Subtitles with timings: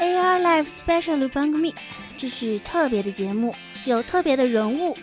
[0.00, 1.74] AR Live Special 番組，
[2.18, 4.96] 这是特别的节目，有特别的人物。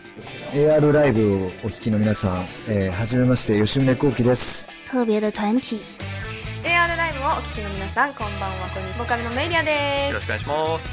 [0.54, 4.68] AR ライブをお聞きの皆さん、えー、はじめまして吉宗幸喜です。
[4.86, 5.80] 特别的团体，
[6.64, 8.68] AR ライブをお聞きの皆さん、こんばんは。
[8.74, 8.98] こんにちは。
[9.00, 10.84] ボーカルのメイリアでよろしくお願いします。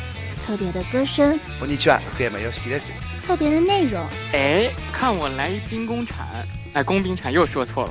[0.46, 2.86] 特别的歌声，こんにちは、福山よしきです。
[3.26, 4.06] 特别的内容。
[4.32, 6.24] 哎，看我来一兵工铲，
[6.72, 7.90] 哎，工兵铲又说错了。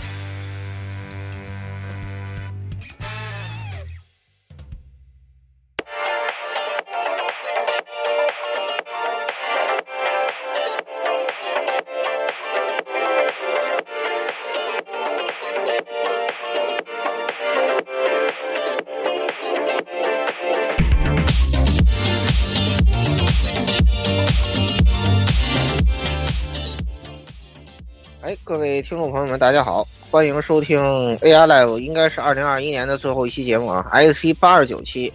[29.11, 30.79] 众朋友们，大家好，欢迎收听
[31.17, 35.11] AI Live，应该是二零二一年的最后一期节目啊，SP 八十九期。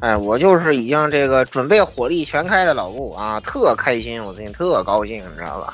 [0.00, 5.72] 哎，我就是已经这个准备火力全开的老顾啊，特开心，我最近特高兴，你知道吧？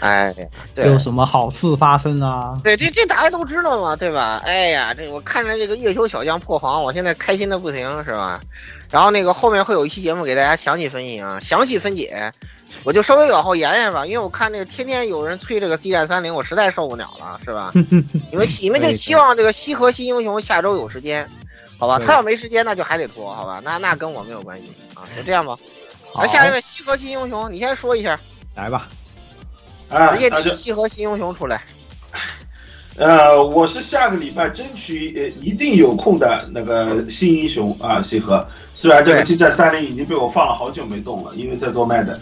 [0.00, 0.34] 哎，
[0.74, 2.58] 对，有什么好事发生啊？
[2.64, 4.42] 对，这这大家都知道嘛，对吧？
[4.44, 8.40] 哎呀，这我看着这个月球小将破防，我现在开心的不行，是吧？
[8.90, 12.32] 然后那个后面会有一期节目给大家详细分析啊，详细分解。
[12.82, 17.72] 我就稍微往后延延吧，因为我看那个天天有人催这个 C 战三零，我实在受不了了，是吧？
[18.30, 21.26] 你们 你们就期望这个西河新英雄下周有时间，
[21.78, 21.98] 好吧？
[21.98, 23.60] 他要没时间，那就还得拖，好吧？
[23.64, 25.56] 那那跟我没有关系啊，就这样吧。
[26.16, 28.18] 来下一位西河新英雄，你先说一下，
[28.54, 28.86] 来吧。
[29.88, 31.62] 啊，直接提西河新英雄出来。
[32.96, 38.46] 呃，我是下个礼拜争取呃一定有空的那个新英雄啊，西河。
[38.72, 42.16] 虽然这个激战三零已经被我放了好久没动了，因为在做 Mad。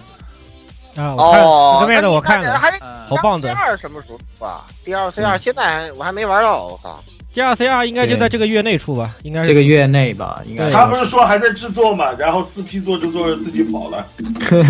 [0.96, 2.70] 啊，哦，这面的我看了，还
[3.08, 3.48] 好棒的。
[3.48, 7.02] D 二什么时候出啊？D 二 C 二现在我还没玩到，我靠。
[7.32, 9.10] D 二 C 二应该就在这个月内出吧？
[9.22, 10.42] 应该是这个月内吧？
[10.44, 10.68] 应该。
[10.70, 12.12] 他不是说还在制作嘛？
[12.18, 14.06] 然后四 P 做着做着自己跑了。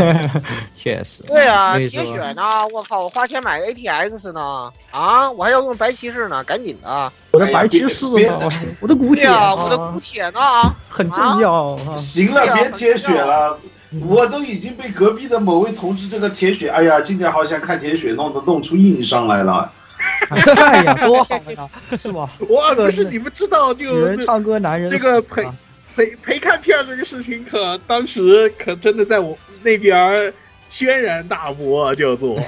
[0.78, 1.24] 确实。
[1.24, 2.42] 对啊，铁血呢？
[2.72, 4.72] 我靠，我花钱买 ATX 呢？
[4.92, 7.12] 啊，我还要用白骑士呢，赶紧的！
[7.32, 8.48] 我的白骑士呢？
[8.78, 9.56] 我的古铁啊！
[9.56, 10.40] 我的古铁呢？
[10.88, 11.76] 很重要。
[11.96, 13.58] 行了，别铁血了。
[14.00, 19.70] 我都已经被隔壁的某位同志这个铁血，哎呀，今天好想看铁血弄得弄出硬伤来了。
[20.30, 22.28] 哎呀，多好呀，是吧？
[22.48, 25.46] 哇，不是你们知道就女人唱歌，男人这个陪
[25.94, 30.32] 陪陪看片这个事情，可当时可真的在我那边
[30.68, 32.40] 轩然大波，叫 做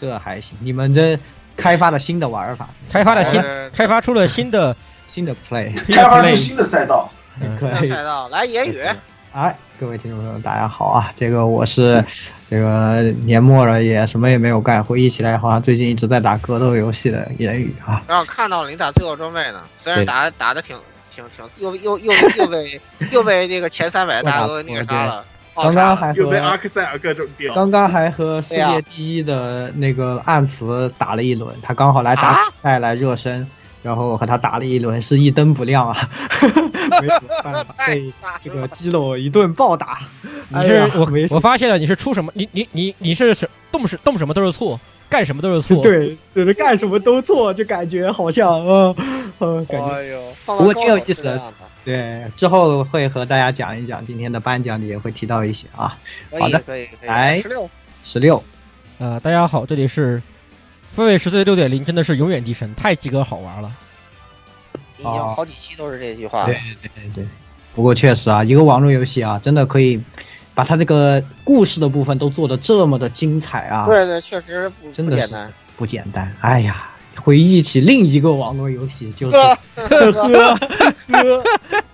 [0.00, 0.56] 这还行。
[0.60, 1.18] 你们这
[1.56, 4.76] 开发了新的玩法，开发了新，开发出了新的
[5.08, 8.80] 新的 play，开发出新的赛道，新的赛道来言语。
[9.32, 11.10] 哎，各位听众朋友，大家好啊！
[11.16, 12.04] 这个我是
[12.50, 18.02] 这个年末了也什么也没有干，回忆起来好像最近一直在打格斗游戏的言语啊。
[18.06, 20.76] 啊，看到了你打最后装备呢，虽然打打的挺
[21.10, 22.78] 挺挺，又又又又被
[23.10, 25.24] 又被那个前三百大哥那个啥了。
[25.56, 27.54] 刚刚还又被阿克塞尔各种掉。
[27.54, 33.48] 刚刚还和世界第一的那个暗慈打了一轮，他刚好来打比赛来热身。
[33.82, 35.96] 然后和他打了一轮，是一灯不亮啊，
[37.00, 40.00] 没什么办法，被这个基洛一顿暴打。
[40.48, 42.30] 你是、哎、我我发现了，你是出什么？
[42.34, 45.80] 你你你你是什动是动什么都是错，干什么都是错。
[45.82, 48.94] 对就是，干什么都错，就感觉好像嗯
[49.38, 49.94] 嗯，感觉。
[49.94, 51.40] 哎呦，不过挺有意思的。
[51.82, 55.96] 对，之后会和大家讲一讲今天的颁奖，也会提到一些啊。
[56.38, 57.08] 好的，可以可以。
[57.08, 57.70] 来，十六，
[58.04, 58.42] 十六。
[58.98, 60.20] 呃，大家好，这里是。
[60.94, 63.72] 分位十岁六点零真的是永远低神，太鸡哥好玩了。
[64.98, 66.44] 已经好几期都是这句话。
[66.44, 67.28] 对对对对。
[67.74, 70.02] 不过确实啊，一个网络游戏啊，真的可以
[70.54, 73.86] 把它这个故事的部分都做的这么的精彩啊。
[73.86, 76.34] 对对，确实不真的简单，不简单。
[76.40, 80.58] 哎呀，回忆起另一个网络游戏，就是呵呵呵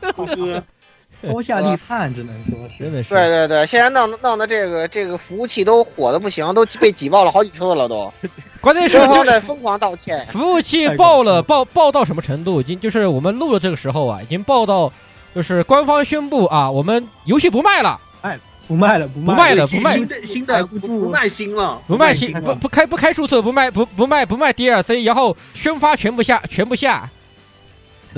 [0.03, 0.63] 呵呵。
[1.33, 2.85] 高下立判，只能说是。
[2.85, 3.09] 真的是。
[3.09, 8.13] 对对对，现在弄弄的这个这个服务器都火的不行，都被挤爆了好几次了都。
[8.61, 10.27] 关键是官方在疯狂道歉。
[10.33, 12.61] 服务器爆了，爆爆到什么程度？
[12.61, 14.93] 已经就是我们录的这个时候啊，已经爆到，
[15.35, 18.01] 就是官方宣布啊，我们游戏不卖了。
[18.23, 27.09] 哎，不卖了，不卖了，不卖新的新的不不卖新了，不卖新不不开不开注册，不卖不不卖不卖 DLC，然后宣发全部下全部下。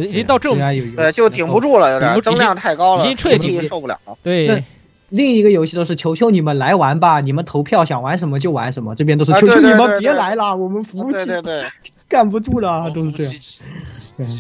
[0.05, 0.59] 已经到这种，
[0.97, 3.99] 对，就顶不住了，有点增量太高了，已经彻底受不了。
[4.23, 4.65] 对，
[5.09, 11.65] 另一个游戏都是求求你们来玩吧，你们投票想玩什么就玩什么，这边都是啊求求你们别来了，我们服务器对对对，
[12.09, 13.33] 干不住了，都是这样。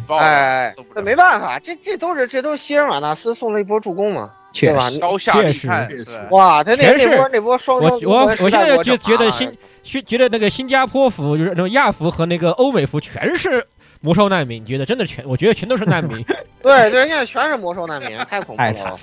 [0.08, 4.90] 哎，那没办法，这这都是这都是希尔瓦纳斯送了一波助攻嘛，确对吧？
[5.00, 9.46] 高下确实立判，哇，他那那波那波双我生我我现在就觉得新
[9.84, 13.64] 新觉觉得那个新加坡服就是那种亚服和那个欧美服全是
[14.00, 16.24] 魔兽难民，你觉得真的全我觉得全都是难民。
[16.62, 18.98] 对对，现在全是魔兽难民，太恐怖太惨了！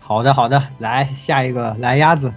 [0.00, 2.32] 好的好的，来下一个来鸭子，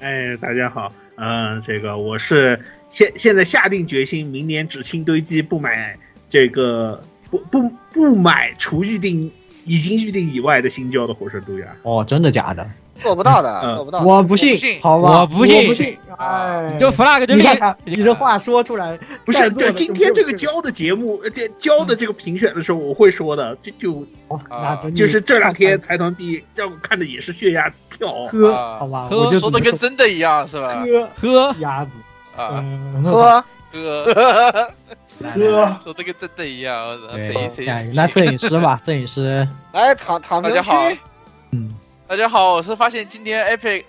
[0.00, 5.96] 哎，大家好，嗯、这个我是现现在下定决心，明年只清堆积，不买
[6.28, 9.30] 这个不不不买除预定
[9.64, 11.66] 已经预定以外的新交的火神杜亚。
[11.82, 12.68] 哦，真的假的？
[13.02, 13.74] 做不到的，嗯。
[13.76, 14.00] 做不到。
[14.02, 15.56] 我不信，好吧，我不信。
[15.62, 17.46] 我不信，哎，就 flag 就立
[17.84, 24.06] 你这话说出来，不是，这今天这个就交的节目，呃这交的这个评选的时候，我会说的，就就
[24.94, 28.24] 就是这两天财团币让我看的也是血压跳。
[28.24, 28.78] 喝，啊。
[28.78, 30.68] 好吧，喝我就说的跟真的一样，是吧？
[31.16, 31.54] 喝喝。
[31.58, 31.90] 鸭子，
[32.36, 33.44] 啊，嗯，喝。
[33.72, 34.04] 哥，
[35.82, 36.86] 说的跟真的一样，
[37.18, 40.90] 谁对，谁下一个，那摄影师吧， 摄影师，来躺躺家好。
[40.90, 40.98] 区，
[41.52, 41.74] 嗯，
[42.12, 43.84] 大家好，我是发现今天 Epic，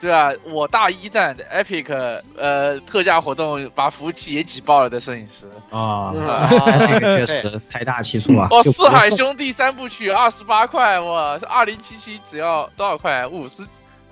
[0.00, 5.46] 对啊，我大一站的 Epic 呃特价活动把服务器也挤爆了的摄影师。
[5.68, 8.48] 啊，嗯这个确实财大气粗啊。
[8.50, 13.26] 哦，四海兄弟三部曲二十八块，哇，二零七七只要多少块？
[13.26, 13.66] 五十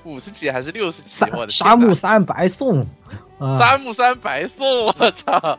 [0.05, 1.25] 五十几还是六十几？
[1.33, 2.85] 我的沙漠三白送，
[3.39, 5.59] 啊，三木三白送，我操！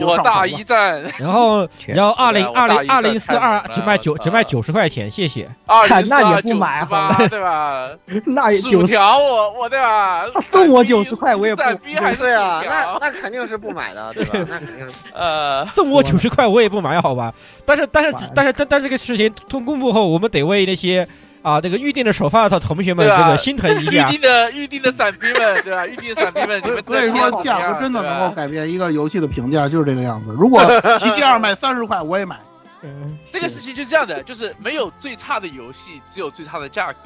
[0.00, 5.48] 我大一战，然后 然后实二零二零二零四二只卖九只卖九十块钱，谢谢。
[5.66, 7.90] 二零四二也不买九十八，好吧对吧？
[8.26, 10.24] 那九，条我我对吧？
[10.34, 14.30] 他送我闪逼90块我也不闪逼还是对啊，那那肯定是不买的， 对吧？
[14.48, 17.32] 那肯定是呃，送我九十块我也不买，好吧？
[17.64, 21.06] 但是但是但是但但这个事情通公布后，我们得为那些
[21.42, 24.02] 啊这个预定的首发的同学们这个心疼一预。
[24.10, 25.84] 定的预定的伞兵们，对吧？
[25.88, 30.34] 预定的伞兵们，你们所以说价格真的能够改变一个游戏的评价，就是这个样子。
[30.38, 30.62] 如果
[30.98, 32.38] 提前二卖三十块，我也买。
[32.84, 36.98] 嗯这个事情就是这样的，就是没有最差的游戏，只有最差的价格。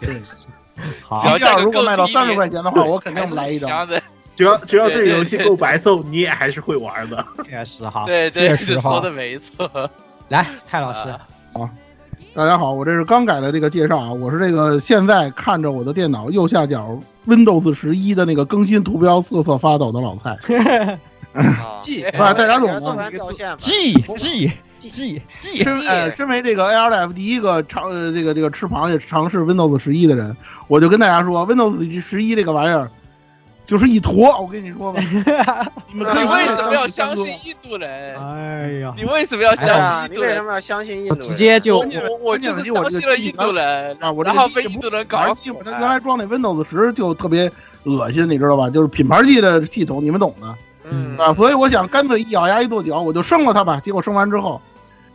[0.00, 0.20] 对
[1.02, 3.88] 好只，要提价如果卖到三十块钱的话，我肯定来一张。
[4.34, 7.24] 只要只要这个游戏够白送，你也还是会玩的。
[7.44, 8.04] 确实哈。
[8.06, 9.90] 对对，说的没错。
[10.28, 11.20] 来，蔡老师，啊
[12.34, 20.30] 大家好，我这是刚改的这个介绍啊，我是这个现在看着我的电脑右下角 Windows 十一的那个更新图标瑟瑟发抖的老蔡。
[21.34, 30.34] 啊，记不是戴冉总呢突然掉线吧？G G G G，身呃，身为这个 ALF 第一个尝呃这个这个吃螃蟹尝试 Windows 十一的人，
[30.68, 32.90] 我就跟大家说，Windows 十一这个玩意儿
[33.72, 35.00] 就是一坨，我跟你说吧，
[35.90, 37.90] 你们可以你为什么要相相信印度人？
[38.20, 40.28] 哎呀，你为什么要哎相信，你信印度人？
[40.28, 41.22] 为什么要相信印度人？
[41.26, 47.50] 直接就我我我就是相信了印度人，啊，我这然后被印度人搞死机，我它原来装那 Windows 十就特别
[47.84, 48.68] 恶心，你知道吧？
[48.68, 50.54] 就是品牌机的系统，你们懂的
[50.90, 51.32] 嗯啊。
[51.32, 53.80] 所以我想干脆一咬牙一跺脚，我就升了它吧。
[53.82, 54.60] 结果升完之后，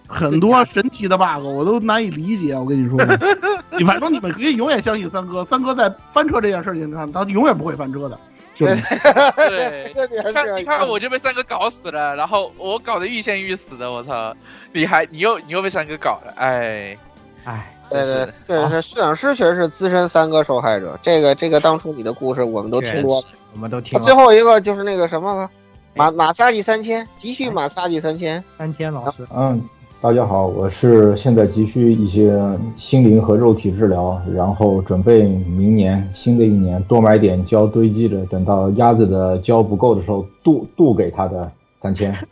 [0.08, 2.56] 很多神奇的 bug 我都难以理解。
[2.56, 2.98] 我跟你说，
[3.78, 8.18] 你反正你们可以永远相信三哥，三哥在翻车这件事情上，他永远不会翻车的。
[8.58, 8.76] 对
[9.50, 14.36] 对这里还你看，是你看，我就被三哥搞死了，然后我搞得欲仙欲死的，我操！
[14.74, 16.98] 你还你又你又被三哥搞了，哎，
[17.44, 20.98] 哎，对对真是对，是摄影师确实是资深三哥受害者。
[21.02, 23.28] 这个这个当初你的故事我们都听多了。
[23.54, 24.14] 我们都听最。
[24.14, 25.50] 后一个就是那个什么吧，
[25.96, 28.44] 马马萨基三千，急需马萨基三千。
[28.58, 29.62] 三千老师，嗯，
[30.00, 32.32] 大家好，我是现在急需一些
[32.78, 41.52] 心灵和肉体治疗，然后准备明年新的一年多买点胶堆积着，等到鸭子的胶不够的时候，渡渡给他的
[41.82, 42.14] 三千。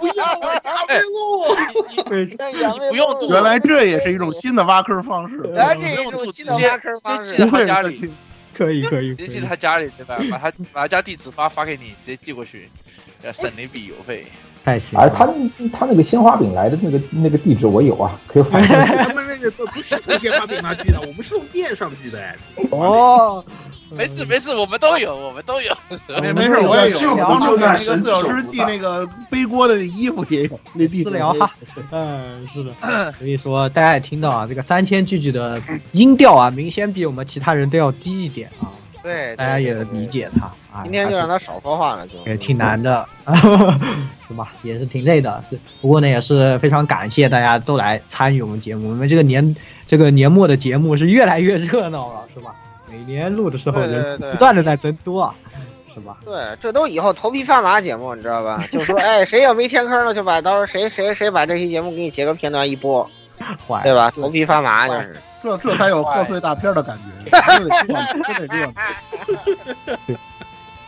[0.00, 1.44] 不要我下面路，
[2.88, 5.42] 不用渡，原来这也是一种新的挖坑方式。
[5.44, 7.50] 原来这也是一种新的挖坑方式直接 寄。
[7.50, 8.10] 到他家里，
[8.54, 10.18] 可以可以直接寄到他家里，对吧？
[10.30, 12.70] 把他把他家地址发发给你，直接寄过去，
[13.22, 14.24] 呃，省了一笔邮费。
[14.64, 15.26] 太行而他
[15.72, 18.60] 他那个鲜花饼来的那个那个地址我有啊，可以发。
[18.64, 22.20] 他们那个不是从鲜花饼上寄的，我们是从店上寄的。
[22.20, 22.36] 哎，
[22.70, 23.42] 哦，
[23.90, 25.74] 没事没事，我们都有，我们都有。
[26.20, 26.98] 没没事，我也有。
[26.98, 31.50] 就当初给那个四小时寄那个背锅的衣服也有，那地 私聊哈，
[31.90, 33.12] 嗯，是的。
[33.18, 35.60] 所以说大家也听到啊，这个三千句句的
[35.92, 38.68] 音调啊，明显比我们其他人都要低一点啊，
[39.02, 40.82] 对，大家也理解他啊。
[40.84, 43.06] 今天就让他少说话了，就也挺难的，
[44.28, 44.52] 是吧？
[44.62, 45.58] 也是挺累的，是。
[45.80, 48.90] 不过呢，也是非常感谢大家都来参与我们节目。
[48.90, 52.54] 我们这个年这个年末的节目是越来越热闹了，是吧？
[52.90, 55.34] 每年录的时候人对不断的在增多啊，
[55.94, 56.18] 是吧？
[56.24, 58.64] 对，这都以后头皮发麻节目，你知道吧？
[58.70, 63.08] 就说，哎，谁要没填坑了，就把到时候谁谁谁把这期节目给你截个片段一播，
[63.66, 64.10] 坏，对吧？
[64.10, 65.16] 头皮发麻就是。
[65.42, 68.74] 这这才有贺岁大片的感觉， 真得这样，就得这样。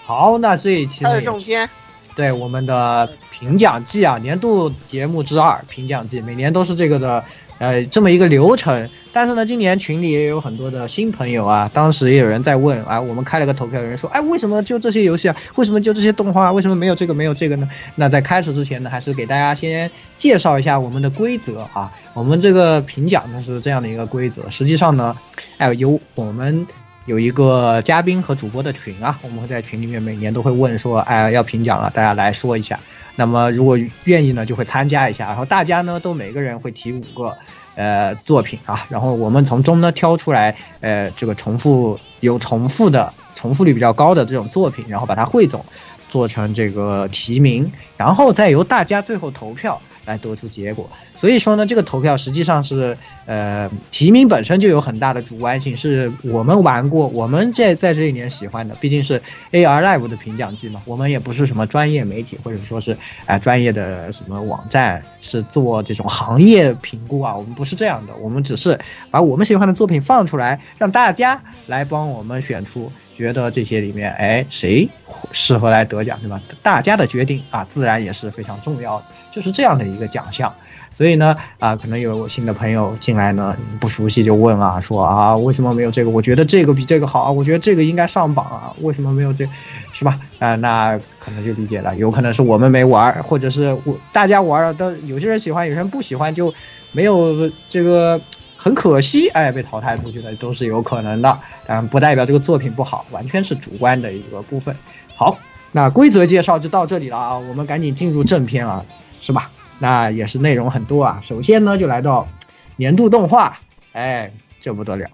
[0.05, 1.69] 好，那这一期还呢有正片，
[2.17, 7.25] 对我们的评奖季啊，年度节目之二评奖季，每年都是这个的，
[7.59, 8.91] 呃，这么一个流程。
[9.13, 15.37] 但是呢，今年群里也有很多的新朋友啊，当时也有人在问啊，我们开了个投票，有人说，哎，为什么就这些游戏啊？
[15.57, 16.51] 为什么就这些动画？
[16.51, 17.69] 为什么没有这个没有这个呢？
[17.95, 21.93] 那在开始之前呢，还是给大家先介绍一下我们的规则啊。
[22.15, 25.17] 我们这个评奖呢是这样的一个规则，实际上呢，
[25.59, 26.67] 哎，由我们。
[27.07, 32.79] 有一个嘉宾和主播的群啊，我们会在群里面每年都会问说，哎，要评奖了，大家来说一下。
[33.17, 35.27] 那么如果愿意呢，就会参加一下。
[35.27, 37.37] 然后大家呢都每个人会提五个
[37.75, 45.65] 呃作品啊，然后我们从中呢挑出来呃这个重复有重复的重复率比较高的这种作品，然后把它汇总
[46.09, 49.81] 做成这个提名，然后再由大家最后投票。
[50.05, 68.79] 来得出结果，所以说呢，这个投票实际上是，呃，提名本身就有很大的主观性，是我们玩过，我们在在这一年喜欢的，毕竟是 AR Live 的评奖季嘛，我们也不是什么专业媒体，或者说是啊、专业的什么网站，是做这种行业评估啊，我们不是这样的，我们只是
[69.11, 72.91] 把我们喜欢的作品放出来，让大家来帮我们选出。
[73.15, 74.89] 觉得这些里面，哎，谁
[75.33, 76.41] 适合来得奖，对吧？
[76.63, 80.55] 大家的决定啊，自然也是非常重要的，就是这样的一个奖项。
[80.93, 86.11] 所以呢，啊，可能有新的朋友进来呢，不熟悉就问啊，说啊，为什么没有这个？
[86.11, 89.49] 我觉得这个比这个好啊，我觉得这个应该上榜啊，为什么没有这，
[89.93, 90.21] 是吧？
[90.39, 96.53] 啊，那可能就理解了，有可能是我们没玩，或者是我大家玩了，都有些人喜欢，有些人不喜欢，就
[96.93, 98.21] 没有这个。
[98.55, 104.77] 很可惜，哎，被淘汰出去的都是有可能的，当然不代表这个作品不好，完全是主观的一个部分。
[105.17, 105.37] 好，
[105.73, 108.85] 那规则介绍就到这里了啊，我们赶紧进入正片啊，
[109.23, 109.51] 是吧？
[109.79, 111.23] 那也是内容很多啊。
[111.25, 112.29] 首先呢，就来到
[112.77, 113.61] 年度动画，
[113.93, 115.09] 哎，这不得了。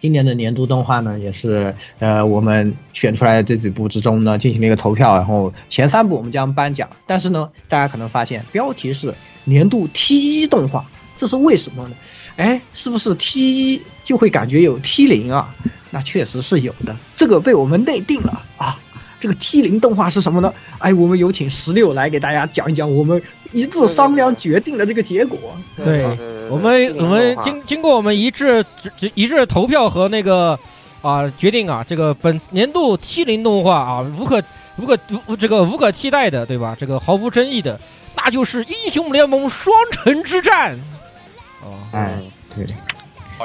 [0.00, 6.88] 今年的年度动画呢，也是呃我们选出来的这几部之中呢，进行了一个投票，然后前三部我们将颁奖。
[7.06, 9.14] 但是呢，大家可能发现标题是
[9.44, 11.94] 年度 T 一动画，这是为什么呢？
[12.36, 15.54] 哎，是不是 T 一就会感觉有 T 零啊？
[15.90, 18.80] 那确实是有的，这个被我们内定了啊。
[19.22, 20.52] 这个 T 零动画是什么呢？
[20.78, 25.38] 哎，我们有请十六来给大家讲一讲我们一致商量决定的这个结果。
[25.76, 26.04] 对，
[26.50, 28.66] 我们我们经经过我们一致
[29.14, 30.58] 一致投票和那个
[31.02, 34.42] 啊决定啊，这个本年度 T 零动画啊无可
[34.76, 34.98] 无可
[35.28, 36.76] 无这个无可替代的，对吧？
[36.76, 37.78] 这个毫无争议的，
[38.16, 40.76] 那就是英雄联盟双城之战。
[41.62, 42.18] 哦，哎，
[42.56, 42.66] 对，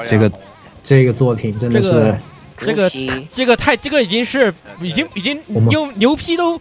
[0.08, 0.32] 这个
[0.82, 2.18] 这个作品真的是，这个
[2.58, 2.90] 这个
[3.34, 6.60] 这个太这个已经是已经已经用牛批都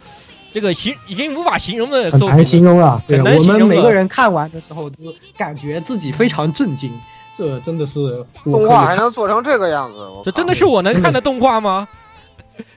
[0.54, 3.02] 这个形已经无法形容的，很难形容了。
[3.08, 6.92] 对，我们每个人看完的时候都感觉自己非常震惊，
[7.38, 11.88] 这真的是动画还能做成这个样子，这真的是我能看的动画吗？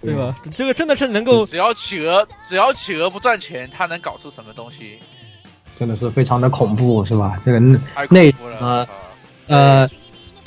[0.02, 0.36] 对吧？
[0.54, 4.98] 这个真的是能够，只要企鹅只要企鹅不赚钱，他能搞出什么东西？
[5.74, 7.40] 真的是非常的恐怖，是吧？
[7.46, 7.58] 这个
[8.10, 8.86] 内呃
[9.46, 9.88] 呃，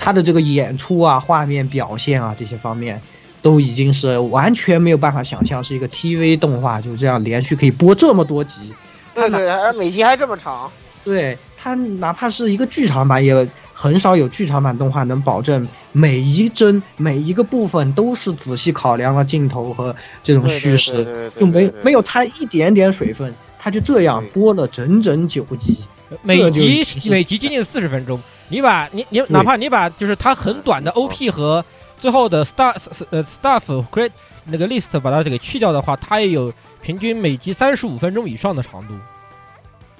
[0.03, 3.01] 他的这个演出啊、画面表现啊这些方面，
[3.41, 8.73] 都已经是完全没有办法想象，是一个 TV 动画就这样连续可以播这么多集。
[9.15, 10.69] 对对，而每集还这么长。
[11.05, 23.33] 对他哪怕是一个剧场版，也很少有剧场版动画能保证每一帧、每一个部分都是仔细考量了镜头和这种叙事，就没没有掺一点点水分。
[23.57, 25.77] 他就这样播了整整九集，
[26.23, 28.21] 每集每集接近四十分钟。
[28.49, 31.63] 你把你你哪怕你把就是它很短的 OP 和
[31.99, 32.75] 最后的 star
[33.09, 34.11] 呃 staff create
[34.45, 38.93] 那个 list 把它给去掉的话，它也有平均每集三十五分钟以上的长度。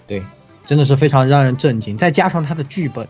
[0.05, 0.21] 对，
[0.65, 1.97] 真的是非常让人震惊。
[1.97, 3.07] 再加上它的剧本，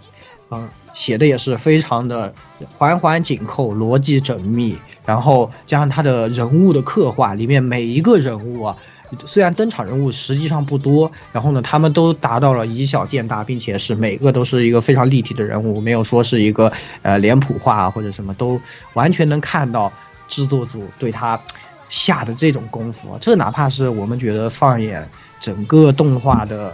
[0.51, 2.31] 嗯，写的也是非常的
[2.71, 4.77] 环环紧扣，逻辑缜密。
[5.05, 8.77] 然后加上它的人物的刻画，里面每一个人物啊。
[9.25, 18.59] 虽然登场人物实际上不多，然后呢，他们都达到了以小见大，并且是每个都是一个非常立体的人物，没有说是一个呃脸谱化或者什么，都
[18.93, 19.91] 完全能看到
[20.27, 21.39] 制作组对他
[21.89, 23.17] 下的这种功夫。
[23.21, 25.07] 这哪怕是我们觉得放眼
[25.39, 26.73] 整个动画的，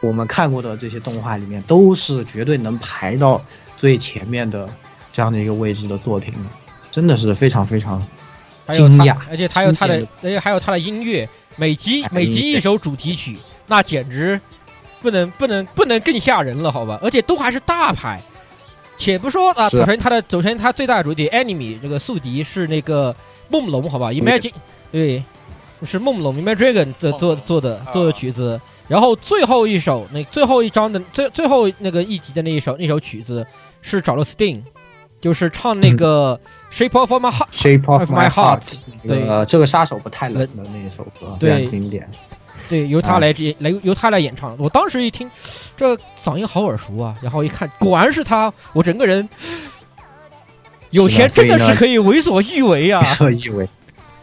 [0.00, 3.42] 我们看过的这些动画里面，都是绝对能排到
[3.76, 4.68] 最前面的
[5.12, 6.32] 这样的一个位置的作品
[6.90, 8.04] 真的是非常非常
[8.72, 11.28] 惊讶，而且他有他的，而且还有他的音乐。
[11.56, 14.40] 每集每集一首主题曲，那简直
[15.00, 16.98] 不能不能不能更吓人了，好吧？
[17.02, 18.20] 而且都还是大牌。
[18.96, 23.14] 且不说啊，首先他的首先他最大的主题 enemy 这个宿敌是那个
[23.48, 24.52] 梦龙，好吧？Imagine
[24.92, 25.22] 对，
[25.84, 28.60] 是梦龙 Imagine Dragon 的做做的做的曲子。
[28.86, 33.44] 然后最后一首那最后一章的最最后那个一集的那一首那首曲子
[33.80, 34.62] 是找了 Sting，
[35.20, 36.38] 就是唱那个
[36.74, 37.48] Shape of My Heart。
[37.52, 38.62] Shape of My Heart，
[39.06, 42.08] 对，呃，这个杀手不太冷的那一首歌，非对常经典。
[42.68, 44.56] 对，由他来演，来由他来演唱。
[44.58, 45.30] 我当时一听，
[45.76, 49.28] 这嗓音好耳熟啊，然后一看，果然是他，我整个人
[50.90, 53.02] 有钱真的是可以为所欲为啊！
[53.06, 53.68] 为所欲为。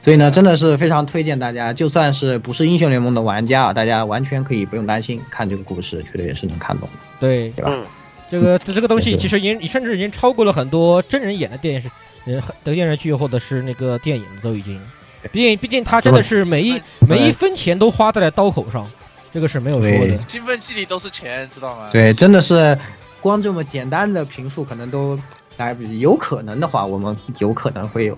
[0.03, 7.77] 所以呢，真的是非常推荐大家，就算是不是英雄联盟的玩家啊，大家完全可以不用担心，看这个故事，绝对也是能看懂的，对，对吧？
[8.31, 11.87] 这个这个东西其实已经甚至已经超过了很多真人演的电视、
[12.25, 14.79] 呃得电视剧或者是那个电影都已经。
[15.31, 18.89] 毕竟毕竟他真的是每一每一分钱都花在了刀口上，
[19.31, 20.17] 这个是没有说的。
[20.27, 21.89] 兴奋剂里都是钱，知道吗？
[21.91, 22.75] 对，真的是
[23.21, 25.19] 光这么简单的评述可能都
[25.57, 25.99] 来不及。
[25.99, 28.17] 有可能的话，我们有可能会有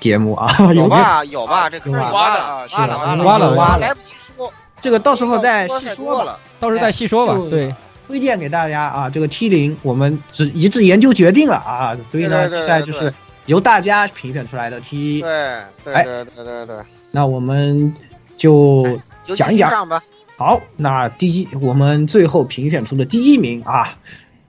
[0.00, 4.50] 节目啊，有吧有吧，这坑有吧挖了挖了挖了了挖了来不及说，
[4.80, 6.38] 这个到时候再细说了。
[6.58, 7.74] 到时候再细说吧对，
[8.06, 13.12] 推荐给大家啊，这个 T 零我们只一致研究决定了啊，所以呢，对对对接下来就是
[13.48, 15.22] 由大家评选出来的 T。
[15.22, 16.76] 对对哎对对对对，
[17.10, 17.94] 那我们
[18.36, 19.88] 就就讲一讲。
[19.88, 20.02] 吧。
[20.36, 23.96] 好，那第一，我们最后评选出的第一名啊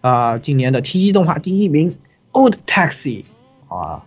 [0.02, 1.92] 啊、今年的 T 一动画第一名
[2.34, 3.24] 《Old Taxi》
[3.76, 4.04] 啊，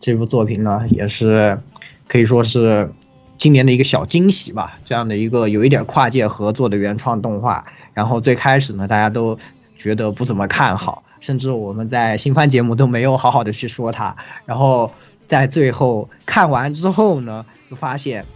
[0.00, 1.60] 这部作品呢也是
[2.08, 2.90] 可以说是
[3.38, 4.80] 今年的一个小惊喜吧。
[4.84, 9.38] 这样的一个有一点跨界合作的原创动画，然后最开始呢大家都
[9.76, 14.14] 觉得不怎么看好，甚至我们在新番节目都没有好好的去说它，
[14.44, 14.92] 然后
[15.26, 18.26] 在最后看完之后呢，就发现。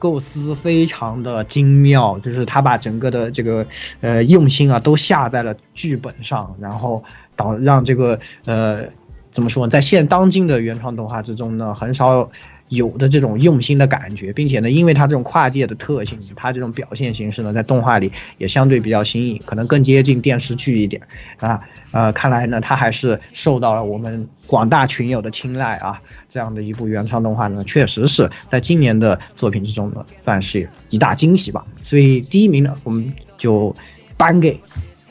[0.00, 3.66] 构思非常的精妙，就是他把整个的这个
[4.00, 7.02] 呃用心啊都下在了剧本上，然后
[7.34, 8.84] 导让这个呃
[9.32, 12.30] 怎么说呢，在现当今的原创动画之中呢，很少
[12.68, 21.02] 有的这种用心的感觉，并且呢，因为它这种跨界的特性，它这种表现形式呢，在动画里也相对比较新颖，可能更接近电视剧一点
[21.38, 21.60] 啊。
[21.90, 26.00] 呃，看来呢，它还是受到了我们广大群友的青睐啊。
[26.28, 31.66] 这样的一部原创动画呢，确实是在今年的作品之中呢，算是一大惊喜吧。
[31.82, 33.74] 所以第一名呢，我们就
[34.18, 34.54] 颁给《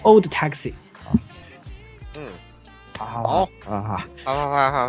[0.03, 0.71] Old Taxi》
[1.09, 1.17] 啊。
[2.15, 2.23] 嗯，
[2.99, 4.87] 好好好，好好好好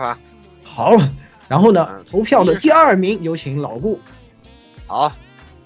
[0.63, 1.09] 好，好。
[1.49, 3.99] 然后呢，投票的第二名有请老顾。
[4.87, 5.11] 好，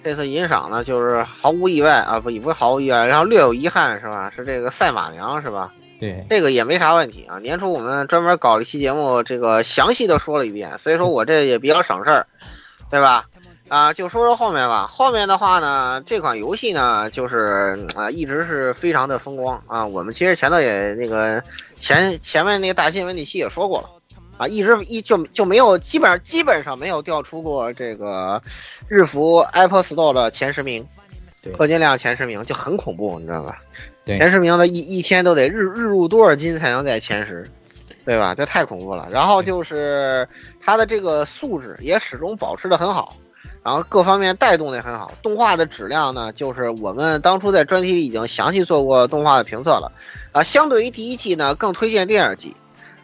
[0.03, 4.31] 这次银赏呢，就是毫无意外啊，不也不是毫无意外，然后略有遗憾是吧？
[4.35, 5.71] 是这个赛马娘是吧？
[5.99, 7.39] 对，这个也没啥问题啊。
[7.39, 12.27] 年初我们专门搞了一期节目，这个详细的说了一遍，所以说我这也比较省事儿，
[12.89, 13.25] 对吧？
[13.69, 14.85] 啊，就说说后面吧。
[14.85, 19.85] 后面的话呢，这款游戏呢，就是啊，一直是非常的风光啊。
[19.85, 21.41] 我们其实前头也那个
[21.79, 23.89] 前前面那个大新闻那期也说过了
[24.37, 28.41] 啊，一直一就就没有基本上基本上没有掉出过这个
[28.87, 30.87] 日服 Apple Store 的前十名，
[31.53, 33.59] 氪金量前十名就很恐怖，你知道吧？
[34.05, 37.49] 对前十名的一一天都得日日入多少金才能在前十，
[38.05, 38.35] 对吧？
[38.35, 39.07] 这太恐怖了。
[39.11, 40.27] 然后就是
[40.59, 43.15] 它的这个素质也始终保持的很好，
[43.63, 45.13] 然后各方面带动的也很好。
[45.21, 49.91] 动画的质量呢，就是我们当初在专题里已经详细做过动画的评测了，
[50.33, 52.55] 啊，相对于第一季呢，更推荐第二季，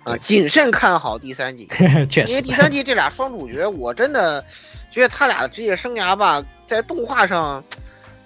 [0.03, 1.67] 啊，谨慎看好第三季，
[2.09, 4.43] 确因为第三季这俩双主角，我真的
[4.91, 7.63] 觉得他俩的职业生涯吧，在动画上。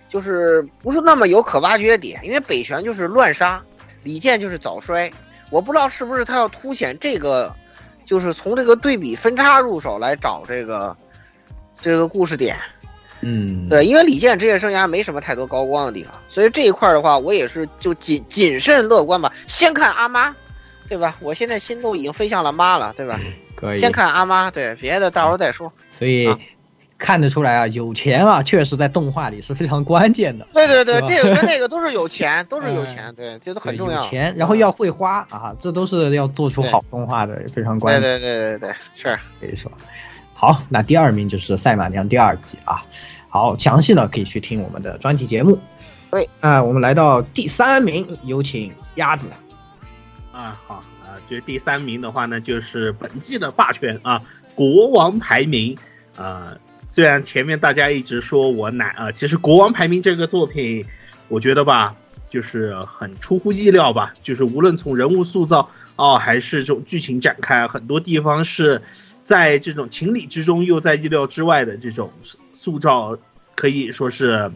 [0.09, 3.59] 就是不是那么有可挖掘的点，因为北玄就是乱杀，
[4.03, 5.11] 李健就是早衰，
[5.49, 7.51] 我不知道是不是他要凸显这个，
[8.05, 10.95] 就是从这个对比分差入手来找这个
[11.81, 12.55] 这个故事点。
[13.21, 19.33] 嗯，对，因为李健职业生涯没什么太多高光的地方，所以这一块的话，我也是就谨谨慎乐观吧。
[19.47, 20.35] 先看阿妈，
[20.93, 21.17] 对吧？
[21.19, 23.19] 我现在心都已经飞向了妈了，对吧？
[23.55, 23.77] 可以。
[23.77, 25.71] 先看阿妈，对，别的到时候再说。
[25.91, 26.33] 所以。
[26.95, 30.47] 看得出来啊，有钱啊，确实在动画里是非常关键的。
[30.53, 34.01] 对对对，这个跟那个都是有钱，都是有钱， 对，这都很重要。
[34.01, 38.01] 有钱，然后要会花啊，这都是要做出好动画的非常关键。
[38.01, 39.69] 对对对对对，是可以说。
[40.33, 42.81] 好，那第二名就是《赛马娘》第二季啊。
[43.27, 45.59] 好，详细呢可以去听我们的专题节目。
[46.09, 49.27] 对，啊，我们来到第三名，有请鸭子。
[50.33, 54.21] 啊，好啊，这第三名的话呢，就是本季的霸权啊，
[54.55, 55.77] 国王排名
[56.17, 56.57] 啊。
[56.85, 60.85] 虽然前面大家一直说我奶啊，其实《国王排名》这个作品，
[61.29, 61.95] 我觉得吧，
[62.29, 64.13] 就是很出乎意料吧。
[64.21, 68.81] 就是无论从人物塑造哦，还是这种剧情展开，很多地方是
[69.23, 72.11] 在这种情理之中，又在意料之外的这种
[72.51, 73.17] 塑造，
[73.55, 74.51] 可以说是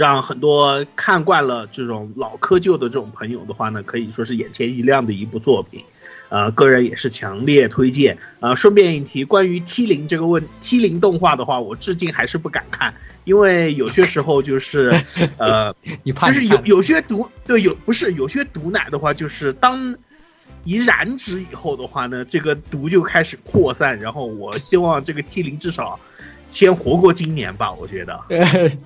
[0.00, 5.84] 让很多看惯了这种老窠臼的这种朋友的话呢，可以说是眼前一亮的一部作品。
[6.30, 8.16] 呃，个人也是强烈推荐。
[8.40, 15.04] 呃，顺便一提，关于 T 零这个问 T 零动画的话，我至今还是不敢看，因为有些时候就是，
[15.36, 19.96] 呃， 你怕就是有有些毒对有不是有些毒奶的话，就是当
[20.64, 24.00] 一燃脂以后的话呢，这个毒就开始扩散。
[24.00, 26.00] 然后我希望这个 T 零至少
[26.50, 28.20] 先活过今年吧，我觉得。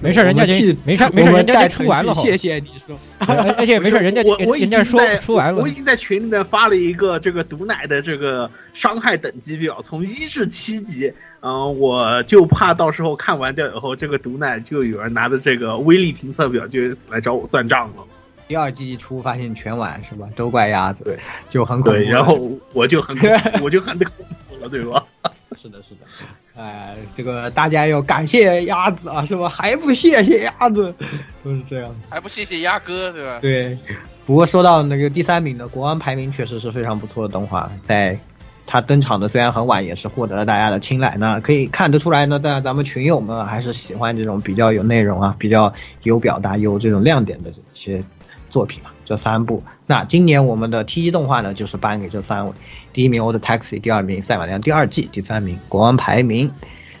[0.00, 2.14] 没事，人家已经没事没事，人家出完了。
[2.14, 2.96] 谢谢你说，
[3.58, 5.72] 而且没事，人家我我已经在说完了我已。
[5.72, 11.12] 经在群里面发了一个这个毒奶的这个伤害等级表，从一至七级。
[11.40, 18.04] 嗯、我就怕到时候看完掉以后，这个毒奶就有人拿着这个威力评测表就来找我算账了。
[18.46, 20.28] 第二季一出发现全晚是吧？
[20.36, 21.18] 都怪鸭子，对
[21.50, 21.98] 就很恐怖。
[21.98, 23.16] 对，然后我就很
[23.60, 25.04] 我就很恐怖了，对吧？
[25.64, 26.00] 是的，是的，
[26.62, 29.48] 哎，这个大家要感谢鸭子啊，是吧？
[29.48, 30.94] 还不谢谢鸭子，
[31.42, 31.94] 都是这样。
[32.10, 33.38] 还不谢谢鸭哥，对吧？
[33.40, 33.78] 对，
[34.26, 38.18] 不过说到那个第三名的国王排名，确实是非常不错的动画，在
[38.66, 41.16] 他登场的虽然很晚，也是获得了大家的青睐。
[41.18, 45.72] 那可以看得出来呢，但咱们群友们还是喜欢这种比较有内容啊、比较
[46.02, 48.04] 有表达、有这种亮点的这些
[48.50, 48.92] 作品啊。
[49.04, 52.52] 这三部，那今年我们的 T 一动画呢，就是颁给这三位：
[52.92, 56.48] 第一名《Old Taxi》，第二名《赛马娘》，第二季，第三名《国王排名》。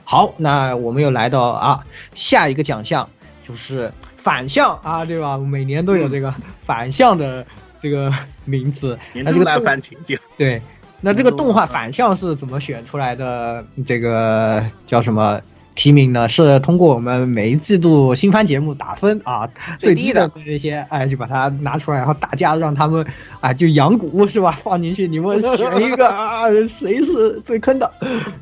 [0.04, 3.08] 好，那我们又来到啊下一个奖项，
[3.48, 5.38] 就是反向啊，对吧？
[5.38, 6.34] 每年都有这个
[6.66, 7.46] 反向的
[7.80, 8.12] 这个
[8.44, 8.98] 名字。
[9.14, 10.18] 那这个动番情景。
[10.36, 10.60] 对，
[11.00, 13.64] 那这个动画反向是怎么选出来的？
[13.86, 15.40] 这个叫什么
[15.74, 16.28] 提名呢？
[16.28, 23.04] 是通过我们每一季度新番节目打分啊，最低的这些，哎，就把它拿出来，然后大家让他们
[23.40, 24.58] 啊，就养蛊是吧？
[24.62, 27.90] 放进去，你们选一个 啊，谁是最坑的？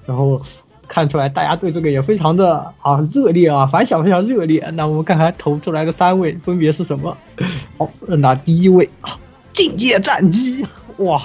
[0.07, 0.43] 然后
[0.87, 4.71] 看出来大家对这个也非常的啊热烈啊，反响非常热烈。
[4.75, 7.17] 那我们看看投出来的三位分别是什么？
[7.79, 9.19] 好，那第一位啊，
[9.55, 10.67] 境界战机，
[10.99, 11.23] 哇，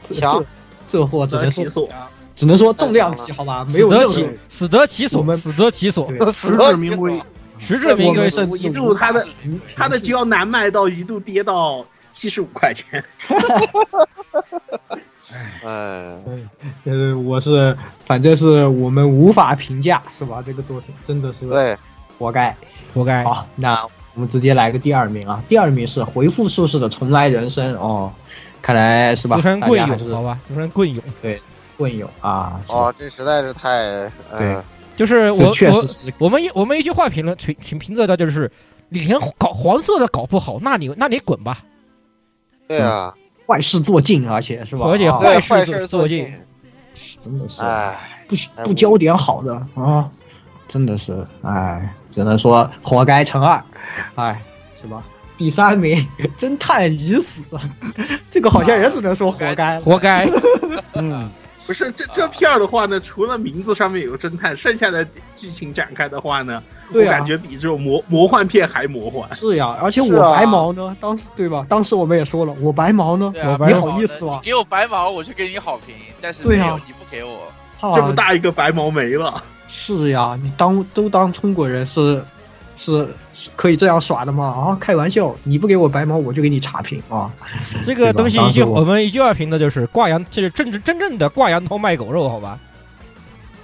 [0.00, 0.44] 强，
[0.86, 1.88] 这这货只能说其所，
[2.36, 7.20] 只能说重量级，好吧，没有死得其任何死得其所，死得其所，实至名归。
[7.58, 8.28] 实至名归。
[8.28, 9.26] 甚一度他的
[9.74, 13.02] 他的胶难卖到一度跌到七十五块钱。
[15.64, 16.16] 哎，
[16.84, 20.42] 呃，我是反正是我们无法评价，是吧？
[20.44, 21.76] 这个作品真的是对，
[22.18, 22.54] 活该，
[22.94, 23.24] 活该。
[23.24, 23.82] 好，那
[24.14, 28.12] 我们直接来个第二名啊，第二名是回复术士的重来人生哦，
[28.62, 29.36] 看来是吧？
[29.36, 31.02] 资深棍大家还是勇，好吧，资深棍勇。
[31.20, 31.42] 对，
[31.76, 34.64] 棍勇啊，哦，这实在是太，对呃，
[34.96, 38.50] 就是我我确实是我们一我们一句话评论评评评测的就是，
[38.88, 41.58] 你连搞黄色的搞不好，那你那你滚吧。
[42.66, 43.14] 对啊，
[43.46, 44.86] 坏事做尽，而且是吧？
[44.86, 46.34] 而且坏坏事事做尽做尽，
[47.24, 50.08] 真的是，哎，不不教点好的啊，
[50.66, 53.62] 真的是，哎，只能说活该乘二，
[54.14, 54.42] 哎，
[54.80, 55.02] 是吧？
[55.38, 56.08] 第三名
[56.38, 57.42] 侦探已死，
[58.30, 60.26] 这个好像也只能说活该，活该。
[60.94, 61.30] 嗯，
[61.66, 69.28] 不是这这片儿的话呢，除了名字上面有侦探，剩下的剧情展开的话呢，我对啊感觉比这种魔魔幻片还魔幻。
[69.34, 71.66] 是呀，而且我白毛呢，当时对吧？
[71.68, 74.40] 当时我们也说了，我白毛呢，你好白毛的意思吗？
[74.42, 77.30] 给我白毛，我就给你好评，但是对啊没有，你不给我。
[77.80, 79.34] 啊这么大一个白毛没了，
[79.68, 82.24] 是呀，你当都当中国人是
[82.76, 83.08] 是是
[83.54, 84.44] 可以这样耍的吗？
[84.46, 87.30] 啊，开玩笑，你不给我白毛，我就给你差评啊！
[87.86, 92.58] 这个东西一句我我们一句话评的就是挂羊，就是真正真正的挂羊头卖狗肉，好吧？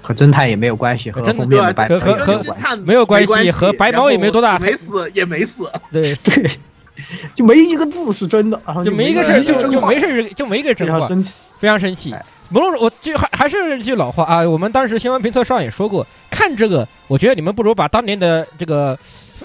[0.03, 3.53] 和侦探也没有关系，和真的封面的白和和和没有关系。
[3.53, 6.51] 和白毛也没多大没死也没死，对对，
[7.37, 11.41] 就没一个字是真的，啊就没一个事儿，就就没事儿，就没一个非真话，常生气。
[11.61, 12.15] 非常生气。
[12.53, 18.99] 不论我就还还是句老话啊，我们当时新闻评测上也说过，看这个，我觉得你们不如把当年的这个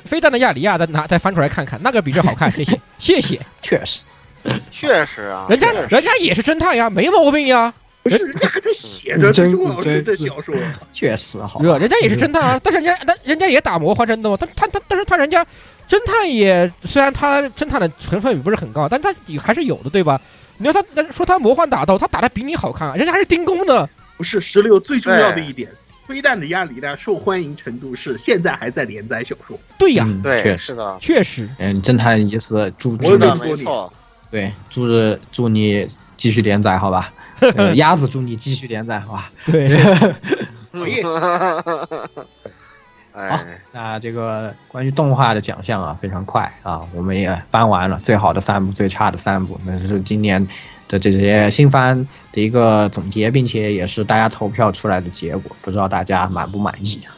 [0.06, 3.40] 飞弹的亚里亚再拿再翻出来看看，那个比这好看，谢谢 谢谢。
[3.62, 4.18] 确实，
[4.72, 7.74] 确实啊，人家人家也是侦探呀，没毛病呀，
[8.04, 10.56] 不是人家还在写着真朱老师这小说，
[10.92, 11.62] 确实好？
[11.62, 15.46] 人家也是侦探啊，但是人家但人家也打魔幻真的嘛，他他他，但是他人家
[15.90, 20.20] 侦探也虽然他侦探的成分不是很高，但他也还是有的，对吧？
[20.58, 23.88] 你要他说他魔幻打斗，他打的比你好看啊，人家还是丁工呢。
[24.18, 25.70] 不是十六最重要的一点，
[26.08, 29.60] 飞弹的鸭梨呢受欢迎程度是现在还在连载小说。
[29.78, 33.94] 对呀，嗯对，确实，是的，确实，嗯，侦探意思，祝我是的，有这么说你没错，
[34.32, 37.14] 对，祝日祝你继续连载，好吧？
[37.56, 39.32] 呃鸭子祝你继续连载，好吧？
[39.46, 39.78] 对，
[40.72, 41.02] 可以
[43.14, 50.48] 哎，那这个关于动画的奖项啊，非常快啊，我们也颁完了最好的三部、最差的三部，那是今年
[50.88, 57.16] 的这些新番的一个总结，并且也是大家投票出来的结果，不知道大家满不满意啊？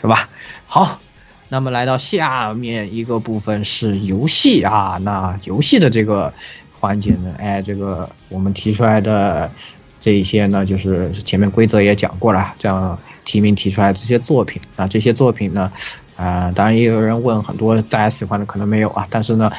[0.00, 0.28] 是吧？
[0.66, 0.98] 好，
[1.48, 6.32] 那么来到下面一个部分是游戏啊，那游戏的这个
[6.78, 9.50] 环节呢，哎，这个我们提出来的
[10.00, 15.70] 这一些呢，就是前面规则也讲过了，这样提名提出来这些作品啊，这些作品呢，
[16.16, 19.52] 啊、当然也有人问很多大家喜欢的可能没有啊，但是呢，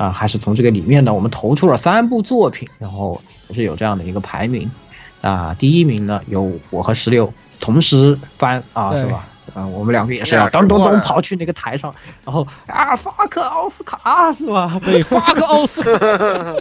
[0.00, 4.70] 啊、还是从这个里面呢，我们投出了三部作品，然后也是有这样的一个排名。
[5.20, 9.28] 啊，第一名呢有我和石榴同时颁啊，是吧？
[9.52, 14.80] 啊，我们两个也是要咚咚咚跑去那个台上，然后啊，法克奥斯卡是吧？
[14.82, 16.56] 对，法克奥斯卡。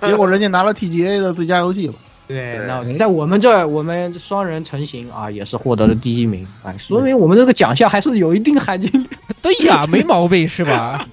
[0.08, 1.94] 结果人家拿了 TGA 的最佳游戏了。
[2.26, 9.06] 对，那在我们这儿，我们双人成型啊，也是获得了第一名，哎，说明我们这个奖项还是有一定含金量。
[9.40, 11.06] 对呀， 没毛病是吧？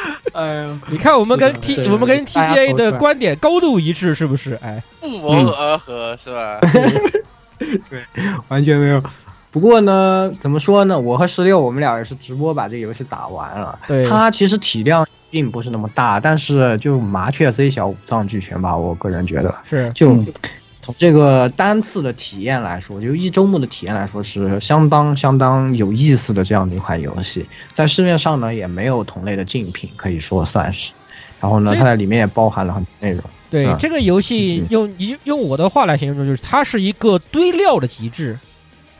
[0.32, 4.58] 哎呀，你看我们跟 T 我们跟 TGA 的观点高度一致，是不是？
[4.62, 6.58] 哎，不谋而合是吧？
[7.58, 8.02] 对，
[8.48, 9.02] 完全没有。
[9.50, 10.98] 不过呢，怎么说呢？
[10.98, 13.78] 我和十六我们俩也是直播把这个游戏打完了。
[13.88, 20.14] 对它其实体量并不是那么大，但是就麻雀虽小五脏俱全吧，我个人觉得是就
[20.82, 27.46] 从这个单次的体验来说，就一周目的体验来说，是相当相当有意思的这样的一款游戏。
[27.74, 30.92] 在市面上呢，也没有同类的竞品，可以说算是。
[31.40, 33.20] 然后呢，它在里面也包含了很多内容。
[33.20, 38.38] 嗯对这个游戏用用用我的话来形容，就是它是一个堆料的极致，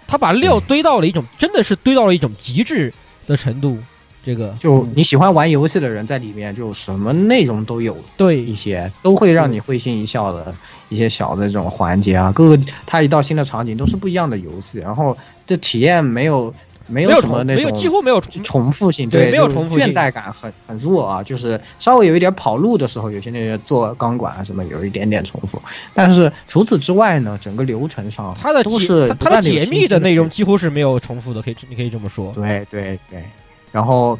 [0.08, 2.92] 它把料堆到了一种真的是堆到了一种极致
[3.28, 3.78] 的程度。
[4.24, 8.40] 这个就你喜欢玩游戏的人在里面，就什么内容都有，对。
[8.50, 10.52] 一些都会让你会心一笑的
[10.88, 16.52] 一些小的这种环节啊，各个它一到新的场景都是不一样的游戏，然后这体验没有
[16.88, 19.86] 没没有什么那种没有几乎没有重重复性，对没有重复性。
[19.86, 25.62] 倦怠感很很弱啊，就是稍微有一点跑路的时候，有些那些做钢管啊什么有一点点重复，
[25.94, 32.32] 但是除此之外呢，整个流程上它的解都是它它的解密的内容几乎是没有重复的，可以你可以这么说。
[32.34, 33.22] 对对对，
[33.72, 34.18] 然后，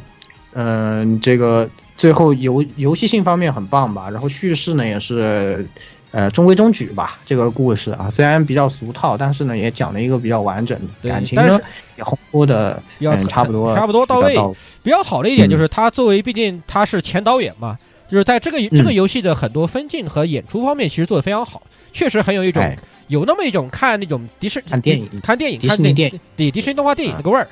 [0.53, 5.65] 嗯、这个最后游游戏性方面很棒吧，然后叙事呢也是，
[6.11, 7.19] 呃，中规中矩吧。
[7.25, 11.59] 这个故事啊，虽然比较俗套，但是呢也讲了一个比较完整的对感情呢
[11.97, 14.35] 也烘托的嗯差不多差不多到位
[14.83, 15.01] 比较。
[15.03, 17.77] 好的一点嗯就是，他作为毕竟他是前导演嘛，
[18.09, 21.61] 就是在这个这个嗯游戏的很多分镜和演出方面，其实做的非常好，
[21.93, 27.47] 确实很有一种哎有那么一种看那种迪士看电影看电影、迪看士尼电影啊对迪士尼动画电影那个味儿。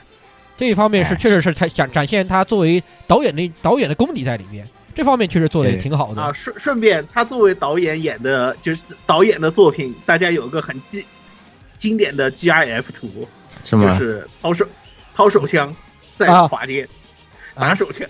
[0.60, 1.18] 这一方面是哎。
[1.18, 6.22] 确实是他想展现他作为导演的导演的功底在里面，这方面确实做的也挺好的。
[6.22, 11.04] 啊，顺顺便，他作为导演演的，就是导演的作品，大家有个很经
[11.78, 13.28] 经典的 GIF 图，
[13.64, 13.84] 是吗？
[13.84, 14.68] 就是掏手
[15.16, 15.74] 掏手枪
[16.16, 16.46] 在啊。
[16.48, 16.88] 滑剑，
[17.56, 18.06] 拿手枪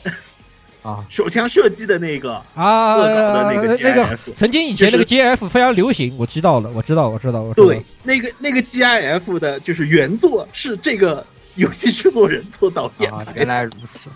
[0.82, 7.68] 啊， 手枪射击的那个啊，恶搞的那个那个 GIF，曾经以前那个就是 GF 非常流行，我知道了，我知道，我知道，我知道。
[7.68, 11.26] 对，那个那个 GIF 的就是原作是这个
[11.60, 14.10] 游戏制作人做导演啊，原来如此，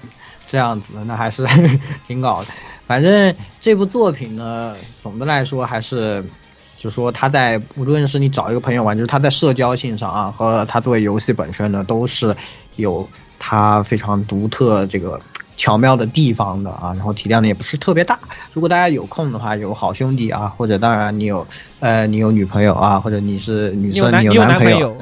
[0.50, 1.46] 这样子那还是
[2.08, 2.48] 挺搞的。
[2.88, 6.24] 反正这部作品呢，总的来说还是，
[6.80, 12.36] 就说他在无论是你找一个朋友玩，就是他在社交性上啊，和他作为游戏本身呢，都是
[12.78, 13.08] 有
[13.40, 15.20] 他非常独特这个
[15.58, 16.94] 巧妙的地方的啊。
[16.94, 18.20] 然后体量呢也不是特别大。
[18.54, 21.46] 如果大家有空的话，有好兄弟啊，或者当然你有
[21.80, 24.98] 呃你有女朋友啊，或者你是女生，你你有男朋友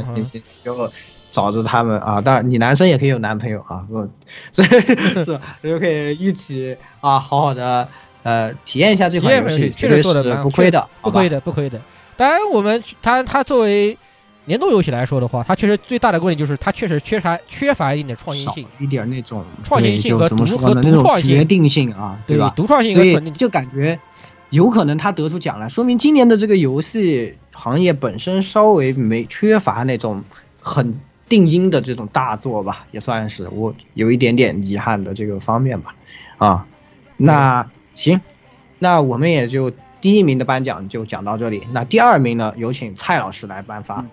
[0.63, 0.91] 就
[1.32, 4.08] 找着他们啊，当然你男生也可以有男朋友啊，不，
[4.52, 5.41] 所以是吧？
[5.63, 7.88] 就可以一起啊，好好的
[8.24, 11.82] 呃体验一下这款游戏，确实做的蛮不亏的，不亏的，不亏的。
[12.17, 13.98] 当然，我们它它作为
[14.46, 21.30] 年度游戏来说的话，它确实最大的问题就是它确实缺乏缺乏一定的创新性，一点那种创新性和独和独创性。
[21.32, 22.54] 决定性啊，对吧？
[22.56, 23.98] 独创性和所以肯定就感觉
[24.50, 30.24] 有可能他得出奖来，说明今年的这个游戏行业本身稍微没缺乏那种
[30.60, 31.00] 很
[31.32, 35.96] 定音的这种大作吧，也算是我有一点点遗憾的这个方面吧。
[36.38, 36.67] 啊，
[37.15, 37.65] 那
[37.96, 38.20] 行，
[38.80, 41.65] 那我们也就第一名的颁奖就讲到这里。
[41.72, 44.06] 那第二名呢，有请蔡老师来颁发。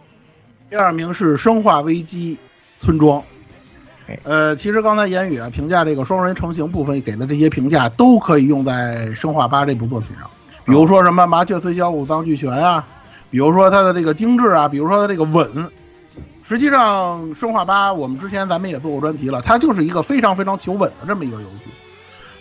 [0.71, 2.39] 第二名是《生化危机：
[2.79, 3.21] 村庄》。
[4.23, 10.31] 呃，其实刚才言语啊评价这个双人成型部分给的这些评价，都可以用在《生化八》这部作品上。
[10.65, 12.87] 比如说什么麻雀虽小五脏俱全啊，
[13.29, 15.69] 比如说它的这个精致啊，比如说它这个稳。
[16.49, 21.69] 实际上，《生化八》我们之前咱们也做过专题了，它就是一个非常非常求稳的这么一个游戏。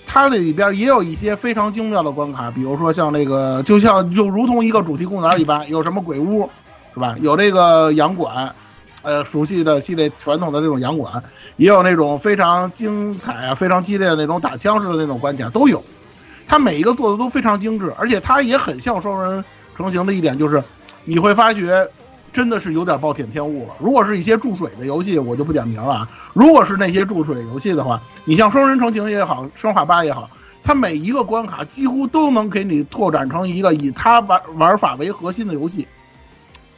[0.05, 6.49] 它这里边也有一些非常精妙的关卡，比如说像那个，就像就如同一个主题公园一般，有什么鬼屋，
[6.93, 7.15] 是吧？
[7.19, 8.55] 有这个洋馆，
[9.01, 11.21] 呃，熟悉的系列传统的这种洋馆，
[11.57, 15.83] 也有那种非常精彩啊、非常激烈的那种打枪式的那种关卡都有。
[16.47, 19.43] 它每一个做的都非常精致，而且它也很像双人
[19.75, 20.63] 成型的一点就是，
[21.03, 21.85] 你会发觉
[22.33, 23.73] 真的是有点暴殄天物了。
[23.79, 26.09] 如果是一些注水的游戏，我就不点名了啊。
[26.33, 30.29] 如果是那些注水游戏的话，你像双人成行也好，生化八也好，
[30.61, 35.87] 它每一个关卡几乎都能给你拓展成一个以它玩玩法为核心的游戏。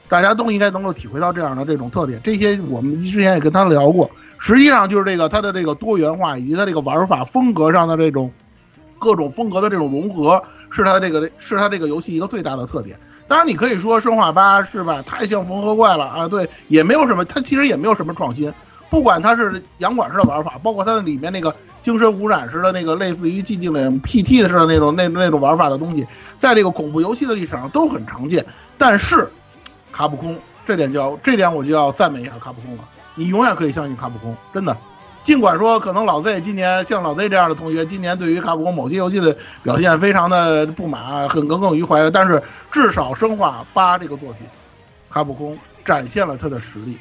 [0.07, 2.19] 大家都应该能够体会到这样的这种特点。
[2.23, 4.09] 这些我们之前也跟他聊过，
[4.39, 8.31] 实际上就是这个它的这个多元化以及它这个玩法风格上的这种
[8.97, 12.99] 各种风格的这种融合，是它这个是它这个游戏一个最大的特点。
[13.29, 15.03] 当然，你可以说生化八是吧？
[15.03, 16.27] 太像缝合怪了啊！
[16.27, 18.51] 对，也没有什么，它其实也没有什么创新。
[18.89, 26.07] 不管它是洋管式的玩法，包括它的里面那个精神污染式的那个类似于寂静岭 PT 的似的那种那那种玩法的东西，
[26.39, 28.43] 在这个恐怖游戏的历史上都很常见。
[28.79, 29.29] 但是，
[29.91, 32.83] 卡普空这点就要这点我就要赞美一下卡普空了。
[33.13, 34.75] 你永远可以相信卡普空，真的。
[35.21, 44.47] 尽管说可能老 Z 今年像老 Z 这样的同学，今年对于卡普空某些游戏的表现非常的不满，很耿耿于怀的，但是至少《生化八》这个作品，
[45.11, 46.97] 卡普空展现了他的实力。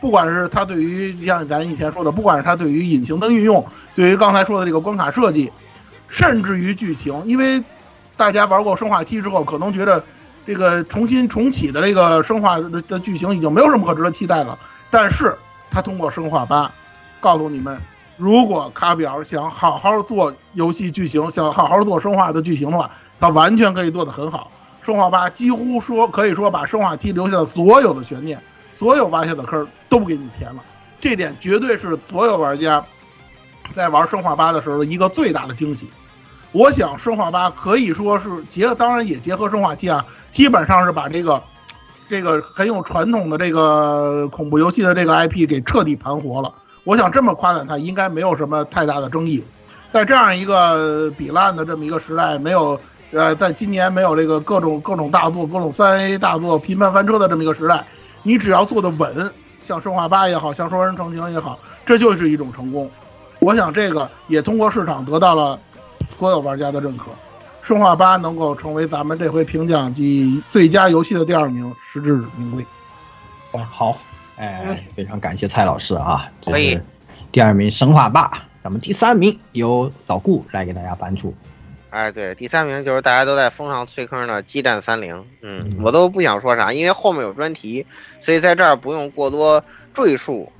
[0.00, 3.64] 不管是他对于像咱以前说的，不管是他对于引擎的运用，
[3.94, 5.50] 对于刚才说的这个关卡设计，
[6.08, 7.62] 甚至于剧情，因为
[8.16, 10.04] 大家玩过《生化七》之后，可能觉得
[10.44, 14.58] 这个重新重启的这个生化的的剧情已经没有什么可值得期待了。
[14.90, 15.34] 但是
[15.70, 16.66] 他通过《生化八》。
[17.24, 17.80] 告诉你们，
[18.18, 24.50] 如果卡表想好好做游戏剧情，想好好做生化的剧情的话，它完全可以做得很好。
[24.82, 28.38] 生化八几乎说可以说把生化七留下的所有的悬念，
[28.74, 30.62] 所有挖下的坑都给你填了。
[31.00, 32.84] 这点绝对是所有玩家
[33.72, 35.88] 在玩生化八的时候一个最大的惊喜。
[36.52, 41.42] 我想生化八可以说是结，当然也结合生化七啊，基本上是把这个
[42.06, 46.52] 这个很有传统的这个恐怖游戏的这个 IP 给彻底盘活了。
[46.84, 49.42] 我想这么夸赞他，应该没有什么太大的争议。
[49.90, 52.78] 在这样一个比烂的这么一个时代，没有
[53.12, 57.84] 呃，在今年没有这个各种各种大作、各种三 A 大作频繁翻车的这么一个时代，
[58.22, 62.90] 你只要做的稳，像生化八也好像双人成行也好，这就是一种成功。
[63.38, 65.58] 我想这个也通过市场得到了
[66.10, 67.06] 所有玩家的认可。
[67.62, 72.66] 生化八能够成为咱们这回评奖季最佳游戏的第二名，实至名归。
[73.52, 73.96] 哇，好。
[74.36, 76.28] 哎，非常感谢蔡老师啊！
[76.44, 76.76] 可以
[77.30, 81.32] 第二名生化霸，咱们第三名由老顾来给大家颁出。
[81.90, 85.24] 哎，对，第三名就是大家都在风上催坑的激战三零。
[85.40, 87.86] 嗯，我都不想说啥，因为后面有专题，
[88.20, 90.50] 所以在这儿不用过多赘述。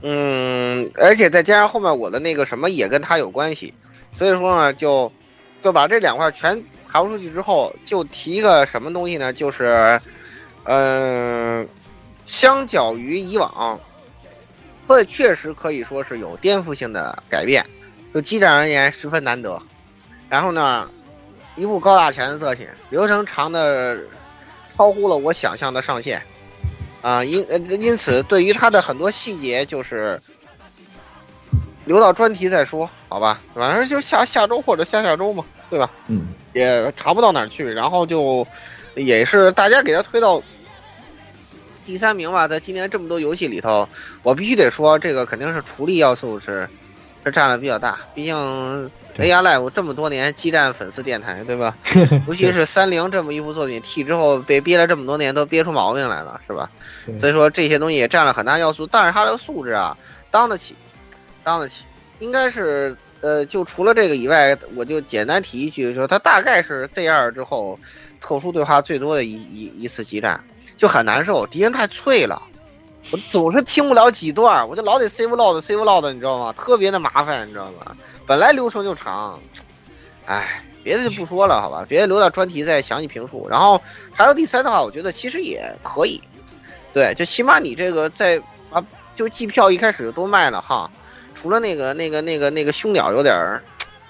[0.00, 3.74] 嗯，而且再加上后面我的那个什么也跟他有关系，
[4.14, 5.12] 所以说呢，就
[5.60, 9.34] 就把这两块全排出去之后，就提一个什么东西呢？
[9.34, 10.00] 就是，
[10.64, 11.68] 嗯。
[12.28, 13.80] 相较于以往，
[14.86, 17.64] 这确实可以说是有颠覆性的改变，
[18.14, 19.60] 就机战而言十分难得。
[20.28, 20.88] 然后呢，
[21.56, 23.98] 一部高大全的作品，流程长的
[24.76, 26.22] 超乎了我想象的上限，
[27.00, 30.20] 啊，因呃因此对于它的很多细节，就是
[31.86, 33.40] 留到专题再说，好吧？
[33.54, 35.90] 反正就下下周或者下下周嘛，对吧？
[36.08, 38.46] 嗯，也查不到哪儿去，然后就
[38.94, 40.42] 也是大家给他推到。
[41.88, 43.88] 第三名吧，在今年这么多游戏里头，
[44.22, 46.68] 我必须得说，这个肯定是处理要素是
[47.24, 47.98] 是占了比较大。
[48.14, 48.36] 毕竟
[49.16, 51.74] AI Live 这么多年激战粉丝电台，对吧？
[52.28, 56.70] 尤其是三零这么一部作品，T 之后被憋了这么多年，都憋出毛病来了，是吧？
[57.18, 58.86] 所以说这些东西也占了很大要素。
[58.86, 59.96] 但是它的素质啊，
[60.30, 60.76] 当得起，
[61.42, 61.84] 当得起。
[62.18, 67.80] 应该是呃，就除了这个以外，我就简单提一句，就是说它大概是 Z 二之后
[68.20, 70.44] 特殊对话最多的一一一次激战。
[70.78, 72.40] 就很难受，敌人太脆了，
[73.10, 76.54] 我总是听不了几段，我就老得 save load save load，你知道吗？
[76.56, 77.96] 特别的麻烦，你知道吗？
[78.26, 79.38] 本来流程就长，
[80.24, 83.46] 哎，别的就不说了，好吧，别的留到专题再详细评述。
[83.50, 83.82] 然后
[84.14, 86.22] 还有第三的话，我觉得其实也可以，
[86.94, 88.82] 对，就起码你这个在啊，
[89.16, 90.90] 就季票一开始就都卖了哈，
[91.34, 93.62] 除了那个那个那个那个凶鸟有点儿。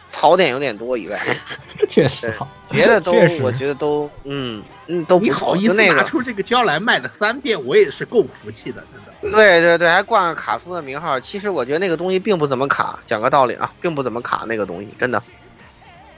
[0.08, 1.20] 槽点有点多以外，
[1.88, 8.82] 确实好，别的都我觉得都嗯嗯都你好意思拿出这个胶来卖了三遍，我也是够服气的，
[9.20, 9.36] 真的。
[9.36, 15.22] 对对对，还挂个卡夫的名号，其实我觉得那个东西并不怎么卡，讲个道理啊，并不怎么卡那个东西，真的。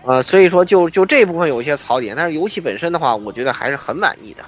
[0.03, 4.44] 呃，所以说就就这部分有一些槽点，但是游戏本身的话，我觉得还是很满意的。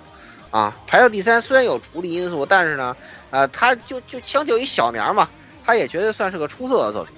[0.50, 2.96] 啊，排到第三，虽然有处理因素，但是呢，
[3.30, 5.28] 呃，它就就相较于小年嘛，
[5.64, 7.14] 他也绝对算是个出色的作品。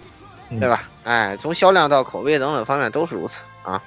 [0.61, 0.89] 对吧？
[1.05, 3.81] 哎，从销量到口碑等等方面都是如此啊。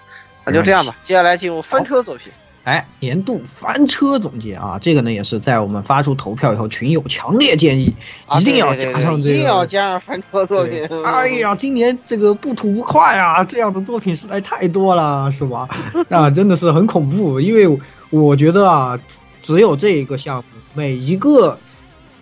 [0.45, 2.31] 那就这样吧，接下来进入翻车作品。
[2.63, 7.93] 哎，年度翻车总结啊，这个呢也是在我们发出投票以后，群友强烈建议
[8.39, 10.87] 一定要加上这个，一定要加上翻车作品。
[11.03, 15.67] 哎呀，今年这个不吐不快啊，这样的作品实在太多了，是吧？
[16.09, 18.99] 啊，真的是很恐怖，因为我觉得啊。
[19.39, 20.43] 只有这一个项目，
[20.73, 21.57] 每一个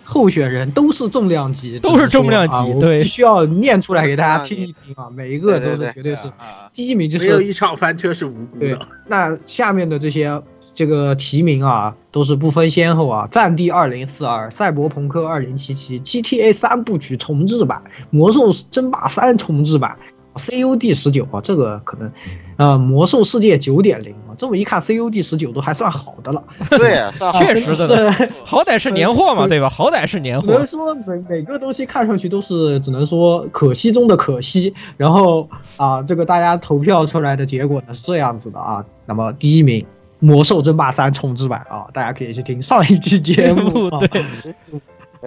[0.06, 6.32] 候选人都是重量级，都是重量级对必须要念出来给大家听一听啊，每一个都是绝对是
[6.72, 10.40] 第一名，就是没有一场翻车是无辜对的。，那下面的这些
[10.72, 19.96] 这个提名啊，都是不分先后啊，《战地二零四二》《赛博朋克二零七七》《GTA 三部曲重置版》《魔兽争霸三重置版》
[20.38, 22.12] COD 十九啊，这个可能，
[22.56, 26.44] 呃，《魔兽世界九点零》啊，这么一看，COD 十九都还算好的了。
[26.70, 28.12] 对呀，算好确实的，
[28.44, 29.68] 好歹是年货嘛，对吧？
[29.68, 30.66] 好歹是年货只能。
[30.66, 38.84] 说每每个东西看上去都是只能说可惜中的可惜，然后啊，这个大家投票出来的结果呢是这样子的啊。
[39.06, 39.80] 那么第一名，
[40.18, 44.00] 《魔兽争霸三重置版》啊，大家可以去听上一期节目 啊。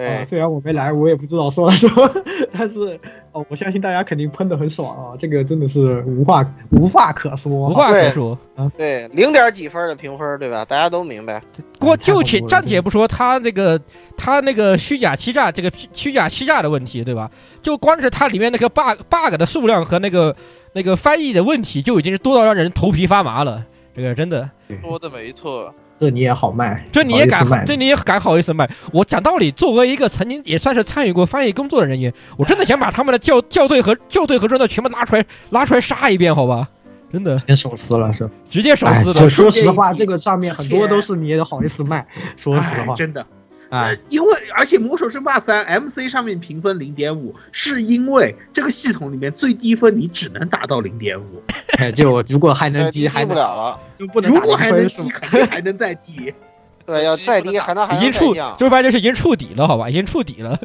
[0.00, 2.10] 对啊，虽然我没来，我也不知道说了什么，
[2.52, 2.98] 但是
[3.32, 8.70] 哦，我相信大家肯定喷的很爽啊，这个真的是无话无话可说，无话可说啊。
[8.78, 10.64] 对，零点几分的评分，对吧？
[10.64, 11.42] 大家都明白。
[11.78, 13.78] 过就且暂且不说他这个
[14.16, 17.30] 他那个虚假欺诈这个虚假欺诈的问题，对吧？
[17.60, 20.34] 就光是它里面那个 bug bug 的数量和那个
[20.72, 23.64] 那个翻译的问题，就已经是多到让人头皮发麻了。
[23.94, 24.48] 这个真的，
[24.82, 25.74] 说的没错。
[26.00, 28.68] 这你也好卖，这你也敢这你也敢好意思卖？
[28.90, 36.66] 我讲道理，作为一个曾经也算是参与过翻译工作的人员，我真的想把他们的校校对和校对和中的全部拉出来拉出来杀一遍，好吧？
[37.12, 38.30] 真的，先手撕了是吧？
[38.48, 39.12] 直接手哎撕了。
[39.12, 42.06] 说说实话，这个上面很多都是你也好意思卖，
[42.38, 43.26] 说实话，哎真的。
[43.70, 51.42] 啊，因为而且《魔兽争霸三》MC 上面评分零点五，是因为这个系统里面最低分你只能达到零点五，
[51.78, 56.34] 哎，就如果还能低，还低不了了，就不能如果还能低，肯定还能再低。
[56.84, 58.58] 对，要再低还能还已经触，能再降。
[58.58, 59.88] 说白了就是已经触底了，好吧？
[59.88, 60.58] 已经触底了，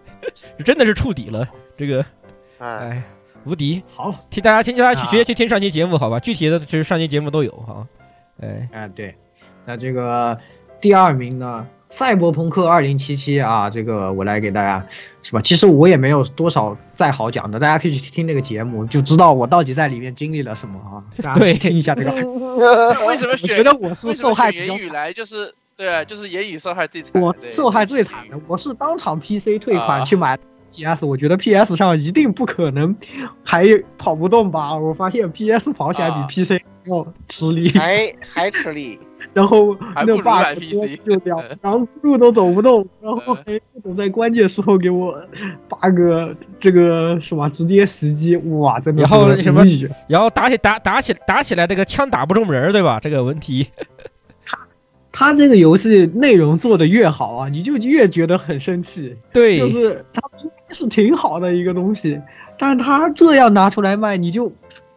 [0.64, 1.46] 真的是触底了。
[1.76, 2.02] 这个，
[2.56, 3.02] 哎，
[3.44, 3.82] 无敌。
[3.94, 6.18] 好，替大家听大家去啊直接去听上期节目，好吧？
[6.20, 7.86] 具体的就是上期节目都有哈。
[8.40, 9.14] 哎，哎，对，
[9.66, 10.38] 那这个
[10.80, 11.66] 第二名呢？
[11.90, 14.86] 赛博朋克二零七七啊，这个我来给大家，
[15.22, 15.40] 是吧？
[15.40, 21.00] 其实我也没有多少再好讲的，大家可以去听那个节目，就知道我到底在里面经历了什么啊。
[21.22, 22.12] 大家去听一下这个。
[23.06, 27.22] 为什么觉得我是受害比较选言语来就是对啊，就是言语受害最惨。
[27.22, 30.38] 我受害最惨的，我是当场 PC 退款啊去买
[30.74, 32.94] PS，、我觉得 PS 上一定不可能
[33.44, 33.64] 还
[33.96, 34.76] 跑不动吧？
[34.76, 38.98] 我发现 PS 跑起来啊比 PC 要吃力，还还吃力。
[39.32, 45.20] 然后那 bug 买多 PC 就两两路都走不动，然后还不总在关键时候给我
[45.68, 49.62] bug 这个什么直接死机，哇，真的然后什么，
[50.08, 52.98] 然后打起打打起打起来，这个枪打不中人儿，对吧？
[53.00, 53.68] 这个问题。
[55.18, 59.16] 他这个游戏内容做的越好啊，你就越觉得很生气。
[59.32, 62.20] 对就是他应该是挺好的一个东西，
[62.58, 64.52] 但是他这样拿出来卖，你就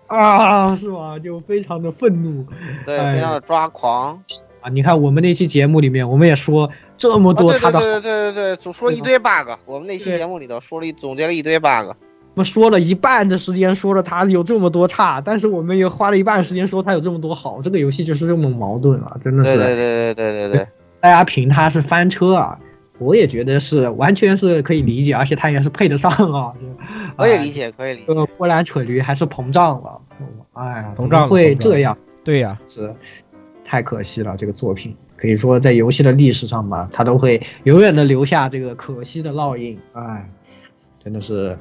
[0.10, 1.18] 啊，是吧？
[1.20, 2.45] 就非常的愤怒。
[2.86, 4.22] 对，哎非常的抓狂。
[4.62, 4.70] 啊！
[4.70, 9.51] 你看我们那期节目里面，我们也说这么多他的好，对对对对对，总说一堆 bug。
[9.66, 11.95] 我们那期节目里头说了一总结了一堆 bug。
[12.36, 17.62] 我们说了一半的时间说了他有这么多差，但是我们也花了一半时间说他有这么多好。
[17.62, 19.55] 这个游戏就是这么矛盾啊，真的是。
[19.55, 20.68] 对对对对对对对。
[20.99, 22.60] 大家评他是翻车啊，
[23.00, 26.54] 我也觉得是完全是可以理解，而且他也是配得上啊。
[26.60, 26.68] 就
[27.18, 28.04] 可以理解，可以理解。
[28.08, 30.02] 这个波兰蠢驴还是膨胀了，
[30.54, 31.97] 哎呀，膨胀会这样？
[32.24, 32.93] 对呀、是
[33.66, 39.80] 太可惜了，这个作品可以说在游戏的历史上吧，它都会永远的留下这个可惜的烙印。
[39.93, 40.30] 哎，
[41.04, 41.58] 真的是，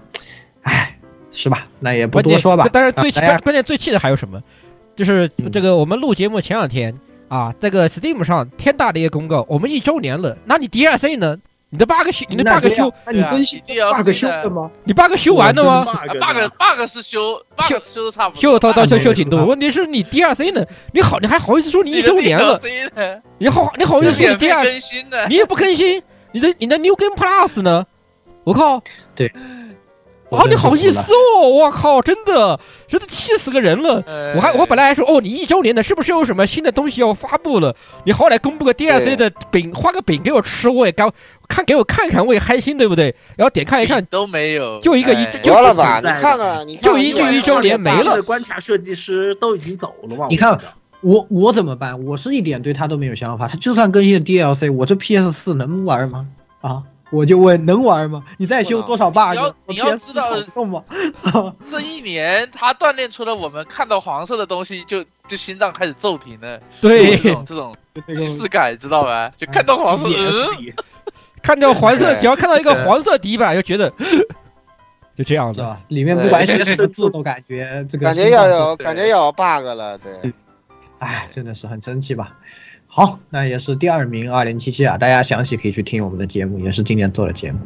[0.62, 0.98] 哎，
[1.30, 1.66] 是吧？
[1.80, 2.68] 那也不多说吧。
[2.72, 4.42] 但是最气啊关关键最气的还有什么？
[4.96, 6.92] 就是这个我们录节目前两天
[7.28, 11.36] 啊，这个 Steam 上天大的一个公告，我们一周年了，那你 DLC 呢？
[11.70, 14.70] 你的 bug 修，你的 bug 修，那你更新 D R C bug 修了吗？
[14.84, 15.84] 你 bug 修完了吗？
[15.86, 20.64] 啊 bug bug 是修 bug 修的差不多，修到到修修挺多，问题是你 DLC 呢？
[20.94, 22.58] 你好，你还好意思说你一周年了？
[23.36, 24.36] 你好，你好意思说你
[25.10, 26.02] 的，你也不更新，
[26.32, 27.84] 你的你的 New Game Plus 呢？
[28.44, 28.82] 我靠！
[29.14, 29.30] 对，
[30.30, 31.48] 啊，你好意思哦！
[31.48, 34.02] 我靠，真的，真的气死个人了！
[34.06, 37.74] 呃我还我本来还说哦，你一周年的，是不是有什么新的东西要发布了？
[38.04, 41.10] 你好歹公布个 DLC 的饼，画个饼给我吃，我也高
[41.48, 43.14] 看给我看看，我也开心，对不对？
[43.36, 50.26] 然后点开一看，都没有，就一个一哎就得了吧，你看看，你看看就一句一周年没了的关卡设计师都已经走了嘛？
[50.28, 50.58] 你看
[51.00, 52.04] 我我怎么办？
[52.04, 53.48] 我是一点对他都没有想法。
[53.48, 56.26] 他就算更新了 DLC，我这 PS 四能玩吗？
[56.60, 58.24] 啊，我就问能玩吗？
[58.36, 59.32] 你再修多少 bug？
[59.32, 60.84] 你要你要知道动吗？
[61.64, 67.76] 这一年他锻炼出了我们看到黄色的东西就就心脏开始骤停了，对这种这种
[68.08, 69.32] 即视感，知道吧？
[69.38, 70.72] 就看到黄色，嗯，
[71.42, 73.90] 看到黄色，只要看到一个黄色底板，就觉得
[75.16, 75.64] 就这样子。
[75.88, 80.32] 里面不管写什么字都感觉这个感觉要有感觉要有 bug 了，对。
[80.98, 82.36] 哎，真的是很生气吧。
[82.90, 87.60] 好，那也是第二名二零七七啊，大家详细可以去听我们的节目，也是今年做的节目。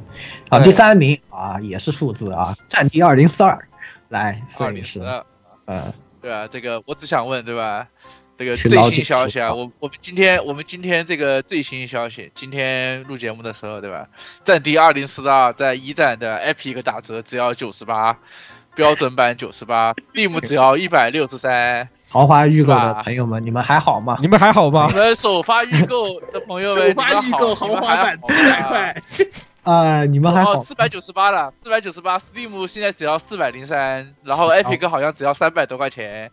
[0.50, 3.68] 啊，第三名啊也是数字啊，战地二零四二，
[4.08, 5.24] 来二零四二，
[5.64, 7.88] 呃，对啊，这个我只想问，对吧？
[8.36, 14.08] 这个最新消息啊，我我们今天我们今天这个最新消息，今天录节目的时候，对吧？
[14.42, 18.18] 战地二零四二在一战的 Epic 打折只要九十八，
[18.74, 21.88] 标准版九十八，Steam 只要一百六十三。
[22.08, 24.18] 豪华预购的朋友们，你们还好吗？
[24.20, 24.98] 你们还好吗你？
[24.98, 28.96] 们首发预购的朋友们，首发预购豪华版七百块，
[29.62, 30.62] 啊，你们还好哦，？
[30.62, 36.30] 四百九十八了，四百九十八，Steam 现在只要四百零三，然后 Epic 好像只要三百多块钱，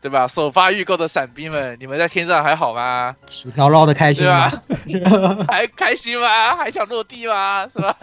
[0.00, 0.28] 对吧？
[0.28, 3.16] 首发预购的闪兵们，你们在天上还好吗？
[3.28, 5.44] 薯条捞的开心对吗吧？？
[5.48, 6.54] 还开心吗？
[6.56, 7.66] 还想落地吗？
[7.68, 7.96] 是吧？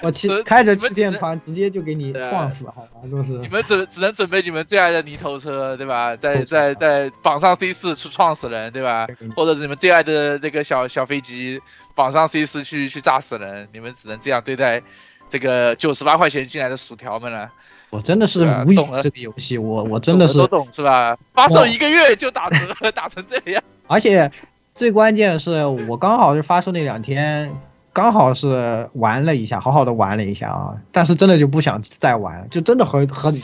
[0.00, 3.00] 我骑开着气垫船直接就给你撞死，好吧？
[3.10, 6.16] 就是你们只只能准备你们最爱的泥头车，对吧？
[6.16, 9.06] 在在在绑上 C 四去撞死人，对吧？
[9.36, 11.60] 或者是你们最爱的这个小小飞机
[11.94, 14.82] 绑上 C 四去去炸死人，你们只能这样对待
[15.28, 17.50] 这个九十八块钱进来的薯条们了。
[17.90, 21.16] 我真的是无语了这个游戏，我我真的是懂都懂是吧？
[21.32, 23.62] 发售一个月就打折，打成这样。
[23.86, 24.30] 而且
[24.74, 27.52] 最关键是我刚好是发售那两天，
[27.92, 33.40] 刚好是玩了一下，好好的玩了一下啊，但是真的就不想再玩了，就真的很很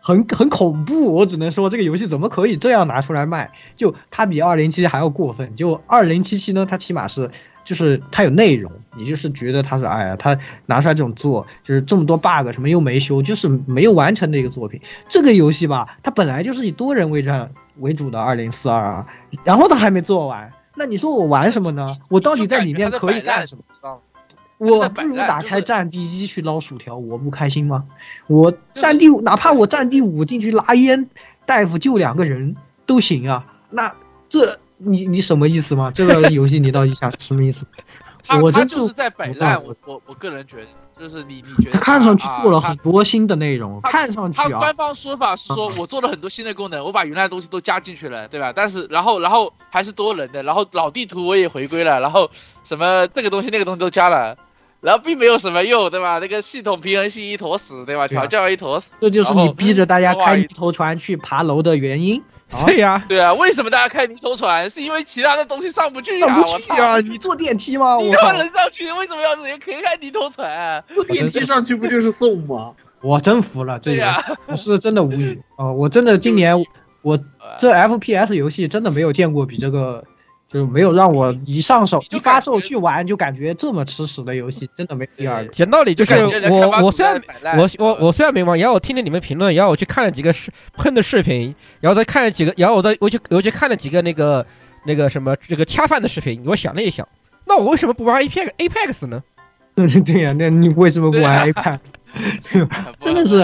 [0.00, 1.12] 很很恐怖。
[1.12, 3.50] 我只能说这个游戏怎么可以这样拿出来卖？
[3.76, 5.56] 就它比二零七七还要过分。
[5.56, 7.30] 就二零七七呢，它起码是。
[7.64, 14.80] 就是它有内容，你就是觉得它是哎呀，它拿出来这种做，就是这么多 bug 什么又没修，就是没有完成的一个作品。
[15.08, 19.06] 这个游戏吧，它本来就是以多人为战为主的二零四二啊，
[19.44, 21.98] 然后它还没做完，那你说我玩什么呢？
[22.08, 23.62] 我到底在里面可以干什么？
[24.58, 27.84] 我不如打开战地一去捞薯条，我不开心吗？
[28.28, 31.08] 我战地，哪怕我战地五进去拉烟，
[31.44, 32.54] 大夫救两个人
[32.86, 33.44] 都行啊。
[33.70, 33.92] 那
[34.28, 35.90] 这你你什么意思吗？
[35.94, 37.66] 这个游戏你到底想什么意思？
[38.24, 40.66] 他我真他就是在摆烂，我我我我个人觉得，
[40.96, 48.52] 就是你你觉得他看上去做了啊很多新的内容，他看上去他啊官，方说法是说，我做了很多新的功能，我把原来的东西都加进去了，对吧？
[48.54, 52.30] 但是然后然后还是多人的，然后老地图我也回归了，然后
[52.62, 54.36] 什么这个东西那个东西都加了，
[54.80, 56.20] 然后并没有什么用，对吧？
[56.20, 58.06] 那个系统平衡性一坨屎，对吧？
[58.06, 62.22] 调教一坨屎，这就是你逼着大家开泥泥头船去爬楼的原因。
[62.66, 64.68] 对呀，对啊，为什么大家开泥头船？
[64.70, 67.00] 是因为其他的东西上不去呀、上不去啊！
[67.00, 67.96] 你坐电梯吗？
[68.00, 70.84] 你他妈能上去，为什么要人可以开泥头船、啊？
[70.94, 72.72] 坐电梯上去不就是送吗？
[73.02, 75.72] 我真服了，这游对呀戏我是真的无语哦！
[75.72, 76.64] 我真的今年
[77.02, 77.18] 我
[77.58, 80.04] 这 FPS 游戏真的没有见过比这个，
[80.52, 85.50] 就没有让我一上手一发售去玩就感觉这么吃屎的游戏，真的没第二个。
[85.52, 86.14] 讲道理就是
[86.50, 87.20] 我我虽然
[87.56, 94.44] 我我我虽然没玩，然后我听了你们评论，然后我去看了几个视喷的视频，然后再看了几个，然后我再我去我去看了几个那个
[94.84, 97.08] 那个什么这个恰饭的视频，我想了一想，
[97.46, 99.22] 那我为什么不玩 Apex Apex 呢？
[99.74, 101.78] 对 对呀，那你为什么不玩 Apex？
[103.00, 103.36] 真的是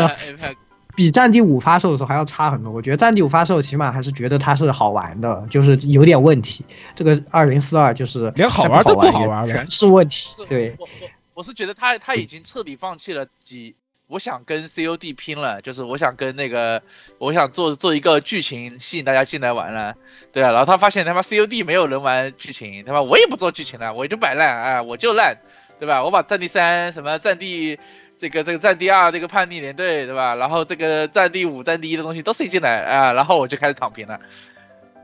[0.99, 2.73] 比战地五发售的时候还要差很多。
[2.73, 6.65] 我觉得战地五发售起码还是觉得它是好玩的，就是有点问题。
[6.97, 10.35] 这个二零四二就是连好玩都不好玩全是问题。
[10.49, 13.77] 对，我我我是觉得他他已经彻底放弃了自己，
[14.09, 16.83] 我想跟 COD 拼了，就是我想跟那个
[17.19, 19.95] 我想做做一个剧情吸引大家进来玩了，
[20.33, 25.39] 对啊，然后他发现他妈 COD 没有人玩剧情，他妈我也不做剧情了，我就摆烂啊，我就烂，
[25.79, 26.03] 对吧？
[26.03, 27.79] 我把战地三什么战地。
[28.19, 30.35] 这个这个战地二这个叛逆连队对吧？
[30.35, 34.19] 然后这个战地五、战地一的东西都塞进来啊，然后我就开始躺平了，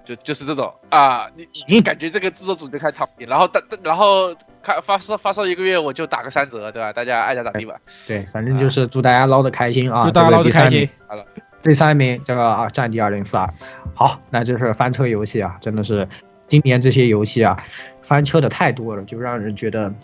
[0.05, 6.93] 就就是这种啊，你你感觉这个制作组就开始躺平，然后但然后开发售发售一个月我就打个三折，对吧？
[6.93, 7.77] 大家爱咋咋地吧。
[8.07, 10.05] 对，反正就是祝大家捞的开心啊！
[10.05, 11.25] 祝大家捞的开心好了，
[11.63, 13.53] 第三名这个啊，战地二零四二，
[13.95, 16.09] 好，那就是翻车游戏啊，真的是
[16.49, 17.65] 今年这些游戏啊，
[18.03, 19.95] 翻车的太多了，就让人觉得，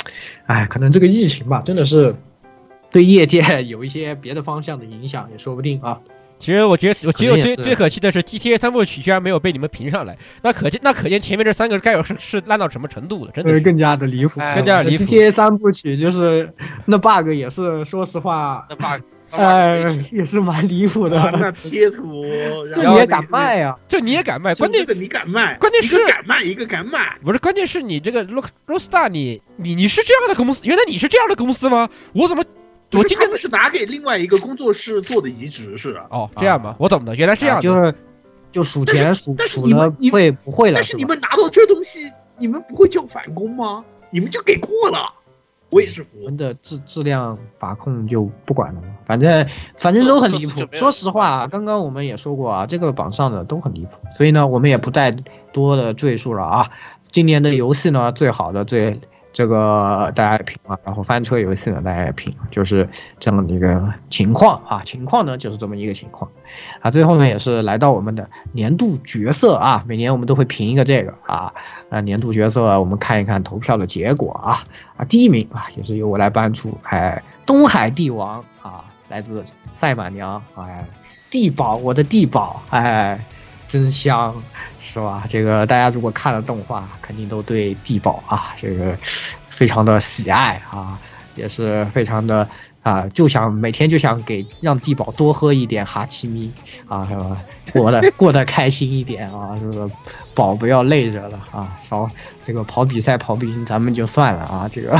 [0.46, 2.14] 哎，可能这个疫情吧，真的是
[2.90, 5.98] 对业界 有一些别的方向的影响，也说不定啊。
[6.38, 15.04] 其实我觉得，我觉得可能也是最最可惜的是 GTA 三部曲居然没有被你们评上来，那可见那可见前面这三个该有是是烂到什么程度了，真的更加的离谱，更加的离谱。
[15.04, 16.50] GTA 三部曲就是
[16.86, 21.20] 那 bug 也是，说实话，那 bug 呃也是蛮离谱的。
[21.20, 22.24] 啊那贴图，
[22.72, 23.76] 这你也敢卖呀？
[23.86, 24.54] 这你也敢卖？
[24.54, 25.54] 关键这个你敢卖？
[25.58, 27.18] 关键是一个敢卖，一个敢买。
[27.22, 30.62] 不是，关键是你这个 Rock Rockstar，你你你是这样的公司？
[30.64, 31.86] 原来你是这样的公司吗？
[32.14, 32.42] 我怎么
[32.92, 36.00] 我今天他们是拿给另外一个工作室做的移植是？
[36.10, 36.74] 哦，这样吧？
[36.78, 37.94] 我懂的，原来这样的，就是
[38.50, 40.74] 就数钱数但是你们你会不会了？
[40.74, 43.84] 但是你们拿到这东西，你们不会叫返工吗？
[44.10, 45.14] 你们就给过了。
[45.68, 50.66] 我也是服我们的质质量把控就不管了嘛，反正反正都很离谱。
[50.72, 55.12] 说实话，刚刚我们也说过啊，这个榜上的都很离谱，所以呢，我们也不再
[55.52, 56.70] 多的赘述了啊。
[57.12, 59.00] 今年的游戏呢，最好的最。
[59.32, 66.30] 这个大家也评啊，然后翻车游戏呢大家也评，就是这么的一个情况啊，情况呢就是这么一个情况，
[66.80, 71.52] 啊，最后呢也是来到我们的年度角色啊， 每年我们都会评一个这个啊，
[71.90, 74.64] 啊年度角色我们看一看投票的结果啊，
[74.96, 79.44] 啊第一名啊也是由我来颁出，哎东海帝王啊来自
[79.76, 80.84] 赛马娘，哎
[81.30, 83.20] 地宝我的地宝哎。
[83.70, 84.34] 真香，
[84.80, 85.24] 是吧？
[85.28, 88.96] 这个大家如果看了动画，肯定都对地堡啊，这个
[89.48, 90.98] 非常的喜爱啊，
[91.36, 92.48] 也是非常的
[92.82, 96.50] 啊，就想每天就想给让地堡多喝一点哈奇咪
[96.88, 97.42] 啊，是吧？
[97.72, 99.88] 过得 过得开心一点啊，这个
[100.34, 102.10] 宝不要累着了啊，少
[102.44, 104.98] 这个跑比赛跑不赢咱们就算了啊，这个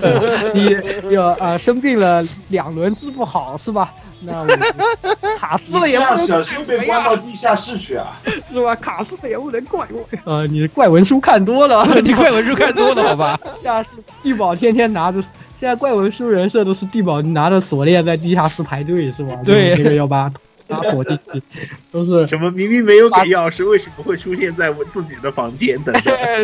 [0.54, 3.92] 你要啊生病了两轮治不好是吧？
[4.20, 4.46] 那我
[5.38, 8.74] 卡斯了也不能小心被关到地下室去啊， 是吧？
[8.76, 10.46] 卡死了也不能怪我啊！
[10.50, 13.38] 你怪文书看多了，你怪文书看多了，好吧？
[13.62, 13.90] 下是
[14.22, 15.20] 地堡天天拿着，
[15.58, 19.32] 现在怪文书人设都是地堡拿着锁链在地下室排队，是吧？
[19.44, 20.32] 对，那个要把
[20.68, 21.42] 拉锁进去，
[21.90, 22.50] 都是什么？
[22.50, 25.78] 明明没有给钥匙，为什么会出现在我自己的房间？
[25.82, 26.02] 等等，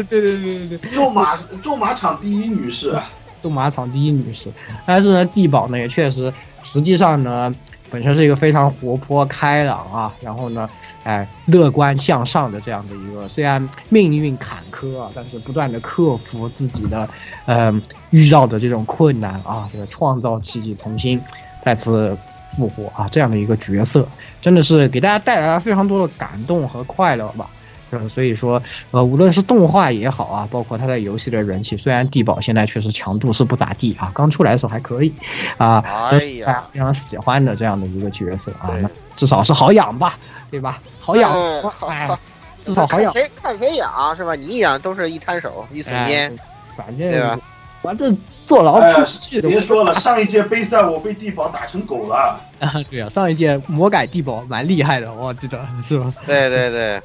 [0.08, 2.94] 对对对对对，驻马驻马场第一女士，
[3.42, 4.50] 驻马场第一女士，
[4.86, 6.32] 但是呢，地堡呢也确实。
[6.62, 7.54] 实际上呢，
[7.90, 10.68] 本身是一个非常活泼开朗啊，然后呢，
[11.04, 17.08] 哎，乐观向上的这样的一个，虽然命运坎坷啊，但是不断的克服自己的，
[17.46, 21.20] 嗯，遇到的这种困难啊，这个创造奇迹，重新
[21.60, 22.16] 再次
[22.56, 24.08] 复活啊，这样的一个角色，
[24.40, 27.50] 真的是给大家带来了非常多的感动和快乐吧。
[27.92, 35.12] 嗯，所以说，呃，无论是动画也好啊，包括它的游戏的人气，虽然地堡现在确实强度是不咋地啊，刚出来的时候还可以，
[35.58, 35.78] 啊，
[36.10, 40.18] 哎呀，非常喜欢的这样的一个角色啊，那至少是好养吧，
[40.50, 40.78] 对吧？
[41.00, 41.32] 好养，
[41.88, 42.08] 哎，
[42.64, 43.12] 至少好养。
[43.12, 44.34] 谁看谁养是吧？
[44.34, 46.34] 你养都是一摊手一耸肩，
[46.76, 47.40] 反正？
[47.82, 48.16] 反正
[48.46, 49.40] 坐牢出气。
[49.40, 52.40] 别说了，上一届杯赛我被地堡打成狗了。
[52.60, 56.14] 啊， 对啊，上一届魔改地堡蛮厉害的，我记得是吧？
[56.24, 57.02] 对对对。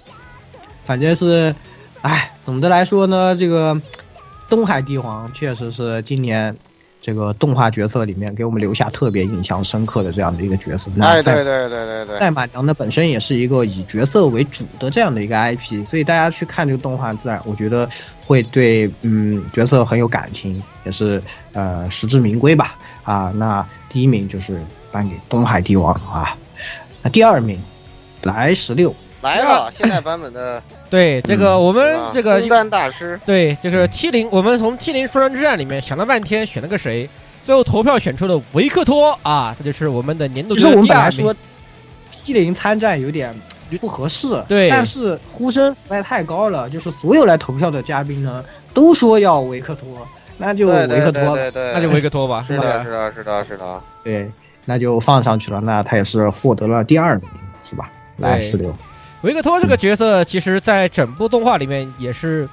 [0.87, 1.53] 反正是，
[2.01, 3.79] 哎，总的来说呢，这个
[4.47, 6.55] 东海帝皇确实是今年
[7.01, 10.89] 这个动画角色里面给我们留下特别印象深刻的这样的一个角色。
[11.01, 12.17] 哎，对对对对对。
[12.17, 17.89] 赛马娘呢本身也是一个以角色为主的这样的一个 IP，所以大家去看这个动画，自然我觉得
[18.25, 21.21] 会对嗯角色很有感情，也是
[21.51, 22.77] 呃实至名归吧。
[23.03, 24.57] 啊，那第一名就是
[24.89, 26.37] 颁给东海帝王啊，
[27.03, 27.61] 那第二名
[28.23, 28.95] 来十六。
[29.27, 37.09] 来了，现在版本的 对这个我们这个空丹大师，对这个 T 零，我们从 T 零双人之战里面想了半天，选了个谁？
[37.43, 40.55] 最后投票选出了维克托啊，这就是我们的年度。
[40.55, 41.35] 其实我们本来说
[42.09, 43.35] T 零参战有点
[43.81, 48.41] 不合适，对，但是呼声实在太高了，就是所有来投票的嘉宾呢
[48.73, 50.07] 都说要维克托，
[50.37, 54.31] 那就维克托，那就维克托吧，是的，是的，是的，是的，对，
[54.63, 57.29] 那就放上去了，那他也是获得了第二名，
[57.69, 57.91] 是吧？
[58.15, 58.73] 来十六。
[59.23, 62.47] 维克托这个角色，其实，在整部动画里面也是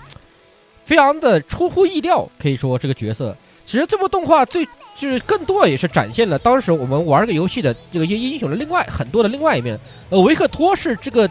[0.86, 2.26] 非常的出乎意料。
[2.40, 3.36] 可以说，这个角色
[3.66, 4.64] 其实这部动画最
[4.96, 9.78] 就是更多也是展现了当时我们玩这个游戏的这个一些英雄的另外很多的另外一面。
[10.08, 11.28] 呃，维克托是这个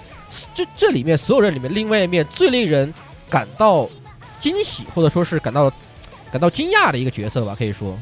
[0.54, 2.94] 这这里面所有人里面另外一面最令人
[3.30, 3.90] 感到
[4.40, 5.72] 惊喜，或者说是感到
[6.32, 7.56] 感到惊讶的一个角色吧。
[7.58, 7.98] 可以说，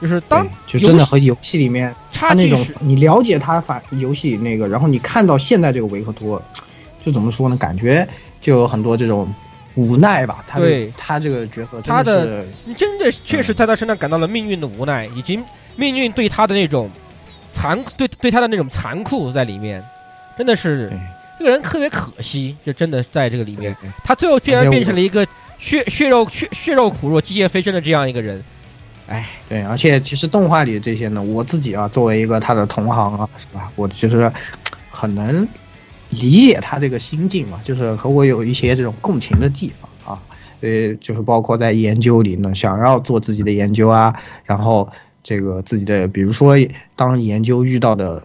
[0.00, 1.94] 就是当就真的和游戏里面。
[2.12, 6.42] 他那种，你了解他反游戏那个，然后你看到现在这个维克托，
[7.04, 7.56] 就怎么说呢？
[7.56, 8.06] 感觉
[8.40, 9.32] 就有很多这种
[9.76, 10.44] 无奈吧。
[10.48, 15.38] 他对他这个角色，他的你真的确实在他身上感到了命运的无奈，以及
[15.76, 16.90] 命运对他的那种
[17.52, 19.80] 残，对对他的那种残酷在里面，
[20.36, 20.92] 真的是
[21.38, 25.24] 这个人特别可惜，就真的在这个里面，他最后居然变成了一个
[25.60, 28.42] 血血肉血血肉苦弱、机械飞升的这样一个人。
[29.08, 33.72] 哎，对，而且其实动画里这些呢，我自己啊，作为一个他的同行啊，是吧？
[33.74, 34.30] 我其实
[34.90, 35.48] 很能
[36.10, 40.22] 理解他这个心境嘛，就是和我有一些这种共情的地方啊。
[40.60, 44.86] 呃，就是包括在研究里呢，想要做自己的研究啊，然后
[45.22, 46.54] 这个自己的，比如说
[46.94, 48.22] 当研究遇到的，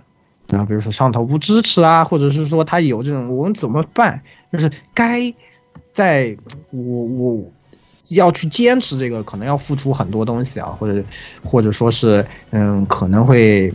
[0.49, 4.21] 啊，比如说上头不支持啊，或者是说他有这种，我们怎么办？
[4.51, 5.33] 就是该
[5.93, 6.35] 在
[6.71, 7.52] 我我。
[8.13, 11.03] 要去坚持这个，可能要付出很多东西啊，或者，
[11.43, 13.71] 或者说是，嗯，可能会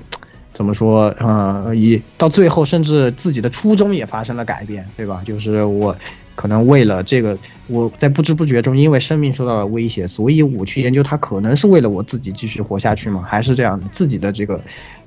[0.55, 1.15] 怎么说？
[1.21, 5.23] 嗯，以到最后，甚至自己的初衷也发生了改变，对吧？
[5.25, 5.97] 就是我
[6.35, 7.37] 可能为了这个，
[7.67, 13.25] 我在不知不觉中因为生命受到了威胁，所以我去研究它，可能是为了我自己继续活下去吗？
[13.27, 14.61] 还是这样自己的这个，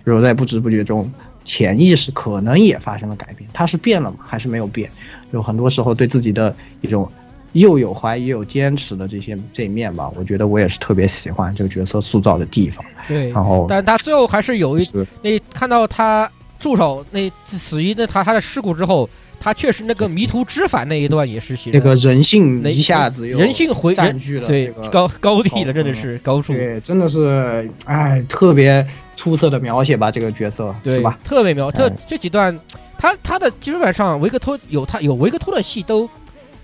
[0.04, 1.12] 如果在不知不觉中，
[1.44, 4.18] 潜意识可能也发生了改变，它是变了吗？
[4.28, 4.92] 还是没有变？
[5.32, 7.10] 有很多时候对自己的一种
[7.54, 12.86] 又有怀疑又有坚持的这些这一面吧，我觉得我也是特别喜欢这个角色塑造的地方。
[13.08, 14.88] 对，然后但他最后还是有一
[15.22, 16.30] 那看到他
[16.60, 19.10] 助手那死于那他他的事故之后。
[19.44, 31.18] 他确实那个迷途知返那一段也是写那个人性一下子人性回占据了对高高地了，真的是高处，对，真的是哎特别出色的描写吧这个角色是吧？
[31.24, 32.56] 特别描特这几段，
[33.00, 36.08] 他他的基本上维克托有他有维克托的戏都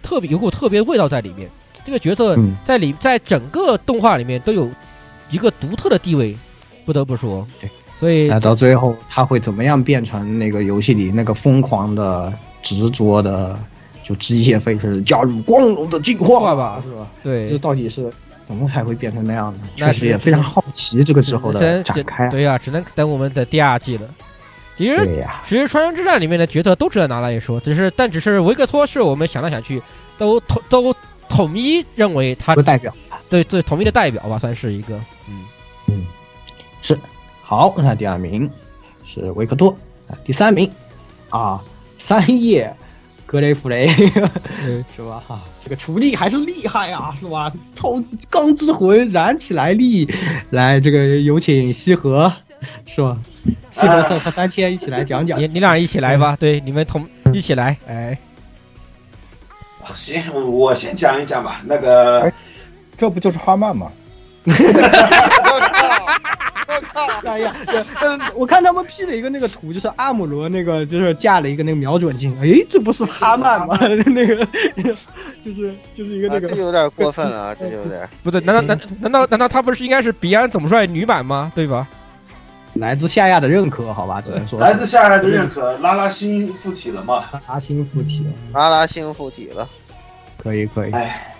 [0.07, 1.49] 特别有股特别味道在里面，
[1.85, 4.71] 这个角色在里在整个动画里面都有
[5.29, 6.37] 一个独特的地位，
[6.85, 12.33] 不得不说，对，所以那到最后他会怎么样变成那个游戏里那个疯狂的？
[12.63, 13.57] 执着的，
[14.03, 17.07] 就机械飞车加入光荣的进化吧，是吧？
[17.23, 18.11] 对，这到底是
[18.45, 19.59] 怎么才会变成那样呢？
[19.75, 22.27] 确实也非常好奇这个之后的展开。
[22.29, 24.07] 对呀，只能等我们的第二季了。
[24.77, 29.81] 其实，其实《双人之战》里面的角色都值得拿来一说，只是但只是维克托是我们想来想去
[30.17, 30.95] 都统都
[31.27, 32.93] 统一认为他的代表，
[33.29, 34.95] 对对，统一的代表吧，算是一个。
[35.27, 35.45] 嗯
[35.87, 36.05] 嗯，
[36.81, 36.97] 是
[37.41, 38.49] 好，那第二名
[39.05, 39.75] 是维克托，
[40.23, 40.69] 第三名
[41.29, 41.59] 啊。
[41.99, 42.73] 三叶
[43.25, 43.89] 格雷弗雷
[44.95, 45.21] 是吧？
[45.27, 47.51] 哈，这个厨力还是厉害啊，是吧？
[47.75, 50.09] 超钢之魂燃起来力，
[50.51, 52.31] 来，这个有请西河，
[52.85, 53.17] 是吧？
[53.71, 58.17] 西河和三千一起来讲讲，你你俩一起来吧，对，你们同一起来，哎，
[59.93, 61.61] 行，我先讲一讲吧。
[61.65, 62.31] 那个，
[62.97, 63.91] 这不就是哈曼吗？
[66.69, 67.07] 我靠！
[67.29, 67.55] 哎呀，
[68.01, 72.35] 嗯，我看他们 P 了一个那个图，就是阿姆罗那个，就是架了一个那个瞄准镜。
[72.41, 73.77] 哎，这不是哈曼吗？
[74.07, 74.45] 那个，
[75.45, 78.07] 就是就是一个那个，这有点过分了啊，这有点。
[78.23, 81.51] 不对，难道难难道难道他不是应该是彼岸总帅女版吗？
[81.55, 81.87] 对吧？
[82.79, 85.77] 来自夏亚的认可，好吧， 只能说来自夏亚的认可。
[85.77, 87.25] 拉拉星附体了嘛？
[87.31, 89.67] 拉拉星附体了，拉拉星附体了，
[90.41, 90.91] 可以可以。
[90.91, 91.35] 哎，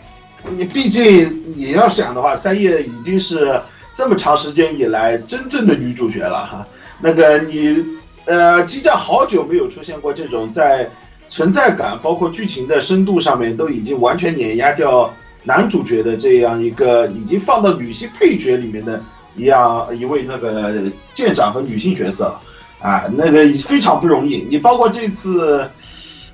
[0.56, 3.60] 你毕竟你要想的话，三叶已经是。
[3.96, 6.68] 这么长时间以来，真正的女主角了哈。
[7.00, 7.84] 那个你，
[8.26, 10.88] 呃，激战好久没有出现过这种在
[11.28, 15.12] 存在感，包括剧情的深度上面都已经完全碾压掉
[15.42, 19.02] 男主角的这样一个已经放到女性配角里面的
[19.38, 20.84] 一样一位那个
[21.14, 22.36] 舰长和女性角色
[22.82, 24.46] 啊，那个非常不容易。
[24.50, 25.66] 你包括这次，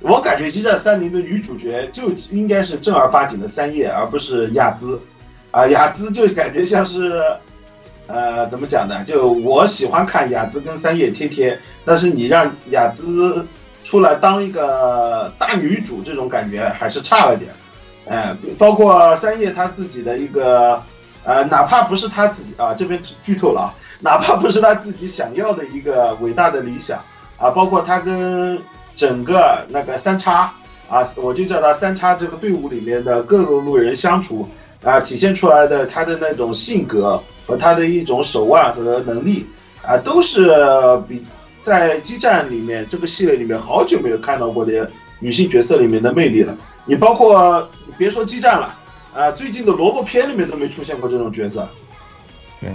[0.00, 4.98] 我感觉激战三零的女主角就应该是正儿八经的三叶，而不是亚兹
[5.52, 7.22] 啊，亚兹就感觉像是。
[8.06, 9.02] 呃，怎么讲呢？
[9.06, 13.42] 就我喜欢看雅姿跟三叶贴贴，但是你让雅姿
[13.82, 17.50] 出来当一个大女主，这种感觉还是差了点。
[18.06, 20.82] 哎，包括三叶她自己的一个，
[21.24, 26.98] 呃，哪怕不是他自己啊，这边剧透了啊，哪怕不是他自己想要的一个伟大的理想
[27.38, 28.58] 啊，包括他跟
[28.96, 30.52] 整个那个三叉
[30.88, 34.48] 啊，我就叫他三叉这个队伍里面的各个路人相处
[34.82, 37.22] 啊，体现出来的他的那种性格。
[37.46, 39.46] 和他的一种手腕和能力
[39.86, 40.50] 啊，都是
[41.06, 41.22] 比
[41.60, 46.56] 在激战里面这个系列里面好久没有看到过的女性角色里面的魅力了。
[46.86, 47.68] 你包括
[47.98, 48.74] 别说激战了
[49.14, 51.68] 啊，最近的萝卜片里面都没出现过这种角色。
[52.60, 52.70] 对，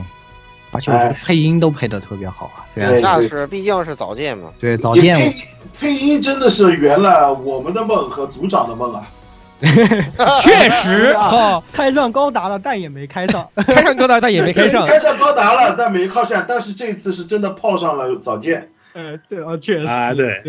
[0.71, 0.91] 而且
[1.23, 2.65] 配音都配的特别好啊。
[2.73, 4.51] 对，那是毕竟是早见嘛。
[4.59, 5.17] 对，早见。
[5.17, 5.35] 配
[5.79, 9.07] 配音真的是圆了我们的梦和组长的梦啊。
[10.41, 14.87] 确实啊， 开上高达了，但也没开上；开上高达，但也没开上。
[14.87, 16.45] 开上高达了，但没靠上。
[16.47, 18.69] 但是这次是真的泡上了早见。
[18.93, 20.41] 呃，这啊，确实啊，对，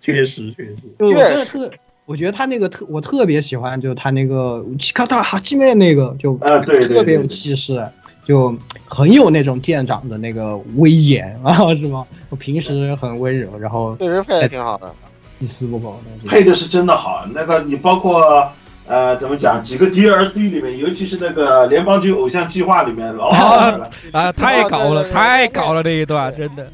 [0.00, 0.76] 确实确实。
[0.98, 1.68] 我真的特，
[2.04, 7.86] 我觉得他那个特，我特别喜欢，就是他那个奇卡塔哈基妹那个，就啊，对，特别有气势，
[8.24, 8.54] 就
[8.86, 12.04] 很有那种舰长的那个威严 啊，是吗？
[12.28, 14.92] 我平时很温柔，然后确实配的挺好的。
[15.38, 17.26] 一丝不苟，配的是真的好。
[17.32, 18.48] 那个你包括
[18.86, 19.62] 呃，怎么讲？
[19.62, 26.70] 几个 DLC 里面，尤其是那个联邦军偶像计划里面，老好了 啊，太搞了，太搞了这一段，真的。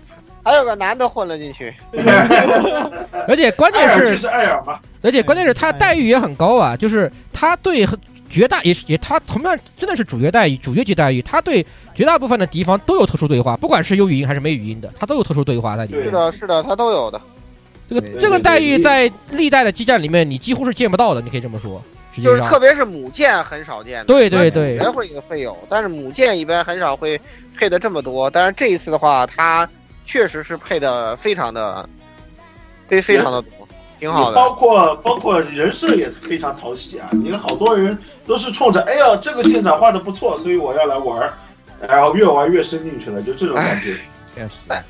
[0.48, 1.74] 还有个男的混了进去，
[3.28, 4.78] 而且关键是，是艾尔嘛。
[5.02, 7.86] 而且关键是他待遇也很高啊，就是他对
[8.30, 16.04] 绝大也是也他同样真的是主角待遇，主角级待遇，他对绝大部分的敌方都有特殊对话，不管是有语音还是没语音的，他都有特殊对话在里面。
[16.04, 17.20] 是的，是的，他都有的。
[17.86, 21.20] 这个这个待遇在历代的激战里面，你几乎是见不到的。
[21.20, 21.82] 你可以这么说，
[22.22, 24.04] 就是特别是母舰很少见的。
[24.06, 27.20] 对对对，会会有，但是母舰一般很少会
[27.54, 28.30] 配的这么多。
[28.30, 29.68] 但是这一次的话，它
[30.08, 31.88] 确实是配的非常的
[32.88, 33.52] 非非常的多。
[34.00, 34.36] 挺好的。
[34.36, 37.08] 包括包括人设也非常讨喜啊！
[37.12, 41.34] 你看好多人都是冲着哎呀这个舰长画的不错，所以我要来玩儿，
[41.86, 43.96] 然后越玩越深进去了，就这种感觉。
[44.34, 44.84] 确实，但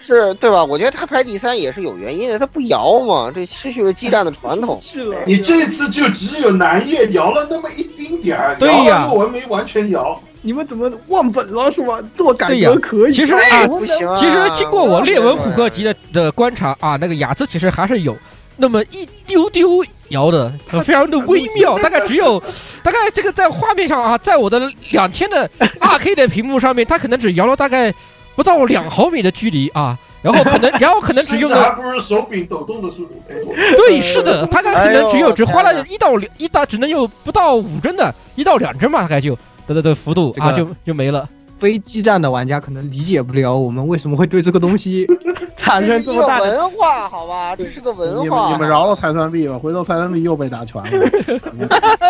[0.00, 0.64] 是对吧？
[0.64, 4.80] 我觉得他排第三也是有原因的，他不摇嘛，这失去了激战的传统。
[5.26, 10.22] 你这次就只有南叶摇了那么一丁点儿，对呀摇了诺文没完全摇。
[10.42, 11.98] 你们怎么忘本了是吧？
[12.16, 13.12] 自感觉可以。
[13.12, 18.16] 其实哎啊，不行啊其实经过我列文虎克级的的观察啊，那个雅思其实还是有
[18.56, 22.42] 那么一丢丢摇的，呃非常的微妙，大概只有，
[22.84, 25.48] 大概这个在画面上啊，在我的两千的
[25.80, 27.92] 二 K 的屏幕上面，它可能只摇了大概
[28.36, 31.62] 不到两毫米的距离啊，然后可能， 然后可能只用了。
[31.62, 33.54] 还不如手柄抖动的速度陪我。
[33.54, 39.36] 对，是的，大概可能只有只花了一到两一到只能有不到五帧的，一到两帧吧，大概就
[39.66, 41.28] 的的的幅度啊，这个就就没了。
[41.58, 45.06] 非激战的玩家可能理解不了我们为什么会对这个东西
[45.54, 48.48] 产生这么大的文化，好吧，这是个文你化。
[48.48, 51.08] 们你们饶了蔡三 B 吧，回头蔡三 B 又被打穿了。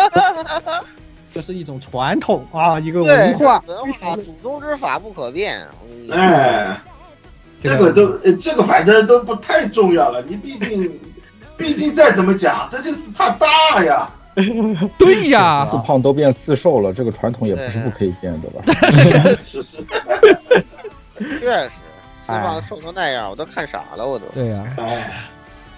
[1.35, 3.63] 这是一种传统啊，一个文化。
[3.67, 5.59] 文化，祖宗之法不可变。
[6.09, 6.81] 嗯哎，
[7.59, 10.23] 这个都呃这个反正都不太重要了。
[10.27, 10.99] 你毕竟
[11.57, 14.09] 毕竟再怎么讲，这就是他大呀。
[14.97, 18.63] 对呀，四胖都变四瘦了，这个传统也不是不可以变，的吧？
[19.45, 19.77] 是是，
[21.39, 21.69] 确实，
[22.25, 24.25] 四胖瘦成那样，我都看傻了，我都。
[24.33, 24.65] 对呀，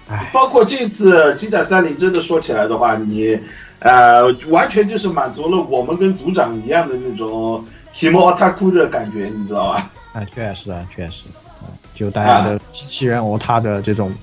[0.08, 3.38] 哎，包括这次《激战三零》，真的说起来的话，你
[3.80, 9.92] 呃完全就是满足了我们跟组长一样的那种 himo otaku 的感觉，你知道吧？
[10.14, 11.24] 啊，确实啊，确实，
[11.60, 14.14] 啊就大家的机器人哦，他的这种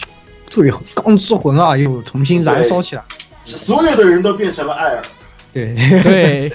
[0.47, 3.03] 最钢之魂啊，又重新燃烧起来。
[3.45, 5.03] 所有的人都变成了艾尔。
[5.53, 6.53] 对对，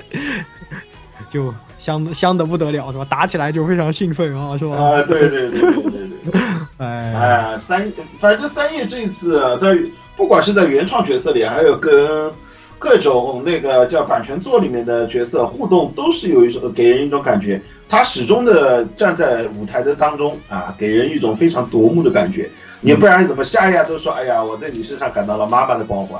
[1.29, 3.05] 就香香的不得了，是吧？
[3.09, 4.75] 打起来就非常兴奋啊，是吧？
[4.75, 6.41] 啊，对对对对对对。
[6.79, 9.77] 哎，哎，三反正三叶这一次啊在
[10.15, 12.31] 不管是在原创角色里，还有跟
[12.79, 22.49] 各种那个叫版权作里面的角色互动，都是有一种给人一种感觉，他始终的站在舞台的当中啊，给人一种非常夺目的感觉。
[22.81, 26.19] 你不然怎么夏亚都说，哎呀，我在你身上感到了妈妈的光环。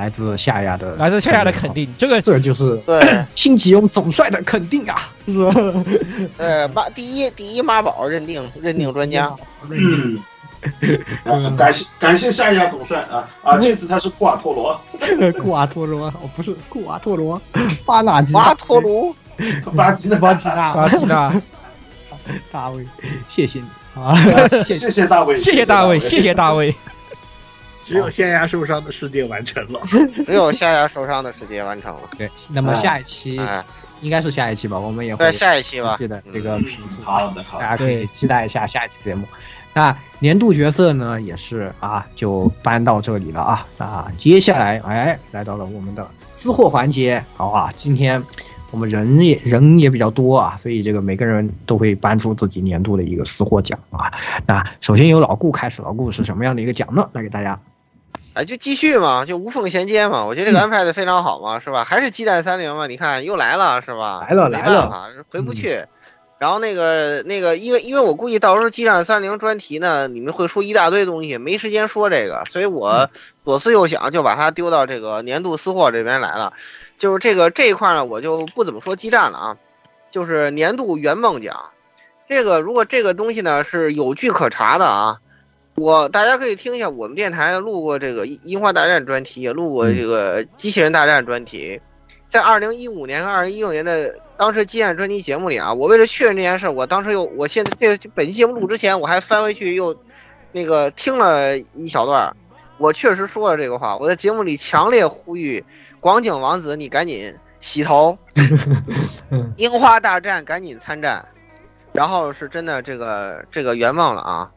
[0.00, 2.98] 来自夏亚的，来自夏亚的肯定，这个这就是对。
[3.34, 5.84] 新吉翁总帅的肯定啊，是吧？
[6.38, 9.30] 呃，妈，第一第一妈宝认定认定专家。
[9.68, 10.18] 嗯。
[11.24, 13.58] 嗯、感谢感谢夏亚总帅啊啊！
[13.58, 14.80] 这次他是库瓦托罗，
[15.40, 17.40] 库瓦托罗哦，不是库瓦托罗，
[17.84, 19.14] 巴纳吉巴托罗，
[19.76, 20.18] 巴吉纳。
[20.18, 20.72] 巴吉纳。
[20.74, 21.42] 巴吉纳，
[22.50, 22.86] 大卫，
[23.28, 24.00] 谢谢你。
[24.00, 24.14] 啊，
[24.64, 26.74] 谢谢大卫，谢谢大卫，谢谢大卫。
[27.82, 29.80] 只有县衙受伤的世界完成了，
[30.26, 32.00] 只有象牙受伤的世界完成了。
[32.16, 33.64] 对，那么下一期哎
[34.00, 39.26] 应该是下一期吧，我们也会下一期吧是的，这个评述，好的好的大家可以期待一下下一期节目。
[39.72, 43.66] 那年度角色呢，也是啊，就搬到这里了啊。
[43.76, 48.22] 那接下来哎，来到了我们的私货环节，好啊，今天
[48.70, 54.10] 我们人也人也比较多啊，所以这个每个人都会搬出自己年度的一个私货奖啊。
[54.46, 57.08] 那首先由老顾开始，老顾是什么样的一个奖呢？
[57.12, 57.58] 来给大家。
[58.34, 61.84] 哎，就继续嘛，就无缝衔接嘛，我觉得这个安排的非常好嘛，是吧？
[61.84, 64.26] 还是鸡蛋三零嘛，你看又来了，是吧？
[64.28, 65.84] 来了没来了办法，回不去。
[66.38, 73.10] 然后那个那个，因为因为我估计到时候激战三零专题呢，你们会说一大堆东西，没时间说这个，所以我
[73.44, 76.54] 左思右想就把它丢到这个年度私货这边来了。
[76.96, 79.56] 就是这个这一块呢，我就不怎么说激战了啊，
[80.10, 81.70] 就是年度圆梦奖。
[82.26, 85.18] 这个如果这个东西呢是有据可查的啊，
[85.80, 91.80] 我大家可以听一下我们电台录过这个樱樱花大战专题，也录过这个机器人大战专题。
[92.28, 99.96] 在二零一五年和二零一六年的当时激战专题节目里啊，我为了确认这件事，我当时又我现在这本期节目录之前，我还翻回去又
[100.52, 102.36] 那个听了一小段，
[102.76, 103.96] 我确实说了这个话。
[103.96, 105.64] 我在节目里强烈呼吁
[105.98, 108.18] 广景王子，你赶紧洗头，
[109.56, 111.26] 樱花大战赶紧参战。
[111.94, 114.50] 然后是真的这个这个圆梦了啊，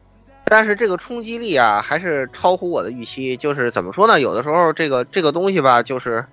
[0.46, 3.36] 但是这个冲击力啊还是超乎我的预期。
[3.36, 4.20] 就是怎么说呢？
[4.20, 6.24] 有的时候这个这个东西吧，就是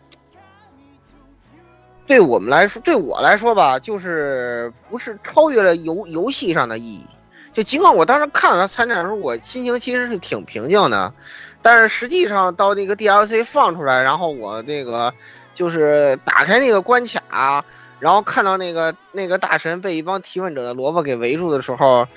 [2.06, 7.06] 对我们来说，对我来说吧，就是不是超越了游游戏上的意义。
[7.54, 11.14] 就尽管我当时看了他参战的时候，我心情其实是挺平静的，
[11.62, 15.14] 但是实际上到那个 DLC 放出来，然后我那个
[15.54, 17.64] 就是打开那个关卡。
[18.00, 22.08] 然后看到那个那个大神被一帮提问者的萝卜给围住的时候，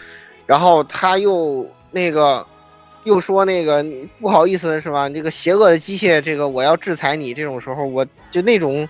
[0.46, 2.44] 然后他又那个
[3.04, 5.08] 又说那个你不好意思是吧？
[5.08, 7.32] 这个邪恶的机械，这个我要制裁你。
[7.32, 8.88] 这种时候，我就那种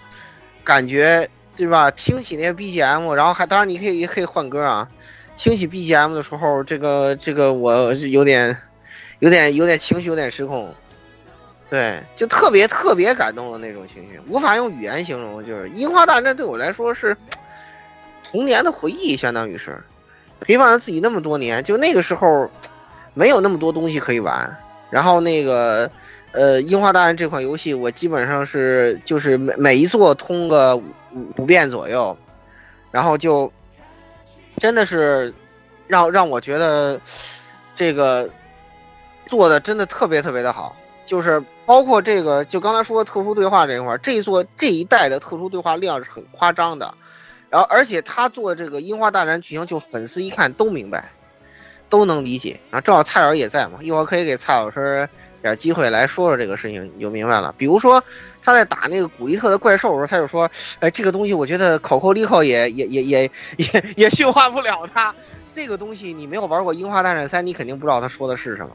[0.64, 1.90] 感觉，对吧？
[1.90, 4.88] 听起那个 BGM，然后还当然你可以也可以换歌啊。
[5.36, 8.56] 听起 BGM 的时候，这个这个我有点
[9.18, 10.72] 有点有点情绪有点失控，
[11.68, 15.44] 对，就特别特别感动的那种情绪，无法用语言形容。
[15.44, 17.16] 就是《樱花大战》对我来说是
[18.22, 19.82] 童年的回忆，相当于是
[20.40, 21.64] 陪伴了自己那么多年。
[21.64, 22.48] 就那个时候
[23.14, 24.56] 没有那么多东西可以玩，
[24.90, 25.90] 然后那个
[26.32, 30.84] 呃，《樱花大战》这款游戏我基本上是就是每每一座通个五
[31.38, 32.16] 五遍左右，
[32.90, 33.52] 然后就
[34.58, 35.32] 真的是
[35.86, 37.00] 让让我觉得
[37.76, 38.28] 这个。
[39.26, 46.94] 做的真的特别特别的好，就是包括这个，就刚才说的特殊对话这一块，这一座这一代的特殊对话量是很夸张的，
[47.48, 51.10] 然后而且他做这个樱花大战剧情，就粉丝一看都明白，
[51.88, 52.58] 都能理解。
[52.70, 55.08] 啊，正好蔡老师也在嘛，一会儿可以给蔡老师
[55.42, 57.54] 点机会来说说这个事情，你就明白了。
[57.58, 58.02] 比如说
[58.42, 65.14] 他在打那个古力特的怪兽的时候，他就说，哎，这个东西我觉得口口利口也也也也也也驯化不了他。
[65.54, 68.70] 这个东西你没有玩过樱花大战三，你肯定不知道他说的是什么。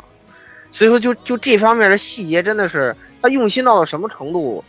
[0.71, 4.63] 所以说，就就这方面的细节，真的是他用心到了什么程度，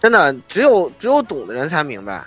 [0.00, 2.24] 真的只有只有懂的人才明白。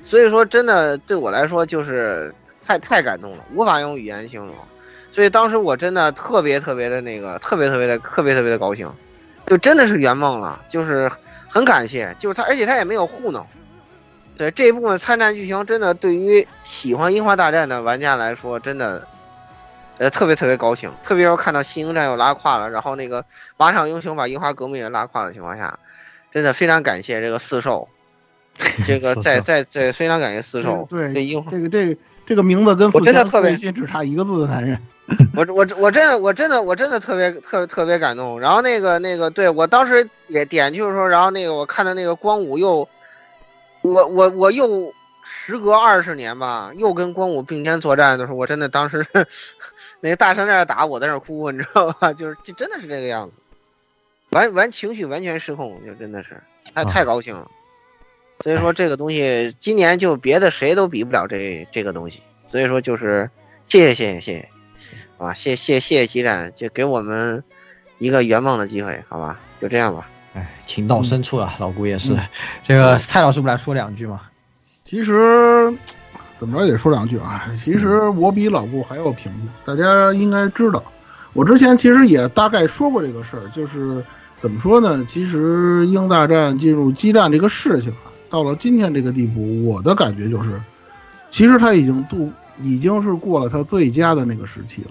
[0.00, 2.32] 所以说，真的对我来说就是
[2.64, 4.54] 太太感动了，无法用语言形容。
[5.14, 8.90] 所以当时我真的特别特别的那个，特别特别的特别特别的高兴，
[9.46, 11.08] 就真的是圆梦了，就是
[11.48, 13.46] 很感谢，就是他，而且他也没有糊弄。
[14.36, 19.06] 对这一部分参战剧情，真的对于喜欢《樱花大战》的玩家来说，真的。
[19.96, 23.24] 呃，特别特别高兴，特别是看到新英战又拉胯了，然后那个
[23.56, 25.78] 马场英雄把樱花革命也拉胯的情况下，
[26.32, 27.88] 真的非常感谢这个四兽，
[28.84, 30.84] 这个在在在非常感谢四兽。
[30.90, 34.76] 对，这樱花这个这个这个名字跟我真的特别心只差一个字的男人。
[35.36, 38.40] 我我我真的我真的我真的特别特特别感动。
[38.40, 42.88] 然后那个那个对我当时也点就是说，然后那个我看到那个光武又，
[43.82, 44.92] 我我我又
[45.22, 49.06] 时隔二十年吧，又跟光武并肩作战的时候，我真的当时。
[50.00, 52.12] 那个大山在那打，我在那哭，你知道吧？
[52.12, 53.38] 就是就真的是这个样子，
[54.30, 56.42] 完完情绪完全失控，就真的是
[56.74, 57.50] 太太高兴了。
[58.40, 62.22] 所以说这个东西今年就别的谁都比不了这这个东西。
[62.44, 63.30] 所以说就是
[63.66, 64.48] 谢谢谢谢谢谢，
[65.24, 67.42] 啊谢谢谢谢激战，就给我们
[67.98, 69.40] 一个圆梦的机会，好吧？
[69.60, 70.08] 就这样吧。
[70.34, 72.16] 哎，情到深处了，老顾也是。
[72.62, 74.22] 这个蔡老师不来说两句吗？
[74.82, 75.74] 其实。
[76.36, 77.46] 怎么着也得说两句啊！
[77.56, 80.82] 其实我比老顾还要平静，大家应该知道。
[81.32, 84.04] 我之前其实也大概说过这个事儿，就是
[84.40, 85.04] 怎么说呢？
[85.06, 90.60] 其实英大战进入激战这个事情啊，到了今天这个地步，我的感觉就是，
[91.30, 94.90] 其实他已经度已经是过了他最佳的那个时期了。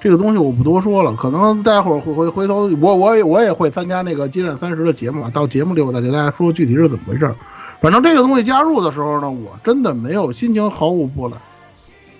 [0.00, 7.34] 这个东西我不多说了，可能待会儿回回回头我我也我也会参加那个激战三十的节目，到节目里我再给大家说具体是怎么回事。
[7.80, 11.38] 反正这个东西加入的时候呢，我真的没有心情毫无波澜，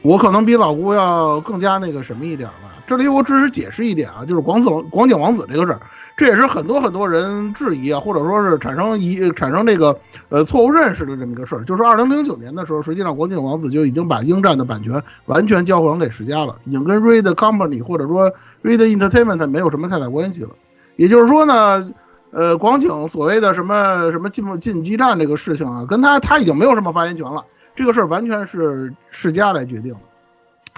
[0.02, 2.82] 我可能比老姑要更加那个什么一点吧。
[2.86, 5.80] 这里我只是解释一点啊，就是广子王广井王子这个事儿，
[6.18, 9.98] 这也是很多很多人质疑啊，或者说是产生疑产生这个
[10.28, 11.64] 呃错误认识的这么一个事儿。
[11.64, 18.30] 就是二零零九年的时候，实际上广景王子就已经把英战的版权完全交还给世嘉了，已经跟 Red Company 或者说
[18.62, 20.50] Red Entertainment 没有什么太大关系了。
[20.96, 21.90] 也就是说呢。
[22.30, 27.42] 呃，广景所谓的什么什么进不进基站这个事情啊，跟他他已经没有什么发言权了。
[27.74, 30.00] 这个事儿完全是世嘉来决定的，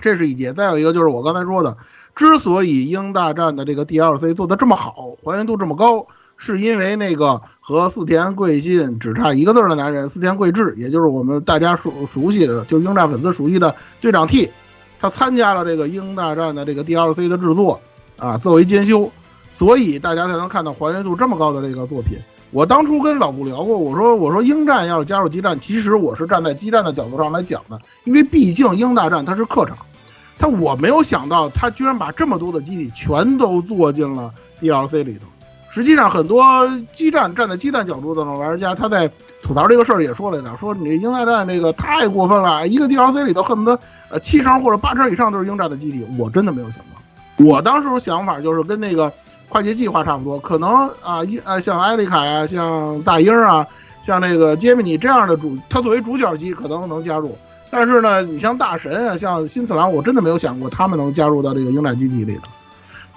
[0.01, 0.53] 这是一节。
[0.53, 1.76] 再有一个就是我刚才说的，
[2.14, 6.06] 之所以英大战的这个 DLC 做的这么好，还原度这么高，
[6.36, 14.50] 是因为那个和四田贵信只差一个字的男人四田贵志，也就是我们大家熟熟悉的，就是英战粉丝熟悉的队长 T，
[14.98, 17.80] 他参加了这个英大战的这个 DLC 的制作
[18.18, 19.11] 啊，作为监修。
[19.52, 22.16] 所以大家才能看到还原度这么高的这个作品。
[22.52, 29.76] 我当初跟老顾聊过，我说我说英战要是加入激战，其实我是站在激战的角度上来讲的，因为毕竟英大战它是客场，
[30.41, 35.26] 他我没有想到他居然把这么多的机体全都做进了 DLC 里头。
[35.68, 39.09] 实际上很多激战站在激战角度的玩家，他在
[39.43, 43.78] 吐槽这个事儿也说了点，说你英大战这个太过分了，一个 DLC 里头恨不得
[44.09, 47.45] 呃七成或者八成以上都是英战的机体，我真的没有想到。
[47.45, 49.12] 我当时想法就是跟那个。
[49.51, 53.66] 快捷计划差不多，可能啊，一啊，像艾丽卡呀，像大英啊，
[54.01, 57.36] 像那个杰米尼这样的主，他作为主角机可能能加入。
[57.70, 62.42] 但是呢，你像大神啊，像新次郎，我真的没有想过他们能加入到这个鹰战基地里头。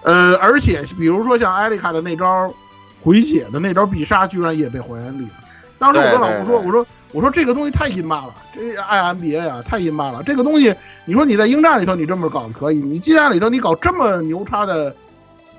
[0.03, 2.53] 呃，而且比如说像艾丽卡的那招
[3.01, 5.31] 回血的那招必杀，居然也被还原里了。
[5.79, 10.21] 当时我跟老吴说，我说我说这个东西太阴霸了，这 IMBA 啊太阴霸了。
[10.23, 10.73] 这个东西，
[11.05, 14.95] 你说你在鹰战里头你这么搞可以，你激战里头你搞这么牛叉的。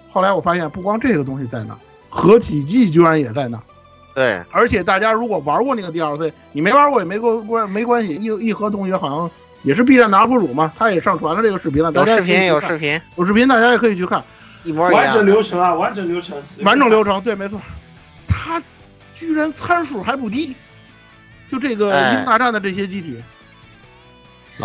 [0.09, 1.77] 后来我发现，不光这个东西在那，
[2.09, 3.61] 合体技居然也在那。
[4.15, 8.15] 对，而且大家如果玩过那个 DLC，你没玩过也没关关没关系。
[8.15, 9.31] 一一和同学好像
[9.63, 11.91] 也是 B 站的 UP 主嘛，他也上传了这个视频了。
[11.93, 14.23] 有视频，有视频，有视频，大家也可以去看。
[14.63, 15.03] 一模一样。
[15.03, 17.61] 完整流程啊，完整流程，完整流程，对，没错。
[18.29, 18.63] 他
[19.15, 20.55] 居然参数还不低，
[21.49, 23.21] 就这个哎英大战的这些机体，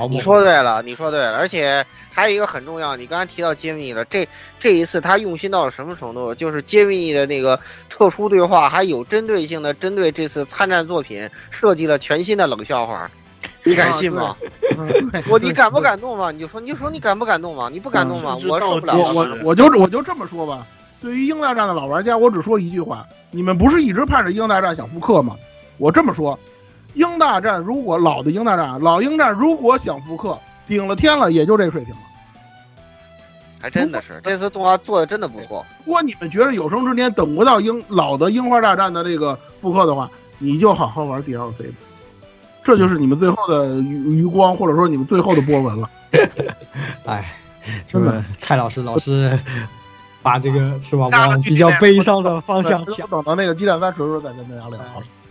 [0.10, 4.28] 你说对了，你说对了，而且还有一个很重要，你刚才提到揭秘了，这
[4.60, 6.36] 这一次他用心到了什么程度？
[6.36, 7.60] 就是揭秘的那个
[7.90, 13.10] 特殊对话，还有针对性的针对这次参战作品设计了全新的冷笑话，
[13.66, 14.36] 你敢信吗？
[15.28, 16.32] 我你敢不敢动吗？
[16.32, 17.70] 你就说，你就说你敢不敢动吗？
[17.72, 18.38] 你不敢动吗？
[18.48, 18.96] 我受不了。
[18.96, 20.66] 我我我就我就这么说吧。
[21.02, 25.36] 对于英大战的老玩家，我只说一句话：你们不是一直盼着英大战想复刻吗？
[25.78, 26.38] 我这么说，
[26.94, 32.00] 英大战如果老的英大战，老英战如果想复刻，顶了天了，也就这个水平了。
[33.62, 35.66] 还真的是，这次动画做的真的不错。
[35.86, 41.76] 如果你们觉得有生之年等不到樱老的樱花大战的这个复刻的话，你就好好玩 DLC 吧，
[42.64, 45.90] 这就是你们最后的余余光，或者说你们最后的波纹了。
[47.06, 47.36] 哎，
[47.86, 49.38] 真的，蔡老师老师
[50.22, 53.10] 把这个是吧，大往比较悲伤的方向想。
[53.10, 54.80] 等到那个激战三时候再跟大家聊。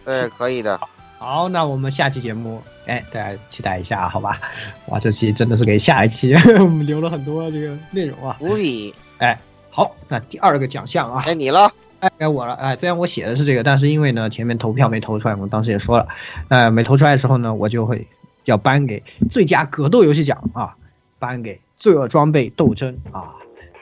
[0.04, 0.78] 对，可以的。
[1.18, 4.40] 好，那我们下期节目，哎，大家期待一下，好吧？
[4.86, 8.36] 哇，这期真的是给下一期 我们留了很多这个内容啊。
[8.40, 9.36] 无比，哎，
[9.68, 16.06] 好，那第二个奖项啊，该你了，哎，该我了，哎，虽然我写的是这个，但是因为呢前面投票没投出来，我当时也说了，
[16.48, 18.06] 呃，没投出来的时候呢，我就会
[18.44, 20.76] 要颁给最佳格斗游戏奖啊，
[21.18, 23.34] 颁给《罪恶装备斗争》啊，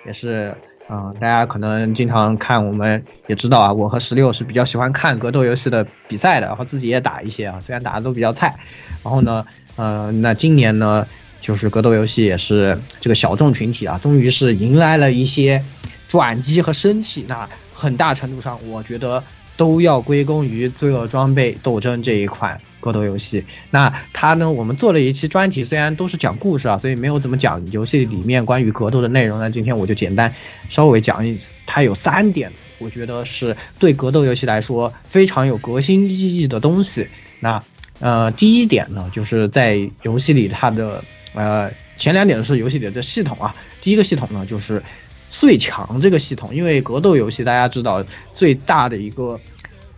[0.07, 0.57] 也是。
[0.89, 8.57] 嗯，大家可能经常看，我们也知道啊，我和十六是比较喜欢看格斗游戏的比赛的，然后自己也打一些啊，虽然打的都比较菜。
[9.03, 11.05] 然后呢，呃，那今年呢，
[11.41, 15.65] 就是格斗游戏也是这个小众群体啊，终于是迎来了一些
[16.07, 17.25] 转机和生气。
[17.27, 19.21] 那很大程度上，我觉得
[19.57, 22.61] 都要归功于《罪恶装备斗争》这一款。
[22.81, 24.51] 格斗游戏，那它呢？
[24.51, 29.41] 我们做了一期专题，虽然都是讲故事啊，所以没有怎么讲游戏里面关于格斗的内容。
[29.41, 30.33] 那今天我就简单
[30.69, 37.09] 稍微讲一，它有三点，我觉得是对格斗游戏来说非常有革新意义的东西。
[37.41, 37.63] 那
[37.99, 41.03] 呃，第一点呢，就是在游戏里它的
[41.35, 43.57] 呃前两点是游戏里的系统啊。
[43.83, 44.83] 第一个系统呢，就是
[45.31, 49.41] 最强这个系统，因为格斗游戏大家知道最大的一个。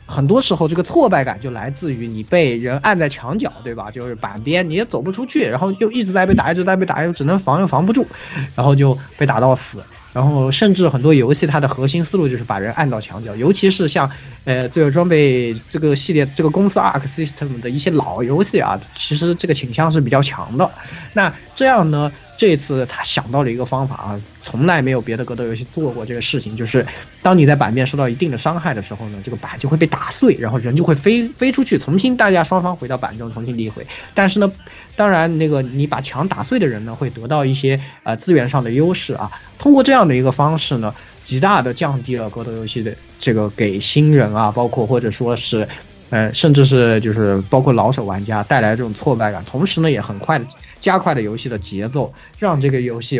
[0.08, 3.90] 很多时候，这个挫败感就来自于你被人按在墙角，对吧？
[3.90, 8.06] 就是板边，你也走不出去，然后又一直在被打，一直在被打，又只能防又防不住，
[8.54, 9.84] 然后就被打到死。
[10.14, 14.10] 然后甚至很多游戏它的核心思路就是把人按到墙角，尤其是像
[14.44, 20.70] 呃《罪恶装备》这个系列、这个公司 Arc System 的一些老游戏啊，其实这个倾向是比较强的。
[21.12, 22.10] 那这样呢？
[22.38, 26.86] 这次他想到了一个方法啊，从来没有别的格斗游戏做过这个事情，就是
[27.20, 33.84] 当你在板面受到一定的伤害的时候呢，这个板就会被打碎，然后人就会飞飞出去，重新大家双方回到板中重新立回。
[34.14, 34.52] 但是呢，
[34.94, 39.32] 当然那个你把墙打碎的人呢，会得到一些呃资源上的优势啊。
[39.58, 45.66] 通过这样的一个方式呢，极大的降低了格斗游戏的这个给新人啊，包括或者说是。
[46.10, 50.46] 呃，甚至是就是包括老手玩家带来这种挫败感，同时呢，也很快的
[50.80, 53.16] 加快了游戏的节奏，让这个游戏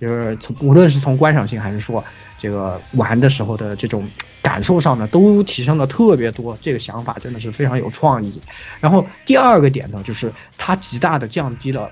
[0.00, 2.02] 就是从无论是从观赏性还是说
[2.38, 4.08] 这个玩的时候的这种
[4.42, 6.56] 感受上呢，都提升了特别多。
[6.62, 8.40] 这个想法真的是非常有创意。
[8.80, 11.90] 然后第二个点呢，就是它极大的降低了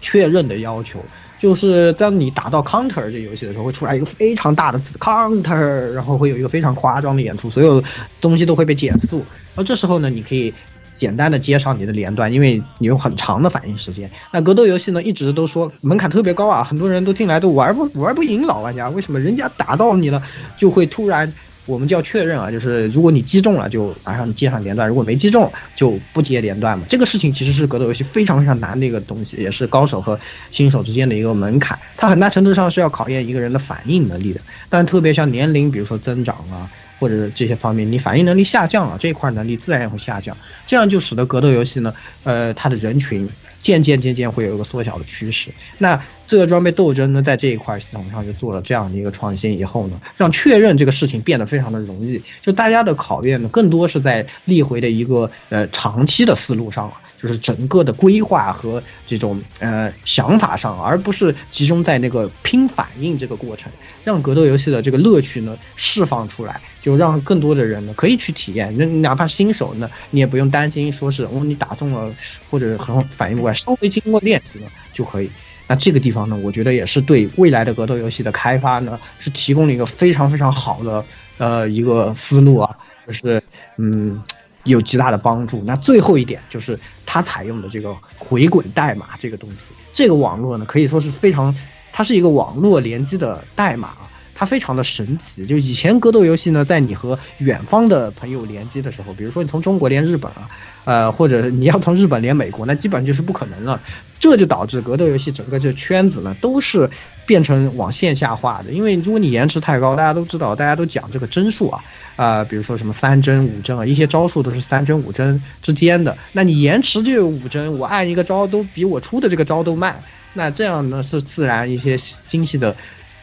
[0.00, 1.04] 确认的要求。
[1.40, 7.82] 就是当你打到 counter 这游戏的时候，会出来一个非常大的字 counter，然后会有一个非常夸张的演出，所有
[8.20, 9.24] 东西都会被减速。
[9.56, 10.54] 而这时候呢，你可以
[11.02, 14.08] 简单的接上你的连段，因为你有很长的反应时间。
[14.32, 18.88] 那格斗游戏呢，一直都说门槛特别高啊，很多人都进来都玩不玩不赢老玩家。
[18.88, 20.22] 为什么人家打到你了，
[20.56, 21.32] 就会突然？
[21.64, 26.84] 我们叫确认啊，就是如果你击中了，就马上接上连段；如果没击中，就不接连段嘛。
[26.88, 30.18] 这个事情其实是格斗游戏非常非常难的一个东西，也是高手和
[30.50, 31.78] 新手之间的一个门槛。
[31.96, 34.40] 它很大程度上是要考验一个人的反应能力的。
[34.68, 36.68] 但特别像年龄，比如说增长啊，
[37.02, 40.36] 或者这些方面，你反应能力下降了，这一块能力自然也会下降。
[40.68, 41.92] 这样就使得格斗游戏呢，
[42.22, 45.50] 呃，它的人群渐渐渐渐会有一个缩小的趋势。
[45.78, 52.22] 那这个装备斗争呢，在这一块系统上就做了这样的一个创新以后呢，让确认这个事情变得非常的容易。
[52.40, 63.70] 就大家的考验呢，更多是在立回的一个呃长期的思路上了，就是整个的规划和这种呃想法上，而不是集中在那个拼反应这个过程，
[64.02, 68.74] 让格斗游戏的这个乐趣呢释放出来，就让更多的人呢可以去体验。
[68.76, 72.12] 那哪怕新手呢，你也不用担心说是哦你打中了
[72.50, 75.30] 或者很反应不过来，稍微经过练习呢就可以。
[75.68, 81.04] 那这个地方呢，我觉得也是对未来的格斗游戏的开发呢，是提供了一个非常非常好的
[81.38, 82.76] 呃一个思路啊，
[83.06, 83.42] 就是
[83.78, 84.22] 嗯
[84.64, 85.62] 有极大的帮助。
[85.66, 91.54] 那最后一点就是它采用的这个回滚代码这个东西，这个网络呢可以说是非常，
[91.92, 93.94] 它是一个网络联机的代码，
[94.34, 95.46] 它非常的神奇。
[95.46, 100.48] 就以前格斗游戏呢，在你和远方的朋友联机的时候，比如说你从中国连日本啊，
[100.84, 103.80] 呃，或者你要从日本连美国，那基本上就是不可能了。
[104.18, 106.88] 这就导致格斗游戏整个这圈子呢，都是
[107.26, 108.72] 变成往线下化的。
[108.72, 111.84] 因为如果你延迟太高，大家都知道，大家都讲这个帧数啊，
[112.16, 116.16] 啊、比如说什么三帧、五帧啊，一些招数都是三帧、五帧之间的。
[116.32, 121.96] 那你延迟就有五帧，我按一个招都比我出的这个招都慢，那这样呢是自然一些
[122.26, 122.74] 精细的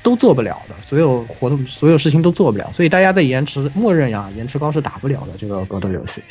[0.01, 2.71] 都做不了的，所有活动、所有事情都做不了。
[2.73, 6.21] 所以大家在延迟，默认呀，延迟高是打不了的这个格斗游戏。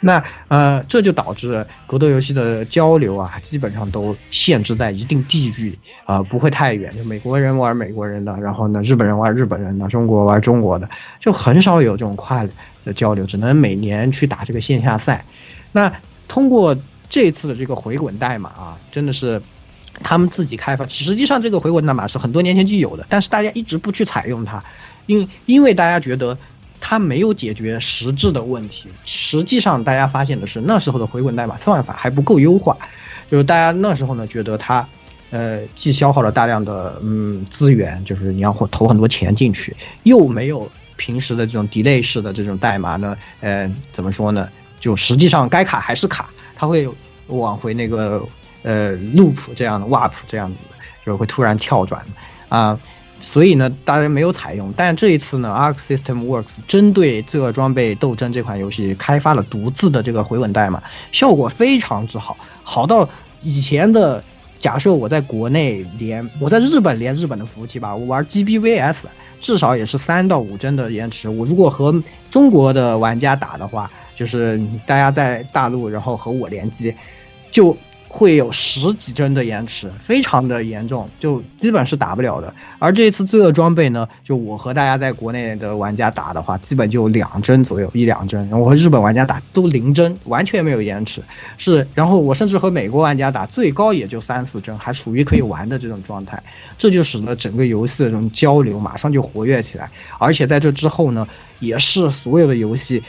[0.00, 6.96] 那呃，这就导致格斗游戏的交流啊，基本上都限制在一定地域啊、不会太远。
[6.96, 12.46] 就美国人玩美国人的，然后呢，日本人玩日本人的，中国玩中国的，就很少有这种跨
[12.84, 15.24] 的交流，只能每年去打这个线下赛。
[15.72, 15.92] 那
[16.28, 16.76] 通过
[17.10, 19.42] 这次的这个回滚代码啊，真的是
[20.02, 20.86] 他们自己开发。
[20.86, 24.64] 实际上，这个回滚代码是很多年前就有的，但是大家一直不去采用它，
[25.04, 26.38] 因因为大家觉得
[26.80, 28.88] 它没有解决实质的问题。
[29.04, 32.76] 实际上，大家发现的是那时候的回滚代码算法还不够优化，
[33.30, 34.86] 就是大家那时候呢觉得它。
[35.32, 44.48] 呃，既消耗了大量的嗯资源，就是你要投很多钱进去，又没有平时的这种 delay 式的这种代码呢，呃，怎么说呢？
[44.80, 46.88] 就实际上该卡还是卡，它会
[47.28, 48.26] 往回那个
[48.64, 50.56] 呃 loop 这样的 wap 这样子，
[51.06, 52.04] 就是会突然跳转
[52.48, 52.76] 啊、
[53.20, 54.72] 所以呢，大家没有采用。
[54.76, 60.82] 但这一次呢，Arc System Works 针对《罪恶装备斗争》这款游戏开发了独自的这个回稳代码，
[61.12, 63.08] 效果非常之好，好到
[63.42, 64.24] 以前的。
[64.58, 68.96] 假设我在国内连我在日本连日本的服务器吧，我玩 GBVS
[69.40, 71.30] 至少也是三到五帧的延迟。
[71.30, 76.94] 我如果和中国的玩家打的话，就是大家在大陆，然后和我联机，
[77.50, 77.74] 就
[78.12, 82.52] 会有十几帧的延迟，非常的严重，就基本是打不了的。
[82.80, 88.50] 而这一次罪恶装备呢，就我和大家在国内的玩家打的话，基本就两帧左右，一两帧。
[88.50, 91.22] 我和日本玩家打都零帧，完全没有延迟。
[91.56, 96.42] 是，然后我甚至和美国玩家打，最高也就三四帧，还属于可以玩的这种状态。
[96.76, 99.88] 这就使得整个游戏的这种交流马上就活跃起来。
[100.18, 101.28] 而且在这之后呢，
[101.60, 103.04] 也是所有的游戏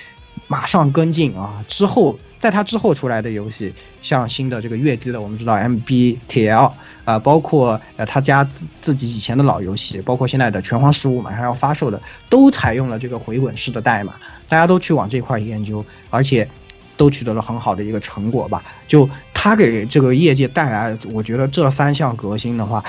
[0.47, 1.65] 马上跟进啊。
[1.67, 6.71] 之后，在它之后出来的游戏，像新的这个月姬的，我们知道 MBTL
[7.05, 14.15] 啊、包括呃他家自自己以前的老游戏，包括现在的拳皇十五马上要发售的，都采用了这个回滚式的代码，
[14.49, 16.49] 大家都去往这块研究，而且
[16.97, 18.63] 都取得了很好的一个成果吧。
[18.87, 22.83] 就它给这个业界带来，我觉得这三项革新的话，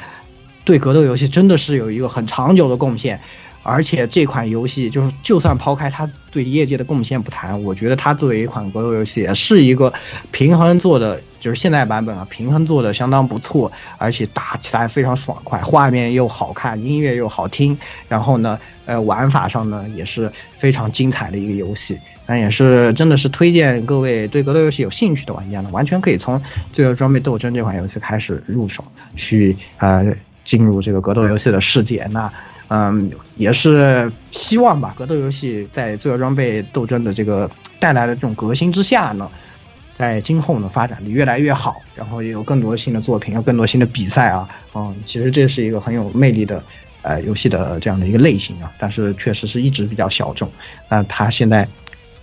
[0.65, 3.21] 对格斗游戏真的是有一个很长久的贡献。
[3.65, 9.93] 而且这款游戏就是，就算抛开它对业界的贡献不谈，我觉得它作为一款格斗游戏，也是一个
[10.33, 17.77] 平衡做的，就是现在版本啊，平衡做的相当不错，而且打起来非常爽快，画面又好看，音乐又好听，
[18.09, 21.99] 然后呢，呃，玩法上呢也是非常精彩的一个游戏。
[22.27, 26.39] 那也是真的是推荐各位对格斗游戏有兴趣的玩家呢，完全可以从
[26.73, 28.83] 《最后装备斗争》这款游戏开始入手，
[29.15, 30.07] 去呃
[30.45, 32.09] 进入这个格斗游戏的世界。
[32.11, 32.33] 那
[32.75, 39.29] 嗯，也是希望吧，格斗游戏在《自由装备斗争》的这个带来的这种革新之下呢，
[39.95, 46.65] 在今后呢发展的越来越好，然后也有更多新的作品，有更多新的比赛啊，嗯，其实这是一个很有魅力的
[47.03, 50.51] 呃游戏的这样的一个类型啊，但是确实是一直比较小众，
[50.89, 51.69] 那它现在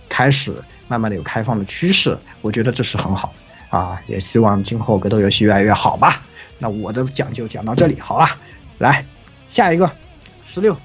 [0.08, 0.52] 开始
[0.88, 3.32] 慢慢的有开放的趋势，我觉得这是很好
[3.68, 6.24] 啊，也希望今后格斗游戏越来越好吧。
[6.58, 8.26] 那我的讲就讲到这里，好了，
[8.78, 9.04] 来
[9.52, 9.88] 下一个
[10.52, 10.76] 十六。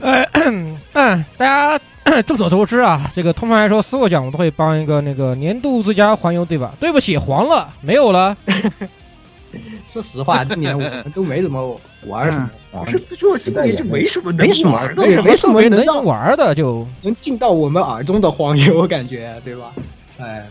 [0.00, 0.76] 呃，嗯，
[1.36, 1.80] 大家
[2.22, 6.72] 众所周知啊，这个通常来说，所有奖我都会帮一个那个年度最佳黄油，对吧？
[6.78, 8.36] 对不起，黄了，没有了。
[9.92, 12.48] 说实话，今年我们都没怎么玩什么。
[12.70, 19.72] 不是，这就今年就没什么能没什么玩的，没什么能玩的，就能进到我们耳中的黄油，感觉对吧？
[20.20, 20.46] 哎，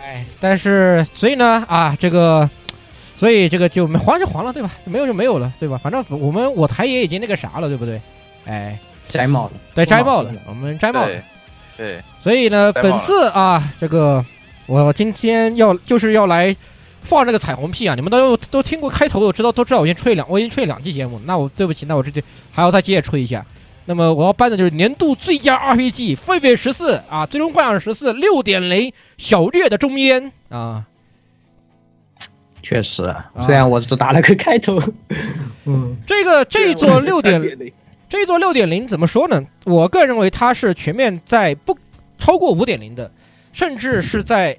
[0.00, 2.48] 哎，但是所以呢，啊，这个，
[3.20, 4.70] 所以这个就没黄就黄了，对吧？
[4.86, 5.76] 没有就没有了，对吧？
[5.76, 8.00] 反正我们我台也已经那个啥了，对不对？
[8.46, 8.78] 哎，
[9.08, 11.12] 摘帽了，对，摘帽了，我们摘帽了。
[11.76, 14.24] 对，所以呢，本次啊，这个
[14.64, 16.56] 我今天要就是要来
[17.02, 17.94] 放这个彩虹屁啊！
[17.94, 23.44] 你们都都听过开头，我知道都知道，我已经吹两，我已经吹两期节目，那我对不起，那我这就还要再接着吹一下。
[23.84, 30.84] 那么我要颁的就是年度最佳 RPG《狒狒十四》啊，《最终幻想十四》六点零小月的中烟啊，
[32.62, 33.02] 确实，
[33.40, 34.78] 虽然我只打了个开头，
[35.64, 37.40] 嗯， 这个这一座六点
[38.08, 39.42] 这一座六点零怎么说呢？
[39.64, 41.78] 我个人认为它是全面在不
[42.18, 43.10] 超过五点零的，
[43.52, 44.58] 甚至是在，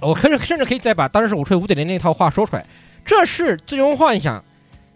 [0.00, 2.64] 我可以甚至可以再把当时我吹五点零那套话说出来，
[3.04, 4.42] 这是最终幻想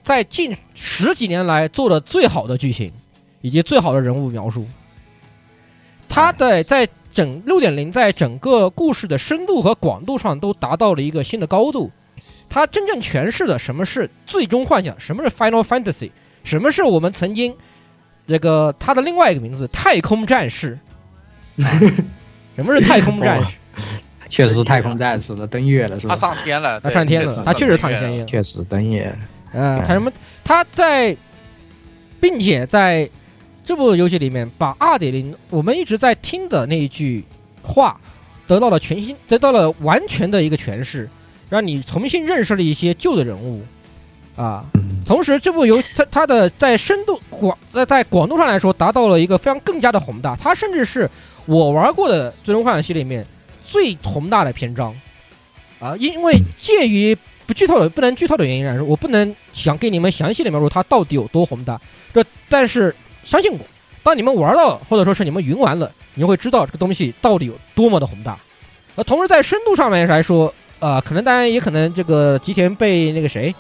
[0.04, 2.92] 在近十几年来做的最好的剧情，
[3.40, 4.66] 以及最好的人物描述。
[6.08, 11.90] 它的在整六点零在整个故事的深度和广度上都达到了一个新的高度。
[12.48, 16.12] 它真正诠释了什么是最终幻想，什么是 Final Fantasy，
[16.44, 17.52] 什么是我们曾经
[18.28, 20.78] 这个它的另外一个名字太空战士。
[21.56, 23.48] 什么是太空战士？
[24.28, 26.14] 确实是太空战士了，登月了是吧？
[26.14, 29.12] 他上天了，他上天了，他确实上天了，确实登月。
[29.52, 30.12] 嗯，他什么？
[30.44, 31.16] 他在，
[32.20, 33.10] 并且在
[33.68, 37.22] 这部游戏里面，把二点零我们一直在听的那一句
[37.60, 38.00] 话，
[38.46, 41.06] 得到了全新，得到了完全的一个诠释，
[41.50, 43.62] 让你重新认识了一些旧的人物
[44.36, 44.64] 啊。
[45.04, 50.34] 同时，这部游它它的在深度广在在广度上来说，达到了一个非常更加的宏大。
[50.34, 51.06] 它甚至是
[51.44, 53.22] 我玩过的《最终幻想》系列里面
[53.66, 54.96] 最宏大的篇章
[55.78, 57.14] 啊，因为介于。
[57.46, 61.80] 不剧透的不能剧透的原因来说，我不能想给你们详细的描述它到底有多宏大。
[62.12, 62.94] 这但是
[63.28, 63.58] 相信我，
[64.02, 68.38] 当你们玩到，或者说是你们云玩了，你会知道这个东西到底有多么的宏大。
[68.94, 73.54] 呃，同时在深度上面来说，呃，可能当然也可能这个吉田被那个谁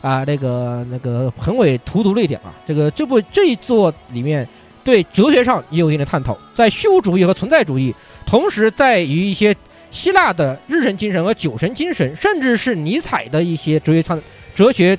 [0.00, 2.52] 啊，那个那个横尾荼毒了一点啊。
[2.66, 4.48] 这个这部这一座里面
[4.82, 7.94] 对哲学上也有一定的探讨，在虚无主义和存在主义，
[8.26, 9.56] 同时在于一些。
[9.92, 14.18] 希腊的日神精神和酒神精神，甚至是尼采的一些哲学上
[14.54, 14.98] 哲学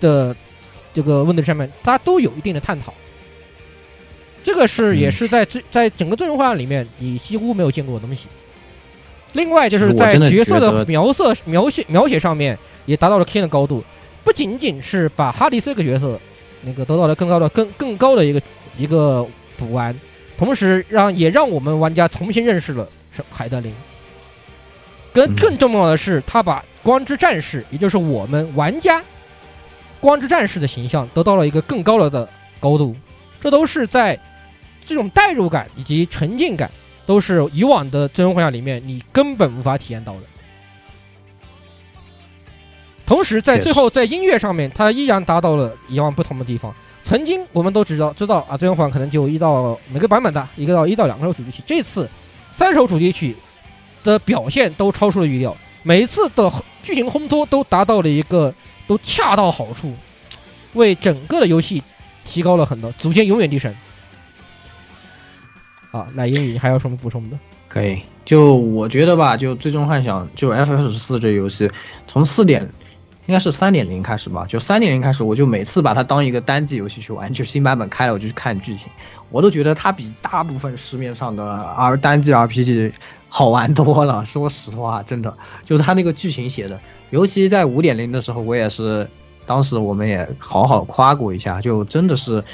[0.00, 0.34] 的
[0.92, 2.92] 这个问题上面，它都有一定的探讨。
[4.44, 8.26] 这个是也是在最在整个最终幻想里面，你几乎没有见过的东西。
[9.34, 13.82] 另外就是在角色的描色描写描写上面，也达到了 King 的高度。
[14.24, 16.20] 不仅仅是把哈迪斯这个角色
[16.62, 18.42] 那个得到了更高的更更高的一个
[18.76, 19.98] 一个补完，
[20.36, 22.88] 同时让也让我们玩家重新认识了
[23.30, 23.72] 海德林。
[25.12, 29.02] 更更重要的是，他把光之战士，也就是我们玩家
[30.00, 32.28] 光之战士的形象得到了一个更高了的
[32.60, 32.94] 高度。
[33.40, 34.18] 这都是在
[34.86, 36.70] 这种代入感以及沉浸感，
[37.06, 40.20] 都是以往的最终幻想里面你根本无法体验到的。
[43.06, 46.74] 同时，在最后在音乐上面，它依然达到了以往不同的地方。
[47.04, 52.08] 曾经我们都知道知道啊，最终幻想可能就一到每个版本的一个到一到两首主题曲，这次
[52.52, 53.36] 三首主题曲。
[54.04, 56.52] 的表现都超出了预料，每一次的
[56.82, 58.52] 剧情烘托都达到了一个
[58.84, 59.94] 都恰到好处，
[60.72, 61.80] 为整个的游戏
[62.24, 63.72] 提高了很多，祖先永远的神。
[65.92, 67.38] 啊，那英语还有什么补充的？
[67.68, 71.70] 可以，就我觉得吧，就最终幻想就 F F 十四这游戏，
[72.08, 72.68] 从四点
[73.26, 78.88] 应该是三点零开始吧，就三点零开始，我就每次把它当一个单机游戏去玩，就新版本开了我就去看剧情，
[79.30, 82.92] 我都觉得它比大部分市面上的 R 单机 R P G。
[83.34, 86.78] 好玩多了，说实话，真的就是他那个剧情写的，
[87.08, 89.08] 尤其在五点零的时候，我也是，
[89.46, 92.44] 当时我们也好好夸过一下，就真的是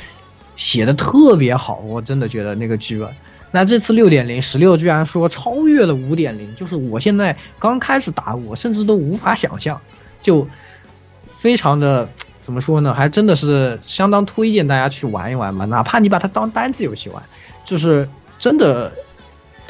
[0.55, 3.13] 写的特别好，我真的觉得那个剧本。
[3.51, 9.81] 那这次六点零十六居然说超越了五点零，就是我现在刚开始打，我甚至都无法想象，
[10.23, 10.49] 就
[11.37, 12.09] 非常的
[12.43, 12.95] 怎么说呢？
[12.95, 17.23] 还真的是相当推荐大家去玩一玩吧，哪怕你把它当单机游戏玩，
[17.65, 18.09] 就是
[18.39, 18.93] 真的。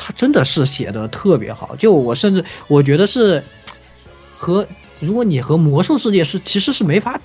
[0.00, 3.42] 它真的是写的特别好，就我甚至我觉得是
[4.36, 4.68] 和
[5.00, 7.20] 如果你和魔兽世界是其实是没法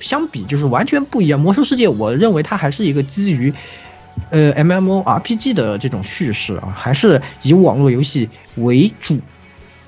[0.00, 1.40] 相比，就是完全不一样。
[1.40, 3.54] 魔兽世界我认为它还是一个基于
[4.30, 9.20] 呃 M M O R P G 的这种叙事啊，还是以网络游戏为主，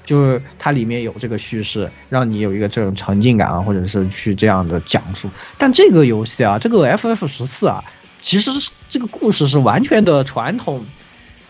[0.05, 5.31] 就是它里面有这个叙事，让你有一个这种沉浸感啊，或者是去这样的讲述。
[5.59, 7.85] 但这个游戏啊，这个 F F 十四啊，
[8.21, 8.51] 其实
[8.89, 10.85] 这个故事是完全的传统。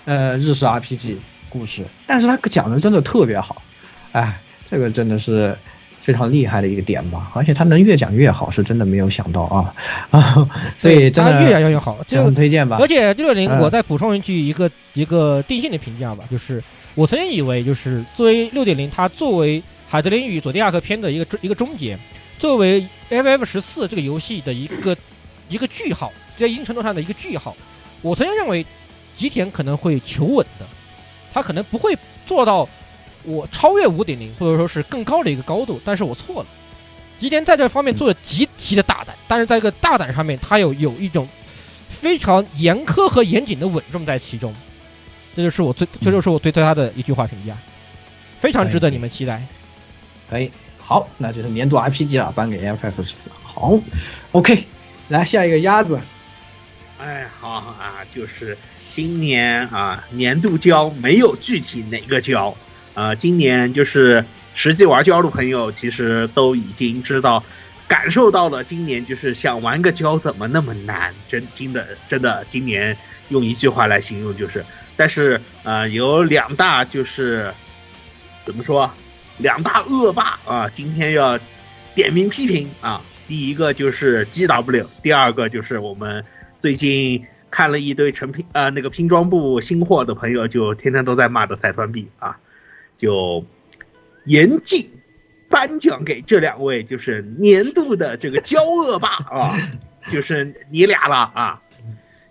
[0.05, 1.19] 呃，日式 RPG
[1.49, 3.63] 故事，但是他讲的真的特别好，
[4.11, 5.57] 哎，这个真的是
[6.03, 9.73] 非常厉害的一个点吧，而且他能越讲越好，是真的没有想到啊
[10.11, 12.77] 啊， 所以真的越讲越好，这很推荐吧。
[12.81, 16.63] 而且六点零，我再补充一句一个一个定性的评价吧，就是
[16.97, 21.97] 我曾经以为，就是作为六点零，它作为海德林与佐迪亚克篇的一个一个终结，
[22.39, 24.97] 作为 FF 十四这个游戏的一个
[25.49, 27.57] 一个句号，在一定程度上的一个句号，
[28.03, 28.67] 我曾经认为。
[29.15, 30.65] 吉田可能会求稳的，
[31.35, 31.97] 他可能不会
[32.27, 32.67] 做到
[33.25, 35.81] 我超越五点零，或者说是更高的一个高度。
[35.85, 36.49] 但是我错了，
[37.19, 41.29] 吉田在这方面做的极其的大胆，但是在这个大胆上面，他有有一种
[41.89, 44.55] 非常严苛和严谨的稳重在其中。
[45.35, 47.57] 这就是我最，这就是我对对他的一句话评价，
[48.41, 49.43] 非常值得你们期待。
[50.29, 53.31] 可以，好，那就是年度 RPG 了，颁给 FF 十四。
[53.43, 53.79] 好
[54.33, 54.65] ，OK，
[55.09, 56.01] 来下一个鸭子。
[56.99, 58.57] 哎，好啊，就是。
[58.95, 62.55] 今年啊，年度胶没有具体哪个胶，
[62.95, 64.25] 呃，今年就是
[64.55, 67.43] 实际玩胶的朋友其实都已经知道，
[67.89, 72.97] 感受到了今年就是想玩个胶怎么那么难，真真的真的今年
[73.29, 74.65] 用一句话来形容就是，
[74.97, 77.53] 但是呃有两大就是
[78.45, 78.91] 怎么说，
[79.39, 81.39] 两大恶霸啊，今天要
[81.95, 86.25] 点名批评啊，第一个就是 GW，第二个就是我们
[86.59, 92.39] 最近看了一堆成品呃那个拼装部新货的朋友，就天天都在骂的赛团币啊，
[93.03, 93.45] 就
[94.25, 94.93] 严禁
[95.49, 99.59] 颁奖给这两位就是年度的这个骄恶霸 啊，
[100.09, 101.63] 就是你俩了啊，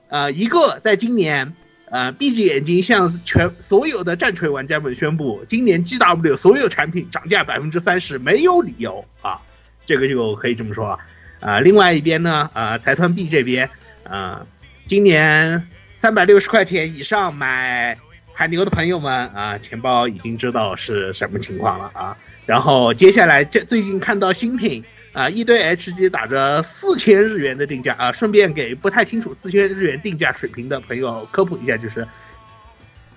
[0.07, 1.53] 呃，一个在今年。
[1.93, 9.41] 呃，闭着眼睛向全所有的战锤玩家们宣布，今年 GW 所有产品涨价百分之三十，没有理由啊，
[9.85, 10.97] 这个就可以这么说
[11.41, 11.59] 啊。
[11.59, 13.69] 另外一边呢，呃，财团 B 这边，
[14.03, 14.47] 呃，
[14.87, 17.97] 今年三百六十块钱以上买
[18.41, 22.17] 海牛的朋友们啊，钱包已经知道是什么情况了啊。
[22.47, 24.83] 然后接下来这最近看到新品。
[25.13, 28.11] 啊，一堆 H G 打着四千日元的定价啊！
[28.13, 32.07] 顺便给不太清楚四千日元定价水平的朋友科普一下，就是，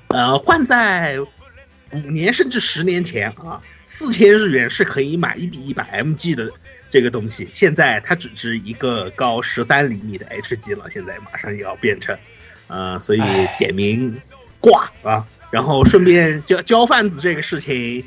[0.08, 6.50] 呃，换在五年甚至十年前啊，四千日元是可以买一比一百 MG 的
[6.90, 12.18] 这个东西，现在它只值一个高十三厘米的 H G 了，现在马上也要变成，
[12.66, 13.20] 呃，所以
[13.56, 14.20] 点名
[14.70, 15.26] 挂啊！
[15.50, 18.04] 然后顺便交交贩子这个事情，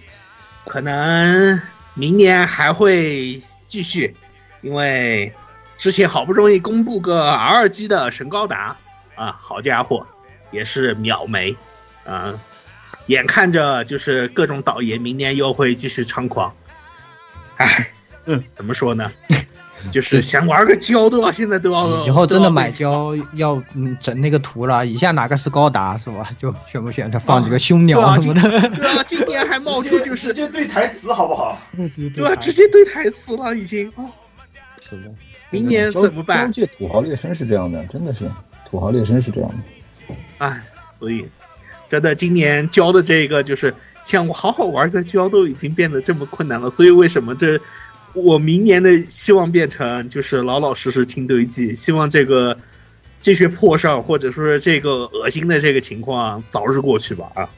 [0.66, 1.62] 可能
[1.94, 3.42] 明年还会。
[3.68, 4.16] 继续，
[4.62, 5.34] 因为
[5.78, 8.78] 之前好不容易公布个 rg 的神高达
[9.14, 10.08] 啊，好家伙，
[10.52, 11.54] 也是秒没
[12.06, 12.40] 啊！
[13.08, 16.56] 眼看着就是各种导爷明年又会继续猖狂，
[17.58, 17.92] 哎，
[18.24, 19.12] 嗯，怎么说呢？
[19.92, 26.30] 就是想玩个胶都要现在都要，以后真的买胶要嗯整那个图了，以下哪个是高达是吧？
[26.40, 27.12] 就选不选？
[27.12, 28.42] 择放几个凶鸟什么的。
[28.70, 31.58] 对啊，今年还冒出就是直接对台词好不好？
[31.76, 32.36] 对吧？
[32.36, 33.92] 直接对台词了已经。
[34.84, 35.12] 是的。
[35.50, 36.52] 明年怎么办？
[36.52, 38.30] 界土豪劣绅是这样的，真的是
[38.70, 40.16] 土豪劣绅是这样的。
[40.40, 40.62] 哎，
[41.00, 41.26] 所以
[41.88, 43.74] 真的今年教的这个就是
[44.04, 47.60] 像我好好玩个胶都已经变得这么困难了，所以为什么这？
[48.24, 52.58] 我明年的希望变成就是老老实实清堆积，希望这个
[53.22, 57.50] 这些破事儿或者说是这个恶心的这个情况早日过去吧啊。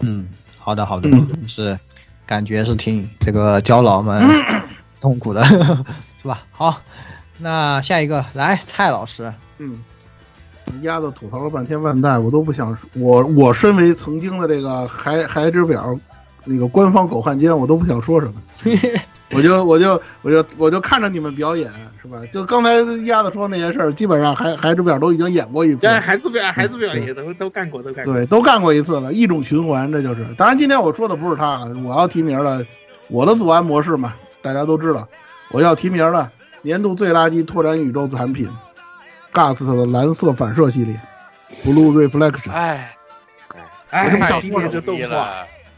[0.00, 1.08] 嗯，好的好的，
[1.46, 1.78] 是
[2.26, 4.22] 感觉是挺这个焦老们
[5.00, 5.44] 痛苦的，
[6.22, 6.44] 是吧？
[6.50, 6.80] 好，
[7.38, 9.82] 那下一个来蔡老师，嗯，
[10.82, 15.98] 丫的吐槽了半天万代，我都不想说，我我身为曾经的这个孩孩之表
[16.44, 18.34] 那个官方狗汉奸，我都不想说什么。
[19.34, 21.70] 我就我就我就我就看着你们表演
[22.02, 22.18] 是吧？
[22.30, 22.74] 就刚才
[23.06, 25.78] 鸭子说那些事儿，基本上孩孩子表都已经演过一次。
[25.78, 28.12] 对，孩子表孩子表也都都干过，都干过。
[28.12, 30.26] 对，都干过一次了，一种循环，这就是。
[30.36, 32.62] 当然，今天我说的不是他，我要提名了
[33.08, 34.12] 我的祖安模式嘛，
[34.42, 35.08] 大家都知道。
[35.50, 38.46] 我要提名了年度最垃圾拓展宇宙产品
[39.32, 41.00] ，Gust 的蓝色反射系列
[41.64, 42.52] ，Blue Reflection。
[42.52, 42.92] 哎
[43.88, 45.32] 哎，太今年这动画。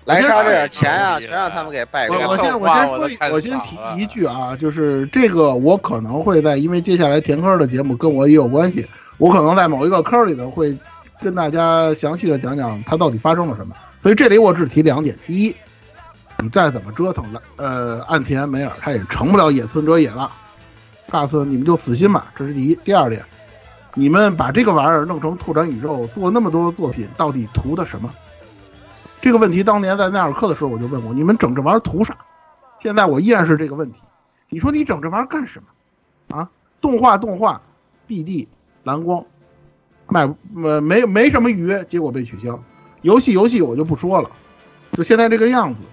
[0.05, 2.21] 来杀这点钱啊，全让他们给败光。
[2.21, 8.87] 了我先我先说，我先提一句啊，就是这个我可能会在，因为接下来填坑的节目跟我也有关系，
[9.17, 10.77] 我可能在某一个坑里头会
[11.21, 13.75] 跟大家详细的讲讲它到底发生了什么。
[14.03, 15.57] 所以这里我只提两点：第一，
[16.39, 20.31] 你再怎么折腾了，呃，岸田梅尔他也成不了野村哲也了。
[21.11, 22.75] 下次你们就死心吧，这是第一。
[22.85, 23.25] 第二点，
[23.95, 28.13] 你们把这个玩意儿弄成拓展宇宙，做那么多作品，到底图的什么？
[29.25, 32.15] 这个问题当年在奈尔克的时候我就问过，你们整这玩意儿图啥？
[32.79, 34.03] 现在我依然是这个问题。
[34.51, 36.37] 你说你整这玩意儿干什么？
[36.37, 37.63] 啊，动画动画
[38.07, 38.47] ，BD
[38.83, 39.25] 蓝光，
[40.09, 40.31] 卖
[40.63, 42.63] 呃没没什么鱼，结果被取消。
[43.01, 44.29] 游戏游戏我就不说了，
[44.93, 45.85] 就现在这个样子，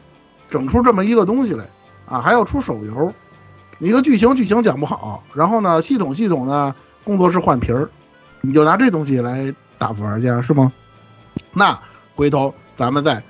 [0.50, 1.66] 整出这么一个东西来
[2.06, 3.14] 啊，还要出手游，
[3.80, 6.76] 一个剧情剧情讲不好，然后呢系统系统呢
[7.06, 7.90] 工作室换皮儿，
[8.42, 10.70] 你就拿这东西来打玩家是吗？
[11.54, 11.80] 那
[12.18, 12.54] 回头。
[12.82, 13.22] 咱们在，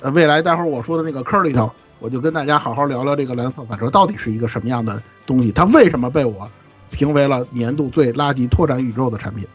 [0.00, 6.50] 呃，未来待会儿我说的那个坑里头，我就跟大家好好聊聊这个蓝色反射到底是一个什么样的东西，它为什么被我
[6.90, 9.46] 评为了年度最垃圾拓展宇宙的产品，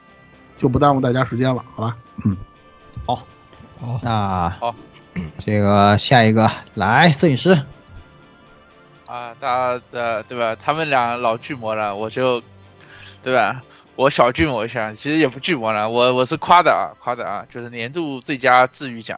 [0.59, 1.97] 就不耽误大家时间了，好吧？
[2.23, 2.38] 嗯，
[3.07, 3.15] 好，
[3.80, 4.76] 好，那好，
[5.39, 7.49] 这个下一个来摄影师，
[9.07, 10.55] 啊，大家的对吧？
[10.63, 12.39] 他们俩老巨魔了，我就，
[13.23, 13.63] 对吧？
[14.02, 19.15] 我小巨魔一下，其实也不巨魔了，我我是夸的啊，夸的啊，就是年度最佳治愈奖，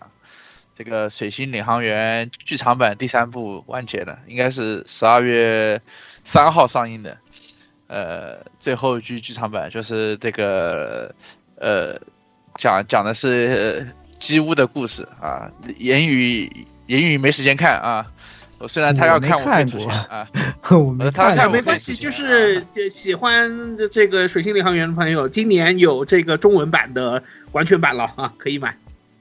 [0.75, 5.81] 这个《水星领航员》剧场版第三部完结了，应该是十二月
[6.25, 7.17] 三号上映的，
[7.87, 11.15] 呃，最后一句剧场版就是这个，
[11.55, 11.97] 呃，
[12.55, 13.87] 讲讲的是
[14.19, 18.05] 基屋的故事啊，言语言语没时间看啊。
[18.63, 20.25] 我虽然他要看我看出现啊，
[20.71, 27.21] 我没他看没关系，就是喜欢这个《水星领航员》的朋友，今年有这个中文版的
[27.51, 28.77] 完全版了啊，可以买。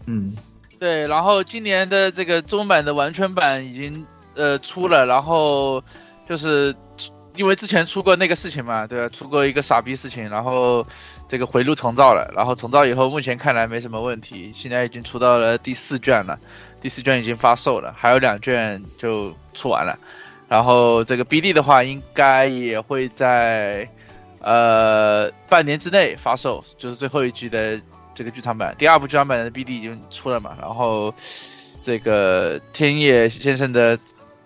[0.07, 0.37] 嗯，
[0.79, 4.07] 对，然后今年的这个中文版的完全版已经
[4.37, 5.83] 呃出了，然后
[6.29, 6.73] 就是
[7.35, 9.09] 因为之前出过那个事情嘛，对吧？
[9.09, 10.87] 出过一个傻逼事情，然后
[11.29, 16.39] 这个回路重造了，然后重造以后目前看来没什么问题，现在已经出到了第四卷了，
[16.83, 19.99] 第四卷已经发售了，还有两卷就出完了，
[20.49, 23.89] 然后这个 BD 的话应该也会在
[24.41, 27.81] 呃半年之内发售，就是最后一季的。
[28.15, 30.55] 这个剧场版，第二部剧场版的 BD 已经出了嘛？
[30.61, 31.13] 然后
[31.83, 33.99] 这个天野先生的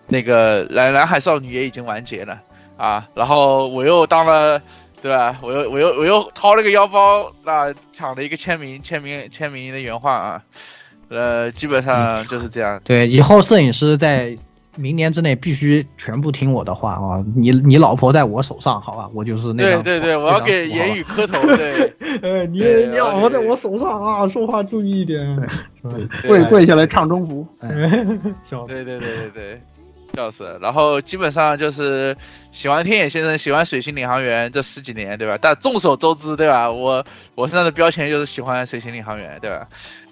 [0.06, 2.40] 那个蓝蓝海少女也已经完结了
[2.76, 3.08] 啊。
[3.12, 4.62] 然后我又当了，
[5.02, 5.36] 对吧？
[5.42, 10.42] 我又我又我又掏了个腰包，那抢了一个签名，签名签名的原画啊。
[11.08, 12.80] 呃，基本上就是这样。
[12.84, 14.36] 对，以后摄影师在。
[14.78, 17.24] 明年之内必须全部听我的话啊！
[17.34, 19.08] 你你老婆在我手上，好吧？
[19.14, 21.40] 我就是那对对对，我要给言语磕头。
[21.56, 22.58] 对， 呃，你
[22.90, 25.48] 你老婆在我手上啊，说话注意一点。
[26.28, 27.48] 跪跪下来唱征服。
[28.44, 28.66] 笑。
[28.66, 29.60] 对对对对对，
[30.14, 30.58] 笑死了。
[30.60, 32.14] 然后基本上就是
[32.52, 35.38] 喜欢天野先生，喜欢水星领航员这十几年，对吧？
[35.40, 36.70] 但众所周知，对吧？
[36.70, 37.02] 我
[37.34, 39.66] 我身上的标签就是喜欢水星领航员，对吧？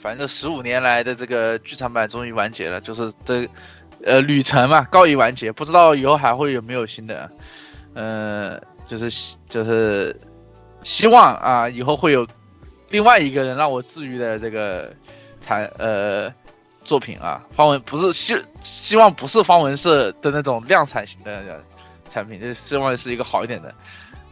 [0.04, 3.48] 反正十五年来的这个剧场版终于完结了，就是这。
[4.04, 7.30] 呃，旅程嘛，告一完结，不知道以后还会有没有新的，
[7.94, 10.14] 呃，就是就是
[10.82, 12.26] 希望啊，以后会有
[12.90, 14.92] 另外一个人让我治愈的这个
[15.40, 16.30] 产呃
[16.82, 21.62] 作品啊，方文不是希希望不是方文社的那种量产型的
[22.10, 23.72] 产品，就希望是一个好一点的。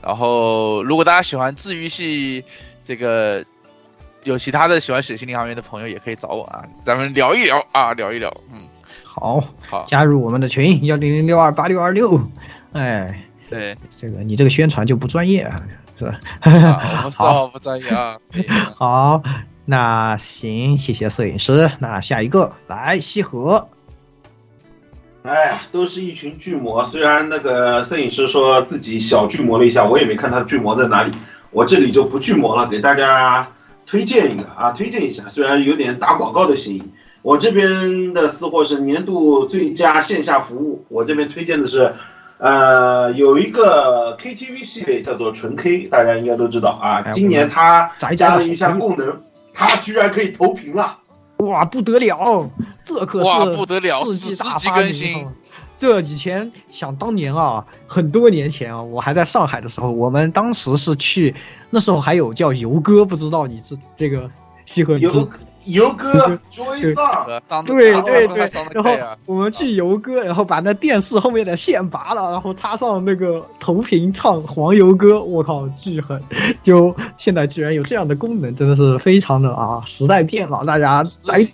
[0.02, 2.44] 然后，如果大家喜欢治愈系，
[2.84, 3.42] 这个
[4.24, 8.60] 有其他的喜欢《水星领航员》的朋友也可以找我啊，咱们聊一聊啊，聊一聊，嗯。
[9.04, 12.18] 好，好，加入我们的群幺零零六二八六二六，
[12.72, 15.60] 哎，对，这个你这个宣传就不专业啊，
[15.98, 16.18] 是吧？
[17.14, 18.16] 好，不专业啊。
[18.74, 19.22] 好，
[19.66, 21.70] 那行，谢谢摄影师。
[21.78, 23.68] 那下一个来西河。
[25.24, 26.84] 哎呀，都是一群巨魔。
[26.84, 31.12] 虽然那个摄影师说自己小巨魔了一下，我也没看他巨魔在哪里。
[31.50, 33.46] 我这里就不巨魔了，给大家
[33.92, 35.28] 推荐一个啊，推荐一下。
[35.28, 36.82] 虽然有点打广告的嫌疑。
[37.20, 41.94] 我这边的私货是年度最佳线下服务，我这边推荐的是，
[42.38, 47.12] 呃，有一个 KTV 系列叫做纯 K，大家应该都知道啊。
[47.12, 49.20] 今年它加了一项功能，
[49.52, 50.96] 它居然可以投屏了，
[51.36, 52.50] 哇，不得了，
[52.86, 55.28] 这可是不得了，世纪大发明。
[55.82, 61.34] 这以前想当年啊，很多年前啊，我还在上海的时候，我们当时是去，
[61.70, 64.30] 那时候还有叫游哥，不知道你是这个
[64.64, 65.28] 西河游。
[65.64, 67.26] 游哥追上，
[67.66, 68.92] 对对对，然后
[69.26, 76.22] 我们去游哥，然后把那电视后面的线拔了，然后插上那个投屏唱黄油歌，我靠，巨狠！
[76.62, 79.82] 就现在居然有这样的功能，真的是非常的啊！
[79.84, 81.44] 时代变了，大家来，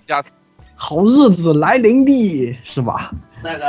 [0.75, 3.11] 好日子来临的是吧？
[3.43, 3.65] 那个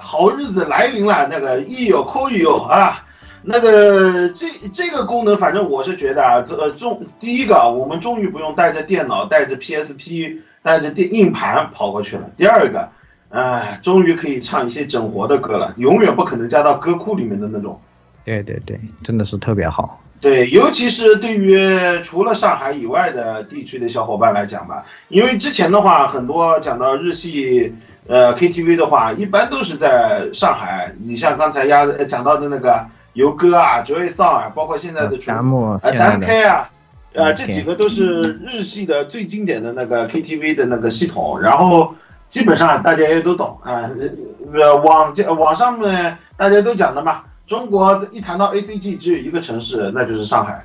[0.00, 3.04] 好日子来临了，那个一有空有啊。
[3.46, 12.22] 那个这这个功能，反正我是觉得啊，这终第一个，我们终于不用带着电脑、带着 PSP、带着电硬盘跑过去了。
[12.38, 12.88] 第二个，
[13.28, 17.78] 哎，终于可以唱一些整活的歌了，永远不可能加到歌库里面的那种。
[18.24, 20.00] 对对对，真的是特别好。
[20.22, 21.68] 对，尤其是对于
[22.02, 27.74] 除了上海以外的地区的小伙伴来讲吧，因为之前的话，很多讲到日系
[28.08, 30.94] 呃 KTV 的话，一般都是在上海。
[31.02, 32.86] 你像刚才鸭子讲到的那个。
[33.14, 36.68] 游歌啊，Joy Song 啊，包括现在的弹幕啊，单 K 啊，
[37.12, 41.40] 呃，这几个都是日系的最经典的那个 KTV 的那个系统。
[41.40, 41.94] 然后
[42.28, 43.88] 基本上大家也都懂啊，
[44.52, 50.64] 呃，网网上面大家都讲的嘛，中国一谈到 ACG 只有一个城市，那就是上海。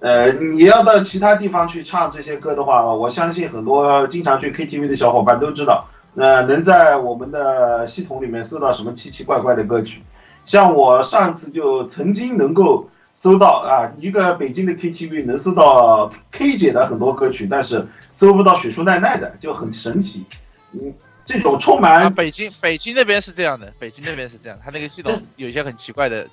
[0.00, 5.84] 呃，你要到其他地方去唱这些歌的话，我相信很多经常去 KTV 的小伙伴都知道，
[6.16, 10.02] 呃，能在我们的系统里面搜到什么奇奇怪怪的歌曲。
[10.44, 20.24] 像我上次就曾经能够搜到啊，一个北京的 KTV 能搜到 K 姐的很多歌曲，但是搜不到水树奈奈的，就很神奇。
[20.72, 20.92] 嗯，
[21.24, 26.28] 这种充满北京北京那边是这样的，北京那边是这样，他那个系统有一些很奇怪的。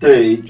[0.00, 0.42] 对，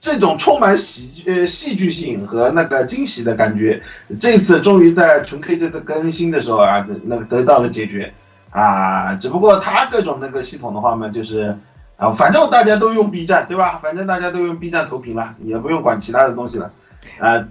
[0.00, 3.82] 这种充满喜呃戏剧性和那个惊喜的感觉，
[4.20, 8.12] 这次终于在纯 K 这次更新的时候啊，那得到了解决
[8.50, 9.14] 啊。
[9.14, 11.56] 只不过它各种那个系统的话嘛，就是。
[11.98, 13.80] 啊，反正大家都用 B 站，对吧？
[13.82, 16.70] 反正大家都用 B 站投屏了，也不用管其他的东西了。
[17.18, 17.44] 啊，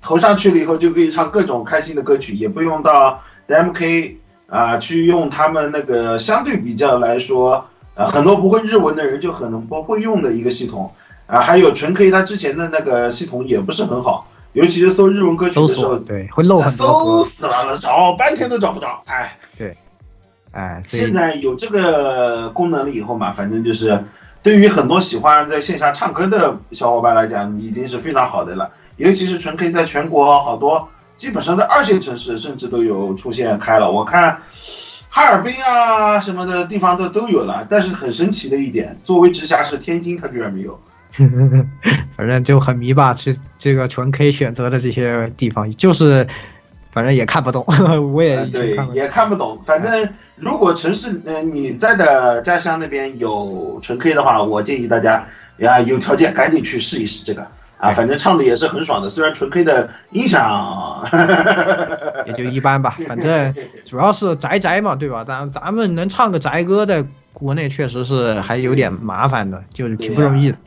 [0.00, 4.12] 投上去了以后就可以唱各种开心的歌曲，也不用到 DMK
[4.46, 7.66] 啊，去用他们那个相对比较来说，
[7.96, 10.92] 呃，很多不会日文的人就很能不会用的一个系统
[11.28, 11.40] 啊。
[11.40, 19.38] 还有纯 K 它之前的那个系统也不是很好，尤其是搜日文歌曲的时候，对，会漏很多搜死了，找半天都找不着，哎。
[19.56, 19.76] 对，
[20.52, 24.02] 哎，现在有这个功能了以后嘛，反正就是
[24.42, 28.70] 对于很多喜欢在线下唱歌的小伙伴来讲，已经是非常好的了。
[28.96, 33.90] 尤其是纯 K 在全国好多，基本上在二线城市甚至都有出现开了。
[33.90, 34.42] 我看
[35.08, 40.80] 哈尔滨啊什么的地方都都有了，但是很神奇的一点，作为直辖市天津，它居然没有。
[42.16, 46.26] 反正就很迷吧，这这个纯 K 选择的这些地方，就是
[46.90, 47.64] 反正也看不懂，
[48.12, 49.60] 我也对也看不懂。
[49.66, 55.26] 反正如果城市呃你在的家乡那边有纯 K 的话，我建议大家
[55.58, 57.46] 呀有条件赶紧去试一试这个。
[57.78, 61.08] 啊，反正唱的也是很爽的，虽然纯 K 的音响
[62.26, 63.54] 也就一般吧，反正
[63.86, 65.22] 主要是宅宅嘛，对吧？
[65.22, 67.04] 咱咱们能唱个宅歌，在
[67.38, 70.58] 国内确实是还有点麻烦的，就是挺不容易的，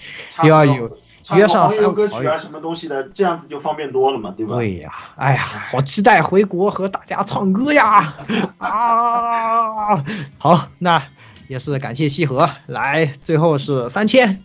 [0.44, 0.98] 又要有
[1.36, 4.56] 约上朋友歌曲啊什么东西的，这样子就方便多了嘛，对吧？
[4.56, 8.16] 对呀，哎呀，好期待回国和大家唱歌呀！
[8.58, 10.02] 啊，
[10.38, 11.04] 好，那
[11.50, 14.42] 也是感谢西河，来，最后是三千。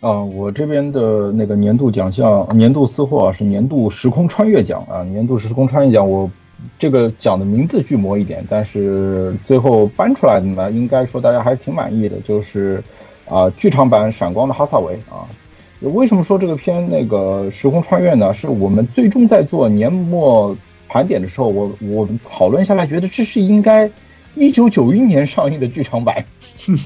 [0.00, 5.02] 啊，我这边的那个年度奖项、年度私货啊，是年度时空穿越奖啊。
[5.04, 6.30] 年度时空穿越奖，我
[6.78, 12.82] 这个讲的名字巨魔一点，但是最后搬出来的呢，应该说大家还是挺满意的，就是
[13.28, 15.26] 啊，剧场版《闪光的哈萨维》啊。
[15.80, 18.32] 为什么说这个片那个时空穿越呢？
[18.32, 20.56] 是我们最终在做年末
[20.88, 23.90] 盘点的时候，我我们讨论下来，觉得这是应该
[24.34, 26.24] 一九九一年上映的剧场版，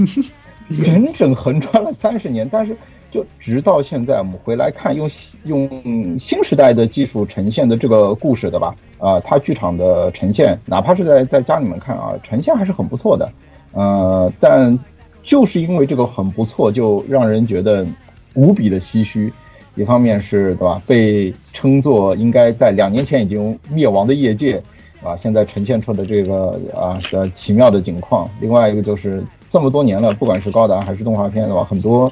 [0.84, 2.76] 整整横穿了三十年，但是。
[3.10, 5.08] 就直到现在，我们回来看用
[5.44, 8.74] 用新时代的技术呈现的这个故事，对吧？
[8.98, 13.30] 啊，它剧场的呈现，哪怕是在在家里面看啊，呈现还是很不错的。
[13.72, 14.78] 呃，但
[15.22, 17.86] 就是因为这个很不错，就让人觉得
[18.34, 19.32] 无比的唏嘘。
[19.74, 24.60] 一方面是对吧，被称作应该在两年前已经灭亡的业界，
[25.02, 28.28] 啊，现在呈现出的这个啊的奇妙的景况。
[28.40, 31.64] 另外一个就是这么多年了，不管是高达还是动画片，对吧？
[31.64, 32.10] 很多。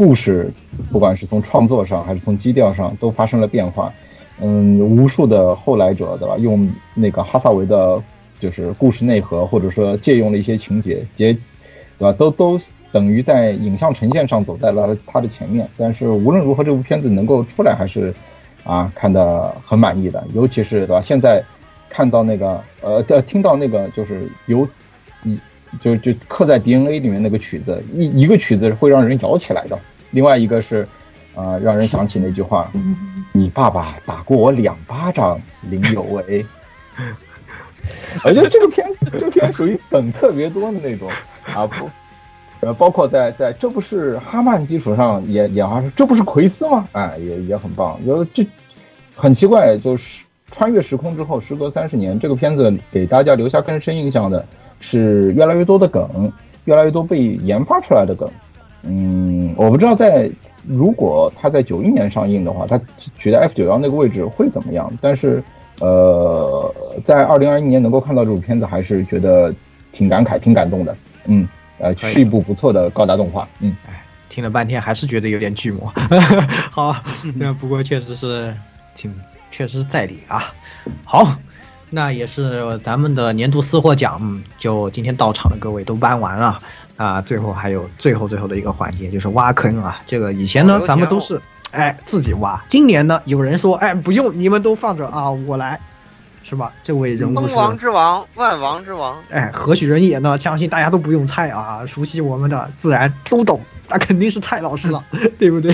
[0.00, 0.50] 故事，
[0.90, 3.92] 不管是从创作上还是从基调上，都发生了变化。
[4.40, 6.38] 嗯，无数的后来者，对吧？
[6.38, 8.02] 用那个哈萨维的，
[8.40, 11.40] 就是故事内核，或者说借用了一些情节，结，对
[11.98, 12.12] 吧？
[12.12, 12.58] 都都
[12.90, 15.68] 等于在影像呈现上走在了他的前面。
[15.76, 18.14] 但是无论如何，这部片子能够出来，还是
[18.64, 20.26] 啊看的很满意的。
[20.32, 21.02] 尤其是对吧？
[21.02, 21.44] 现在
[21.90, 24.66] 看到那个呃，听到那个就是有，
[25.24, 25.38] 一
[25.82, 29.78] 就就刻在 DNA 里面那个曲子，一一个曲子会让人摇起来的。
[30.10, 30.86] 另外一个是，
[31.34, 32.70] 啊，让人想起那句话
[33.32, 36.44] ：“你爸爸打过我两巴掌，林有为。”
[38.24, 41.08] 我觉得这个片，这个片属于梗特别多的那种
[41.46, 41.88] 啊，不，
[42.60, 46.86] 呃，包括在在这不是哈曼基础上演演化出，这不是奎斯吗？
[46.92, 47.98] 哎，也也很棒。
[48.06, 48.46] 就这
[49.14, 54.44] 很奇怪，就是穿越时空之后，时隔三十年，这个片子给大家留下更深印象的
[54.78, 56.30] 是越来越多的梗，
[56.66, 58.28] 越来越多被研发出来的梗。
[58.82, 60.30] 嗯，我不知道在
[60.66, 62.80] 如果它在九一年上映的话，它
[63.18, 64.90] 取代 F 九幺那个位置会怎么样？
[65.00, 65.42] 但是，
[65.80, 66.74] 呃，
[67.04, 69.54] 在二零二一年能够看到这部片子，还是觉得
[69.92, 70.96] 挺感慨、挺感动的。
[71.26, 71.46] 嗯，
[71.78, 73.46] 呃，是一部不错的高达动画。
[73.60, 75.92] 嗯，哎，听了半天还是觉得有点巨魔。
[76.70, 76.96] 好，
[77.34, 78.54] 那不过确实是
[78.94, 79.12] 挺，
[79.50, 80.52] 确实是在理啊。
[81.04, 81.34] 好，
[81.90, 86.60] 那也是咱们的年度私货奖，就今天到场的各位都颁完了。
[87.00, 90.02] 啊，最后还有最后最后的一个环节就是挖坑啊！
[90.06, 91.40] 这个以前呢，咱们都是
[91.70, 95.80] 哎自己挖，今年呢，有人说哎不用，你们都放着啊，我来，
[96.44, 96.70] 是吧？
[96.82, 99.16] 这位人物是王之王，万王之王。
[99.30, 100.38] 哎，何许人也呢？
[100.38, 105.02] 相信大家都不用猜啊，熟悉我们的自然都懂，那肯定是蔡老师了，
[105.40, 105.72] 对不对？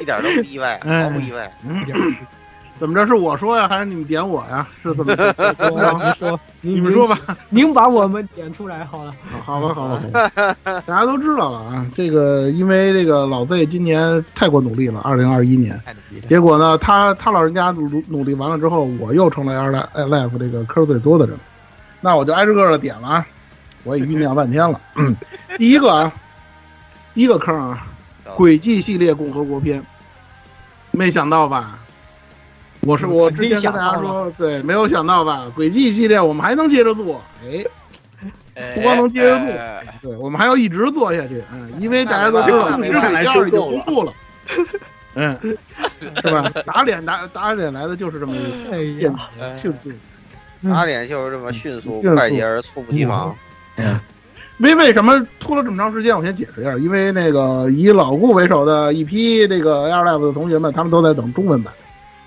[0.00, 1.52] 一点都不意外，毫不意外。
[2.78, 3.06] 怎么着？
[3.06, 4.66] 是我说呀，还是你们点我呀？
[4.82, 5.14] 是怎么
[6.16, 6.38] 说？
[6.60, 7.18] 你们说吧。
[7.50, 9.14] 您把我们点出来好了。
[9.44, 11.86] 好吧，好吧，大家都知道了啊。
[11.94, 15.80] 这个因为这个老 Z 今年太过努力了，二零二一年，
[16.26, 19.54] 结果呢，他他老人家努努力完了之后，我又成了
[19.92, 21.36] L Life 这个坑最多的人。
[22.00, 23.26] 那我就挨着个的点了啊。
[23.84, 24.80] 我也酝酿半天了。
[25.58, 26.12] 第一个啊，
[27.12, 27.86] 第一个坑啊，
[28.34, 29.84] 轨迹系列共和国篇，
[30.90, 31.78] 没想到吧？
[32.86, 35.50] 我是我之前跟大家说，对，没有想到吧？
[35.54, 37.64] 轨迹系列我们还能接着做，哎，
[38.74, 39.46] 不光能接着做，
[40.02, 44.12] 对，我们还要一直做下去，嗯，因为大家都知道，《之轨二》已经公布了，
[45.14, 45.38] 嗯，
[46.22, 46.50] 是吧？
[46.66, 49.18] 打脸打打脸来的就是这么一个电子
[49.60, 53.34] 庆祝，打脸就是这么迅速、迅速快捷而猝不及防。
[53.76, 53.98] 嗯
[54.58, 56.16] 为为什么拖了这么长时间？
[56.16, 61.74] 我先解释一下，因为那个以老顾为首的一批这个 Air Live 的同学们，他们都在等中文版，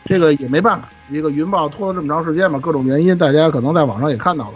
[0.08, 4.54] 这个也没办法，一个云豹拖了这么长时间嘛，各种原因，大家可能在网上也看到了。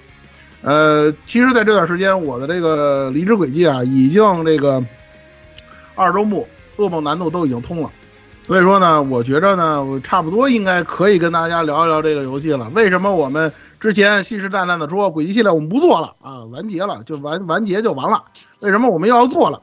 [0.63, 4.83] 呃，其实在这段时间，我的这个离职轨迹啊，已经这个
[5.95, 6.47] 二周目
[6.77, 7.89] 噩梦难度都已经通了，
[8.43, 12.69] 所以说呢，我觉着呢，我差不多应该可以跟大家聊一聊这个游戏了。
[12.75, 18.23] 为什么我们之前信誓旦旦的说轨迹系列我们不做了啊，完结了就完完结就完了？
[18.59, 19.59] 为什么我们又要做了？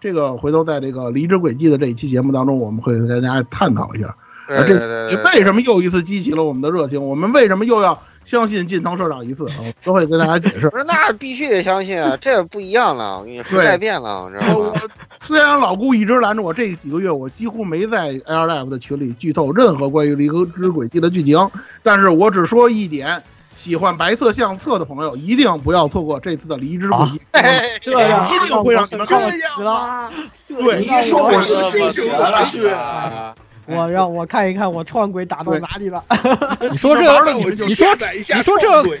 [0.00, 4.16] 这个回头在这个离职轨迹的这一期节目当中，我们会跟大家探讨一下。
[4.56, 7.06] 啊，这为什么又一次激起了我们的热情？
[7.06, 9.48] 我们为什么又要相信近藤社长一次？
[9.50, 9.54] 啊，
[9.84, 10.68] 都会跟大家解释。
[10.70, 14.72] 不是，那必须得相信啊， 这不一样了，我跟你说，时代变了，知道吗？
[15.20, 21.50] 虽然老顾一直拦着我，这几个月我几乎没在 Air Live 的群里剧透任何关于离职轨迹的剧情，
[21.82, 23.22] 但是我只说一点。
[23.56, 27.20] 喜欢白色相册的朋友一定不要错过这次的离职轨迹，
[27.82, 30.10] 这样一定会让你们这样了。
[30.48, 32.74] 对，你一说我是真实了，是。
[33.70, 36.04] 我让我看一看我创鬼打到哪里了。
[36.70, 38.12] 你说这个，你说你说这，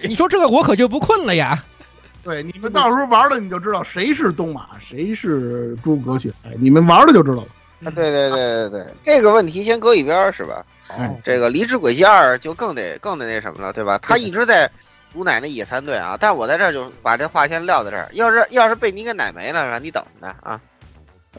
[0.08, 1.62] 你说这个，我可就不困了呀。
[2.22, 7.46] 对，你们到时候玩了你就知道谁是东马，谁是诸葛雪菜，你们玩了就知道了。
[7.84, 10.62] 啊，对对对对对，这个问题先搁一边是吧？
[10.98, 13.98] 嗯，这个离职轨迹二就更得更得那什么了，对吧？
[14.02, 14.70] 他一直在
[15.14, 18.06] 毒奶那野餐队啊，但我在这儿就把这话先撂在这儿。
[18.12, 20.60] 要是要是被你给奶没了，让你等着呢啊！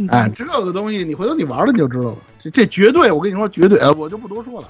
[0.09, 2.17] 哎，这个东西你回头你玩了你就知道了。
[2.39, 4.67] 这这绝对，我跟你说绝对，我就不多说了。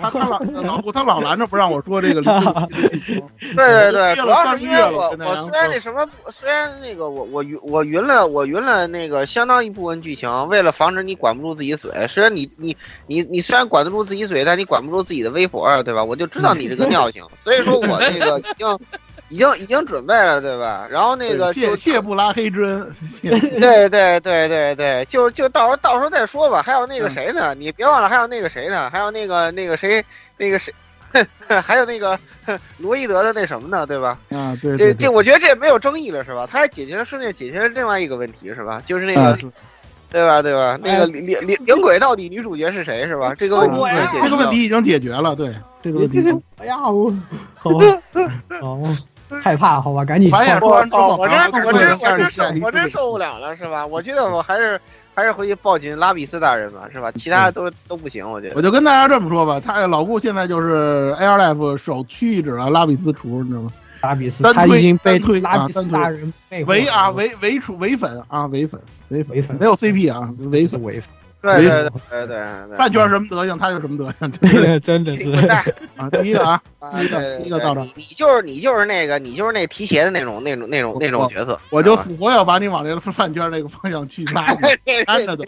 [0.00, 2.20] 他他老老顾他老拦着不让我说这个。
[2.70, 3.20] 对
[3.56, 11.90] 对对，主要是因为我我虽然那什么，虽然那个我我云我云了我云了那个相当一部分剧情，为了防止你管不住自己嘴。
[12.08, 12.76] 虽然你你
[13.06, 16.04] 你你虽然管得住自己嘴，但你管不住自己的微博，对吧？
[16.04, 18.78] 我就知道你这个尿性，所以说我那个已经。
[19.28, 20.86] 已经已经准备了，对吧？
[20.90, 22.94] 然后那个谢谢不拉黑之恩，
[23.60, 26.62] 对对对对对，就就到时候到时候再说吧。
[26.62, 27.54] 还有那个谁呢？
[27.54, 28.88] 你别忘了，还有那个谁呢？
[28.90, 30.02] 还有那个那个谁，
[30.38, 30.72] 那个谁，
[31.64, 32.18] 还有那个
[32.78, 33.86] 罗伊德的那什么呢？
[33.86, 34.18] 对吧？
[34.30, 36.46] 啊，对，这这我觉得这没有争议了，是吧？
[36.50, 38.82] 他还解决了顺便解决了另外一个问题，是吧？
[38.86, 39.38] 就是那个，
[40.10, 40.40] 对吧？
[40.40, 40.78] 对吧？
[40.82, 43.34] 那个领领领领轨到底女主角是谁，是吧？
[43.34, 43.76] 这个问题
[44.22, 46.18] 这个问题已经解决了，对这个问题。
[46.56, 47.12] 哎呀，我
[47.58, 48.78] 好好。
[49.42, 50.30] 害怕，好吧，赶紧。
[50.30, 53.86] 我我我真我真我真受我真受不了了，是吧？
[53.86, 54.80] 我觉得我还是
[55.14, 57.12] 还是回去抱紧拉比斯大人吧，是吧？
[57.12, 58.54] 其他都都不行，我觉得。
[58.56, 63.72] 我就跟大家这么说吧，他老顾现在就是 Air Life 首屈一指啊，拉比斯厨，你知道吗？
[64.00, 66.32] 拉比斯，他已经被推拉比斯大人
[66.66, 71.10] 唯啊唯唯厨唯粉啊唯粉唯唯粉没有 CP 啊唯粉唯粉。
[71.40, 74.30] 对对对对对，饭圈什么德行，他就什么德行
[74.82, 75.30] 真的是
[75.96, 76.10] 啊！
[76.10, 84.46] 第一个啊，第一个，第一个到这，你就是你就是那个你就是那提鞋的那种那种那种那种角色，我就死活要把你往那个饭圈那个方向去拉，
[85.06, 85.46] 看着的。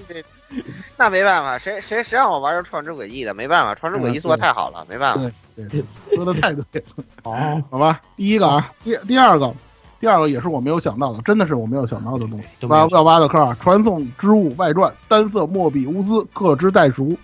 [0.97, 3.35] 那没办法，谁谁谁让我玩这创世轨迹的？
[3.35, 5.21] 没办法，创世轨迹做的太好了，没办法。
[5.57, 5.85] 对对，
[6.15, 7.05] 说的太对了。
[7.25, 9.53] 哦，好吧，第一个啊，第第二个。
[10.01, 12.67] 第二个也是我没有想到的，真的是我没有想到的东西。
[12.67, 13.57] 挖要挖的坑啊！
[13.61, 17.15] 传送之物外传，单色莫比乌兹，各之代熟。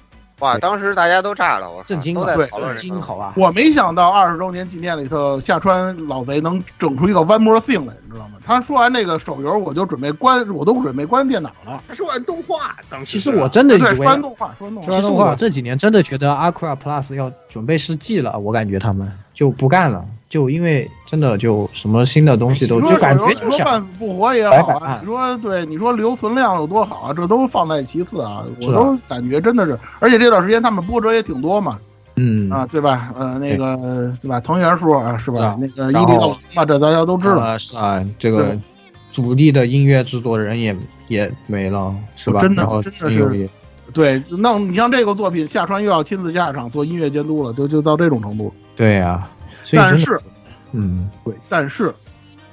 [0.41, 0.59] 哇！
[0.59, 3.33] 当时大家都炸了，我震惊了，对，震惊好吧？
[3.39, 8.35] 我没想到二十周年纪念里头，下川老贼能整出一个 One More Thing 来，你知道吗？
[8.45, 11.83] 他说完那个手游，我就准备关，我都准备关电脑了。
[11.89, 20.05] 他说完动画，当时其实我真的以为说完动画，说完动画，其实我这几年真的觉得 Aqua Plus 要准备失季了，我感觉他们就不干了。
[20.29, 31.79] 就因为真的就什么新的东西都就感觉就说半死不活也好啊，你说对，你说留存量有多好啊，这都放在其次啊，我都感觉真的是，而且这段时间他们波折也挺多嘛，
[32.17, 33.15] 嗯啊对吧？
[33.17, 34.41] 呃那个对吧？
[34.41, 35.57] 藤原树啊是吧？
[35.61, 38.59] 那个伊利道嘛，这大家都知道啊是啊，这个
[39.13, 40.77] 主力的音乐制作人也
[41.07, 42.41] 也没了是吧？
[42.41, 43.49] 真的真的是，
[43.93, 48.53] 对，那你像这个作品，下川又要亲自下场做音乐监督了，就就到这种程度。
[48.77, 49.29] 对呀。
[49.73, 50.21] 但是，
[50.71, 51.93] 嗯，对，但是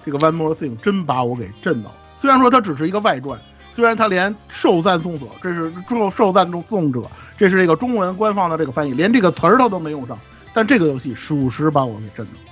[0.03, 1.95] 这个 One More Thing 真把我给震到了。
[2.15, 3.39] 虽然说它只是一个外传，
[3.71, 7.01] 虽然它连受赞颂者，这是受受赞颂颂者，
[7.37, 10.17] 这是这个中文官方的这个翻译，连这个词儿它都没用上。
[10.53, 12.47] 但这个游戏属实把我给震到了。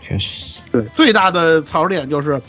[0.00, 2.40] 确实，对，最大的槽点就是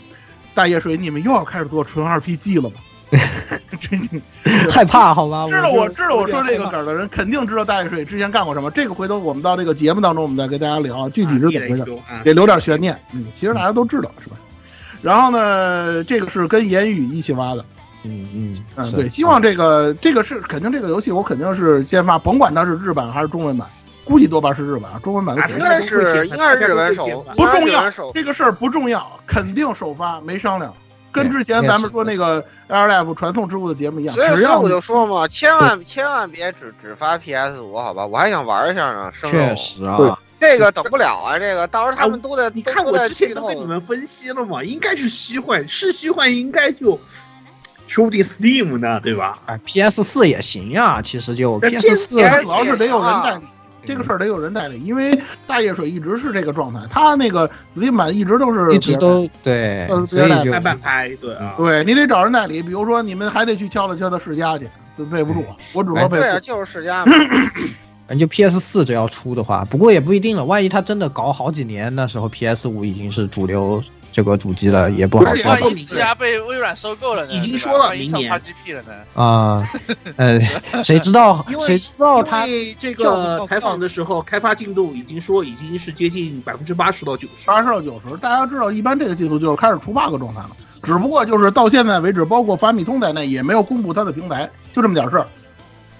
[0.54, 2.76] 大叶水，你们又要开始做纯 RPG 了吗？
[4.70, 5.46] 害怕好吧？
[5.46, 8.70] 知道我知道我说这个梗的人，肯定知道大叶水之前干过什么。
[8.70, 11.84] 这个回头我们到这个节目当中，我们再跟大家聊具体是怎么回事，
[12.24, 12.98] 得留点悬念。
[13.12, 14.36] 嗯，其实大家都知道是吧？
[15.02, 17.64] 然后呢，这个是跟言语一起挖的。
[18.04, 23.68] 嗯嗯嗯，对，希望这个这个是肯定这个游戏我肯定是先发，甭管它是日版还是中文版，
[24.04, 30.74] 估计多半是日版啊，中文版的应该是应该是日本首，不重要，这个事儿不重要，肯定首发没商量，
[31.12, 34.16] 跟之前咱们说那个 LF 传送之物的节目一样。
[34.16, 38.06] 所以我就说嘛，千万千万别只只发 PS 五，好吧？
[38.06, 39.12] 我还想玩一下呢。
[39.12, 42.50] 确实啊，这个等不了啊，这个到时候他们都在。
[42.54, 46.98] 你看我之前都给你们分析了嘛，应该是虚幻，是虚幻应该就。
[47.88, 49.38] 说不定 Steam 呢，对吧？
[49.44, 53.44] 哎，PS 四也行呀，其实就 PS 四主要是得有人代理，
[53.84, 66.18] 这个事儿得有人代理，因为大叶水一直是这个状态，他那个 Steam 版一直都是一直都对，所以就慢拍，对啊，对你得找人代理，比如说你们还得去敲了敲他世嘉去，就备不住，我只说备。
[66.18, 67.12] 对啊，就是世嘉嘛。
[68.08, 73.82] 反正 PS 四只要出的话，不过也不一定了，万一他真的搞好几年，那时候 PS 五已经是主流。
[74.12, 75.52] 这个主机了也不好说。
[75.52, 75.86] 万一
[76.18, 77.32] 被微软收购了呢？
[77.32, 78.30] 已经说了明年。
[78.42, 78.92] GP 了呢？
[79.14, 79.68] 啊，
[80.16, 80.38] 呃，
[80.82, 81.44] 谁知道？
[81.60, 82.46] 谁知道他
[82.78, 87.46] 这个采访的时候，开发进度已经说已经是接近百分之八十到九十。
[87.46, 90.50] 八十到九十，大家知道，一般这个进度就是开始出 bug 状态了。
[90.82, 95.26] 只不过就是到现在为止，包括法米通在内，也没有公布它的平台，就这么点事儿。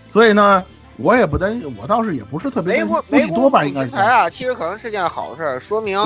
[0.08, 0.62] 所以呢，
[0.96, 2.96] 我也不担心，我倒是也不是特别担心。
[3.08, 3.86] 没多半应该是。
[3.86, 5.98] 平台啊，其实可能是件好事，说明。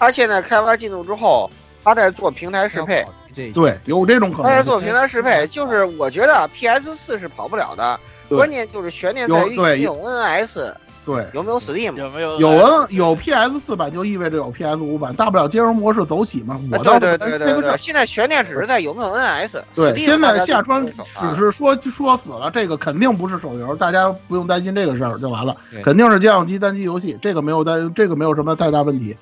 [0.00, 1.48] 他现在开发进度之后，
[1.84, 3.06] 他在做平台适配，
[3.54, 4.50] 对，有这种可能。
[4.50, 10.72] 他在做平台适配，就是我觉得 PS 四是跑不了的，关键就是悬念在于有 NS，
[11.04, 12.40] 对，有没有 Steam，有没有？
[12.40, 16.60] 有 N 有 PS 四版就意味着有 PS 五版，大不了兼容模式走起嘛。
[16.72, 19.62] 我倒对对对对，现在悬念只是在有没有 NS。
[19.74, 29.16] 对，现在下川只是说说死了，这个肯定不是手游，大家不用担心这个事儿就完了，肯定是家用机单机游戏，这个没有担，这个没有什么太大问题。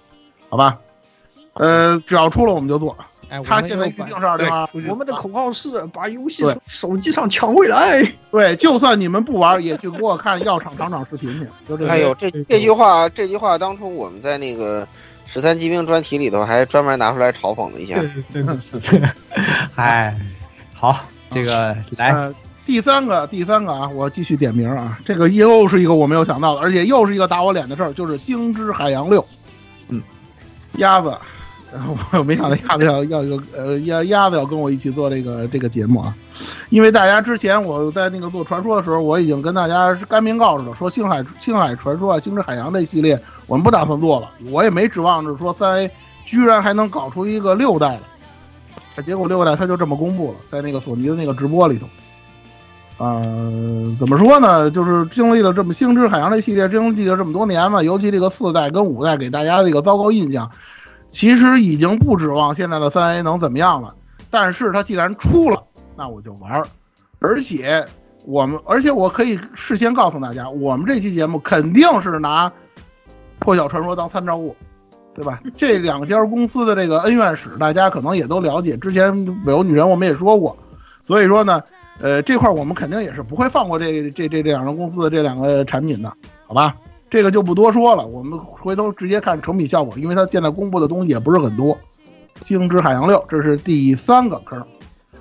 [0.49, 0.79] 好吧，
[1.55, 2.97] 呃，只要出了我们就做。
[3.45, 8.01] 他现在预定是二零二，我们的口号是把游戏从手机上抢回来。
[8.31, 11.47] 对，就算你们不玩，也去给我看药厂厂长视频去。
[11.69, 11.87] 就这。
[11.87, 14.89] 哎呦，这这句话，这句话当初我们在那个
[15.27, 18.03] 十三机兵专题里头还专门拿出来嘲讽了一下。
[18.33, 18.81] 真的是。
[19.77, 20.19] 哎，
[20.73, 22.33] 好，这个来
[22.65, 29.21] 第三个，第三个啊，我继续点名啊，这个又是一个我没有想到的，而且又是一个打我脸的事儿，就是《星之海洋六》。
[29.89, 30.03] 嗯。
[30.79, 31.17] 鸭子，
[31.73, 36.15] 然 后我没想到鸭子要要有呃鸭鸭子要跟我一起做这个这个节目啊，
[36.71, 45.91] 因为大家之前我在那个做传说的时候，我已经跟大家干明告诉了，说星海星海传说啊，星之海洋这系列我们不打算做了，我也没指望着说三 A
[46.25, 47.99] 居然还能搞出一个六代
[48.97, 51.87] 来，结果六代它就这么公布了，在那个索尼的那个直播里头。
[52.99, 54.69] 呃，怎么说呢？
[54.73, 60.51] 就是经历了这么《星之海洋》这系列，经历了这么多年嘛，尤其这个四代跟五代给大家这个糟糕印象，
[61.09, 63.95] 其实已经不指望现在的三 A 能怎么样了。
[64.31, 65.63] 但是它既然出了，
[65.97, 66.67] 那我就玩儿。
[67.21, 67.87] 而且
[68.25, 72.51] 我们，而且我可以事先告诉大家，我们这期节目肯定是拿
[73.39, 74.57] 《破晓传说》当参照物，
[75.15, 75.41] 对吧？
[75.57, 78.77] 这两家公司的这个恩怨史，大家可能也都了解。
[78.77, 79.13] 之前
[79.45, 80.57] 《北欧女人》我们也说过，
[81.05, 81.63] 所以说呢。
[82.01, 86.13] 呃，这块我们肯定也是不会放过这这这这两个公司的这两个产品的，
[86.47, 86.77] 好吧？
[87.11, 91.77] 这个就不多说了，我们回头直接看成品效果，因为它现在公布的东西也不是很多。
[92.43, 94.63] 星之海洋六，这是第三个坑，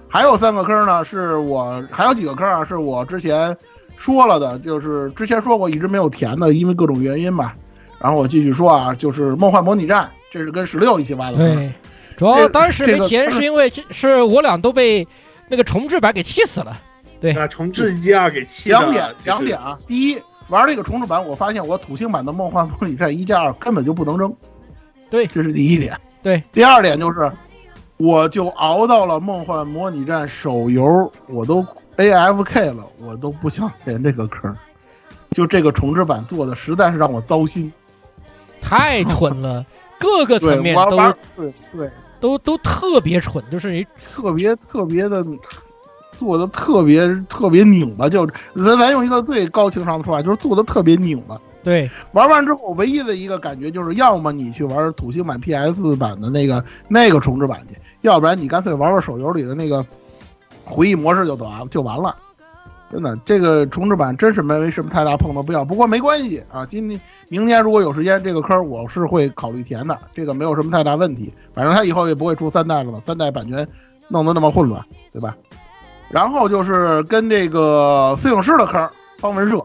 [0.07, 3.55] 还有三个坑呢，是我还有几个坑啊，是我之前
[3.95, 7.55] 说了的，就是之前说过一直没有填的，因为各种原因吧。
[7.99, 11.73] 然后我继续说啊，就是梦幻模拟战，这是跟十六一起挖的坑。
[12.17, 15.07] 主要当时没填是因为这是我俩都被。
[15.47, 16.77] 那个重置版给气死了，
[17.21, 18.79] 对，重置一二给气了。
[18.79, 19.77] 两点，两点啊！
[19.87, 24.35] 第一，玩这个重置版，我发现我土星版的梦幻模拟战一加二根本就不能扔，
[25.09, 25.97] 对，这是第一点。
[26.21, 27.31] 对，第二点就是，
[27.95, 31.65] 我就熬到了梦幻模拟战手游，我都
[31.95, 34.55] AFK 了，我都不想填这个坑。
[35.31, 37.71] 就这个重置版做的实在是让我糟心，
[38.61, 39.65] 太蠢了，
[39.99, 40.97] 各个层面都
[41.35, 41.89] 对对。
[42.19, 45.25] 都都特别蠢，就是你特别特别的
[46.11, 48.25] 做的特别特别拧巴，就
[48.55, 51.39] 咱咱用一个最高情商的说法，就是做的特别拧巴。
[51.63, 59.85] 对，玩完之后唯一的一个感觉就是，要么你去玩土星版 PS 版的那个那个重置版去，要不然你干脆玩玩手游里的那个
[60.63, 62.15] 回忆模式就完就完了。
[62.89, 65.65] 真的，这个重置版真是没什么太大碰到必要。
[65.65, 71.33] 不过没关系啊，今年、明年如果有时间，这个坑我是会考虑填的，这个没有什么太大问题。
[71.53, 73.67] 反正他以后也不会出三代了嘛，三代版权
[74.07, 74.81] 弄得那么混乱，
[75.11, 75.35] 对吧？
[76.09, 78.89] 然后就是跟这个摄影师的坑，
[79.19, 79.57] 方文社。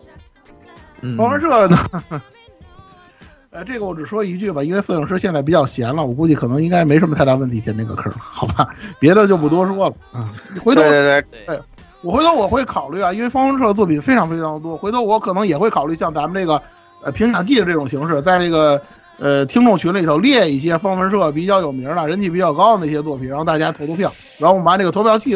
[1.16, 1.76] 方文社呢，
[3.50, 8.68] 呃，这个我只说一句吧，因为摄影师现在比较闲了，我估计可能应该没什么太大问题填这个坑，好吧？
[8.98, 10.34] 别的就不多说了啊。
[10.64, 11.60] 回头对对对。
[12.02, 16.60] 我回头我会考虑啊，因为方文社的作品非常非常的多，回头我可能也会考虑像咱们这个，
[17.02, 18.82] 呃评奖季的这种形式，在这个
[19.18, 25.34] 呃听众群里头列一些方文社比较有名的、人气比较高的那些作品，然后大家投投票，然后我们把这个投票器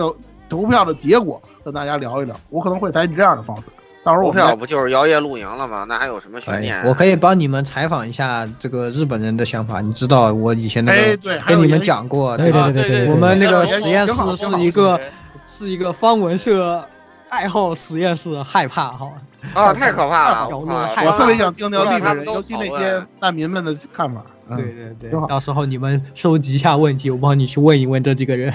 [0.49, 2.39] 投票的结果跟大家聊一聊。
[2.51, 3.65] 我可能会采取这样的方式，
[4.05, 5.85] 到时候我票不就是摇曳露营了吗？
[5.89, 6.85] 那还有什么悬哎念？
[6.85, 9.81] 我可以帮你们采访一下这个日本人的想法。
[9.81, 15.01] 你知道我以前那个哎对跟你们讲过，对吧对对对对我们那个实验室是一个
[15.47, 16.89] 是一个方文社
[17.29, 19.13] 爱好实验室，害怕哈。
[19.55, 20.49] 啊， 太可怕了！
[20.57, 24.25] 我特别想听听里面人，尤其那些难民们的看法。
[24.49, 24.65] 嗯对
[25.01, 28.53] 对对，到时候你们收集一下问题，我帮你去问一问这几个人。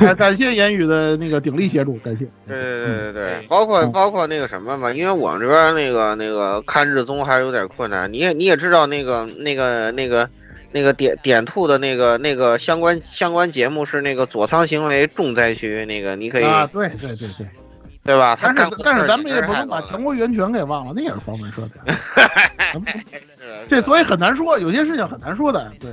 [0.00, 2.24] 感 感谢言语的那个鼎力协助，感谢。
[2.46, 8.10] 对对对对包括嗯包括那个什么嘛，因为我们这边那个那个看日综还是有点困难。
[8.10, 10.30] 你也你也知道那个那个那个那个
[10.70, 17.46] 点点兔的那个那个相关相关节目是那个左仓行为重灾区，那个你可以啊，对对对对。
[18.04, 18.34] 对吧？
[18.34, 21.94] 他但是但是咱们也不能把强国源泉给忘了，那也是方文社的。
[23.68, 25.70] 这所以很难说，有些事情很难说的。
[25.78, 25.92] 对，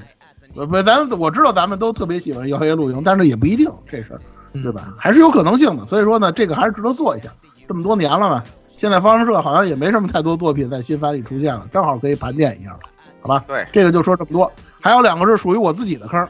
[0.53, 4.21] 不不，咱我知道咱们都特别喜欢摇曳露营，但是也不一定这事儿，
[4.63, 4.93] 对吧？
[4.97, 5.85] 还是有可能性的。
[5.85, 7.27] 所以说呢，这个还是值得做一下。
[7.67, 8.41] 这么多年了嘛，
[8.77, 12.79] 现在方文社好像也没什么太多作品在新番里出现了，正好可以盘点一下了，
[13.25, 13.43] 好吧？
[13.47, 14.51] 对，这个就说这么多。
[14.79, 16.27] 还有两个是属于我自己的坑，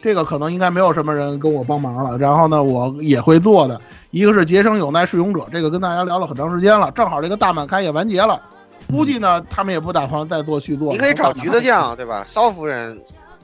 [0.00, 2.16] 这个可能应该没有什么人跟我帮忙了。
[2.16, 3.80] 然后呢，我也会做的，
[4.12, 8.40] 一个是节生有奈是勇者，这个跟大家聊了很长时间了，正好这个大满开也完结了，
[8.88, 10.92] 估计呢他们也不打算再做续作了。
[10.92, 12.22] 你可以找橘子酱，对吧？
[12.24, 12.96] 骚夫人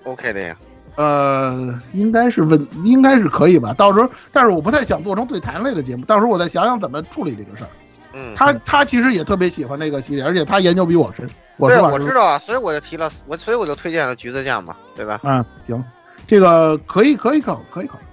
[0.05, 0.57] OK 的呀。
[0.95, 3.73] 呃，应该是问，应该是可以吧？
[3.73, 7.71] 到时候，但是我不太想做成对谈类的节目，到时候我再想想怎么处理这个事儿。
[8.13, 11.29] 嗯，他他其实也特别喜欢这个系列，而且他研究比我深。
[11.59, 15.21] 我对，实话实我知道啊，所以我就提了，我所以我就推荐了橘子酱嘛，对吧？
[15.23, 15.85] 嗯，行，
[16.27, 18.05] 这个可以可以考可以考虑。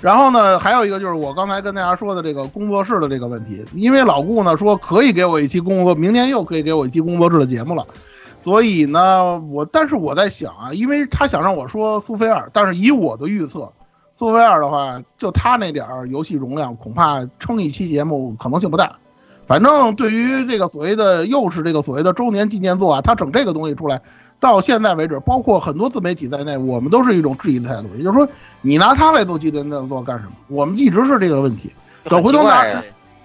[0.00, 7.86] 然后呢，还有一个就是我刚才跟大家说的这个工作室的这个问题，因为老顾呢说可以给我一期工作，明年又可以给我一期工作室的节目了，
[8.40, 13.72] 所以呢，我但是我在想啊，因为他想让我说苏菲尔，但是以我的预测，
[14.14, 18.96] 苏菲尔的话，就他那点儿游戏容量，恐怕撑一期节目可能性不大。
[19.48, 24.02] 反正对于这个所谓的又是这个所谓的周年纪念作啊，他整这个东西出来，
[24.38, 28.28] 到现在为止，包括很多自媒体在内，我们都是一种质疑的态度，也就是说，
[28.60, 30.32] 你拿它来做纪念作干什么？
[30.48, 31.72] 我们一直是这个问题。
[32.04, 32.62] 等回头拿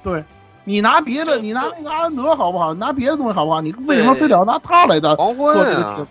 [0.01, 0.23] 对，
[0.63, 2.73] 你拿别的，你拿那个阿兰德好不好？
[2.73, 3.59] 拿别的东西好不好？
[3.59, 6.07] 你为什么非得要拿它来的黄昏啊做这个？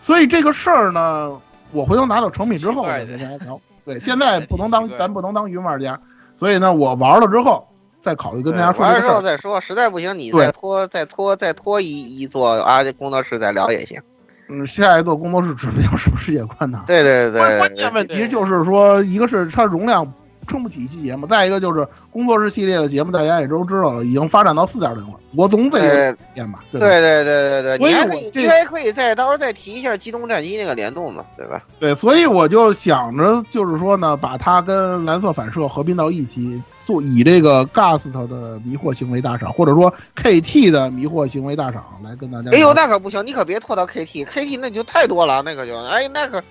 [0.00, 1.38] 所以这个事儿呢，
[1.72, 3.60] 我回头拿到成品之后再跟大家聊。
[3.84, 6.00] 对，现在 不能当咱不能当云玩家，
[6.38, 7.68] 所以呢，我玩了之后
[8.02, 9.08] 再考虑跟大家说完了之。
[9.08, 14.00] 后再说，实在不行你再拖再拖再拖一一座啊，这工作室再聊也行。
[14.48, 16.84] 嗯，下一座工作室指不定什么世界观呢？
[16.86, 20.12] 对对对对关键问题就是说，一个是它容量
[20.48, 26.58] 撑不起一期节目，再一个就是工作室系列的节目，大家也都知道了，已经发展到四点零了，我总得有对变吧？
[26.72, 31.62] 对吧对对对对，所以你还可以你还可以再到时候再提一下机动战机那个联动嘛，对吧？
[31.78, 42.56] 对，所以我就想着，就是说呢，把它跟蓝色反射合并到一起，做以这个 Gust 的迷惑行为大赏，或者说 KT 的迷惑行为大赏来跟大家聊。
[42.56, 46.42] 哎呦，那可不行，你可别拖到 KT，KT 那就太多了，那可就哎那个。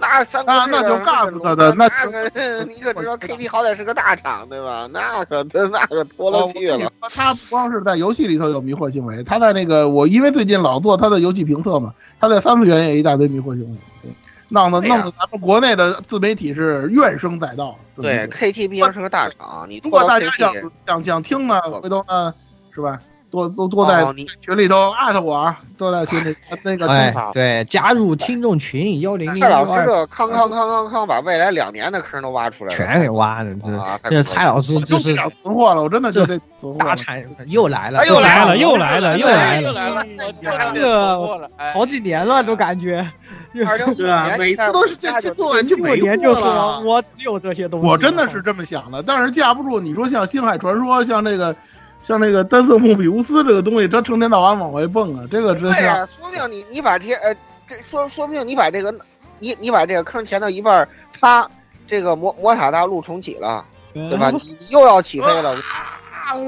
[0.00, 4.88] 那三国志那那就啊 Gust 的那那个， 你可知道 KT 好歹是个大厂对吧？
[4.92, 5.42] 那可
[5.72, 6.92] 那可拖哦了去了。
[7.10, 14.12] 他不光是在游戏里头有迷惑行为，他在那个我因为最近老做他的游戏评测嘛，他在三次元也一大堆迷惑行为，对
[14.48, 17.76] 弄得弄得咱们国内的自媒体是怨声载道。
[17.96, 20.52] 对，KT 毕竟是个大厂，你如果大家想
[20.86, 22.32] 想想听呢，回头呢，
[22.74, 22.98] 是吧？
[23.30, 24.06] 多多多在
[24.40, 26.88] 群里头艾特我啊，多在群里那个
[27.30, 33.50] 对，加入听众群幺零零蔡老师，这康康康康康把未来两年的坑都挖出来了，全给挖了。
[33.78, 43.06] 啊这这蔡老师就是存货了，我真的就这存货了大产又来了，哎又来了又来了又来了又来了，这个好几年了都感觉。
[43.54, 46.80] 是啊，每次都是这期做完就没年就说了。
[46.80, 47.86] 我只有这些东西。
[47.86, 51.54] 我真的是这么想的，但是架不住你说像《星海传说》，像这个，
[52.02, 55.80] 像那个单色莫比乌斯这个东西，它成天到晚往外蹦啊，这个真是。
[55.80, 57.34] 对呀，说不定你你把这些呃，
[57.66, 58.94] 这说说不定你把这个
[59.38, 60.88] 你你把这个坑填到一半儿，
[61.18, 61.48] 它
[61.86, 63.64] 这个魔魔塔大陆重启了，
[63.94, 64.30] 对吧？
[64.30, 65.56] 你你又要起飞了，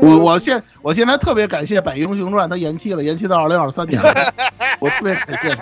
[0.01, 4.15] 我我现我现在特别感谢《百英雄传》，它延期了，延期到二零二三年了，
[4.81, 5.57] 我特别感谢，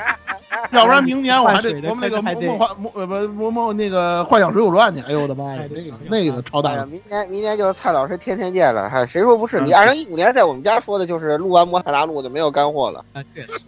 [0.70, 9.60] 要不然明年我还得 我们那个魔魔幻魔呃不魔魔那个幻想水浒传去，哎呦我的妈呀，那个那个超大明年明年就是蔡老师天天见了，嗨，谁说不是？
[9.60, 9.66] 嗯。
[9.66, 13.04] 你二零一五年在我们家说的就是录完魔塔大陆就没有干货了，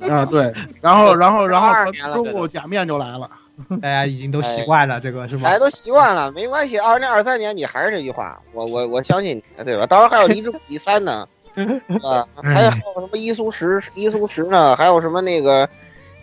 [0.08, 3.28] 啊对，然后然后然后 22年了中午假面就来了，
[3.80, 5.50] 大家已经都习惯了这个是吧大？
[5.52, 6.78] 家都习惯了，没关系。
[6.78, 9.86] 二零二三年你还是这句话，我我我相信你，对吧？
[9.86, 11.26] 到时候还有离之谷第三呢，
[12.02, 14.74] 啊，还有还有什么伊苏十伊苏十呢？
[14.76, 15.68] 还有什么那个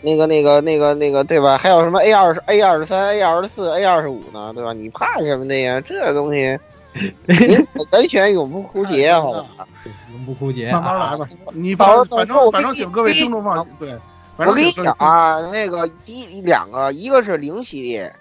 [0.02, 1.58] 那个那个那个那个对吧？
[1.58, 4.52] 还有什么 A 二十 A 二十三 A 二十四 A 二十五呢？
[4.54, 4.74] 对吧？
[4.74, 5.82] 你怕什么的呀？
[5.82, 6.58] 这东西，
[7.28, 7.58] 你
[7.92, 9.68] 完全永不枯竭，好吧？
[10.14, 11.28] 永不枯竭，慢慢来吧。
[11.54, 13.98] 你到反反正反正请各位听众放心，对。
[14.38, 18.14] 我跟你讲啊，那个第一两个，一个是零系列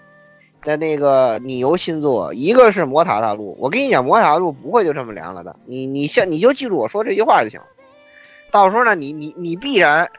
[0.63, 3.55] 的那个你游新作，一个是魔塔大陆。
[3.59, 5.55] 我跟你讲，魔塔大陆不会就这么凉了的。
[5.65, 7.59] 你你像你就记住我说这句话就行。
[8.49, 10.09] 到时候呢，你你你必然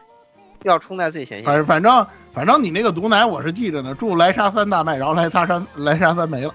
[0.63, 1.47] 要冲在最前线。
[1.47, 6.55] 反反正反正你那个毒奶我是记着呢，祝莱莎三大卖，然后莱莎三莱莎三没了。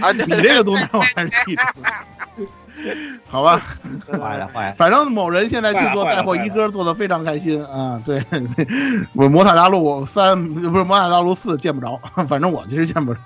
[0.00, 1.62] 啊， 你这个毒奶我还是记着。
[3.30, 3.60] 好吧，
[4.12, 4.74] 坏了坏了。
[4.76, 8.02] 反正某人现在去做带货一哥做的非常开心啊！
[8.04, 8.20] 对，
[9.14, 13.20] 我魔塔大陆三不是魔塔大陆四见不着， 反正我其实见不着。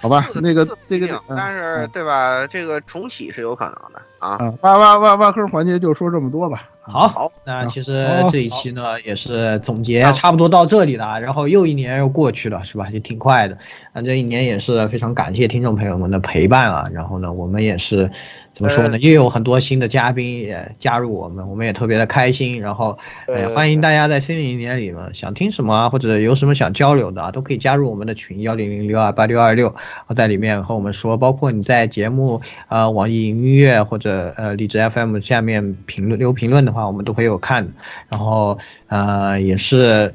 [0.00, 2.46] 好吧，那个这个，但是对吧？
[2.46, 4.52] 这个重启是有可能的啊。
[4.62, 6.68] 挖挖挖挖坑环节就说这么多吧。
[6.80, 12.88] 好，好，那其实这一期呢也是总结差不多到这里了，然后又一年又过去了，是吧？
[12.90, 13.56] 也挺快的。
[13.92, 18.10] 那这一年也是非常感谢听众朋友们的陪伴啊，然后呢，我们也是。
[18.52, 18.98] 怎么说呢？
[18.98, 22.60] 又有很多新的嘉宾也加入我们，我们也特别的开心。
[22.60, 29.74] 然后，呃，欢迎大家在新的一年里呢，想听什么啊，或者有什么想交流的啊，都可以加入我们的群幺零零六二八六二六，
[30.14, 31.16] 在里面和我们说。
[31.16, 37.72] 包括你在节目啊，网易云音乐或者呃荔枝 FM 下面评论留评论的话，我们都会有看。
[38.10, 38.58] 然后，
[38.88, 40.12] 呃，也是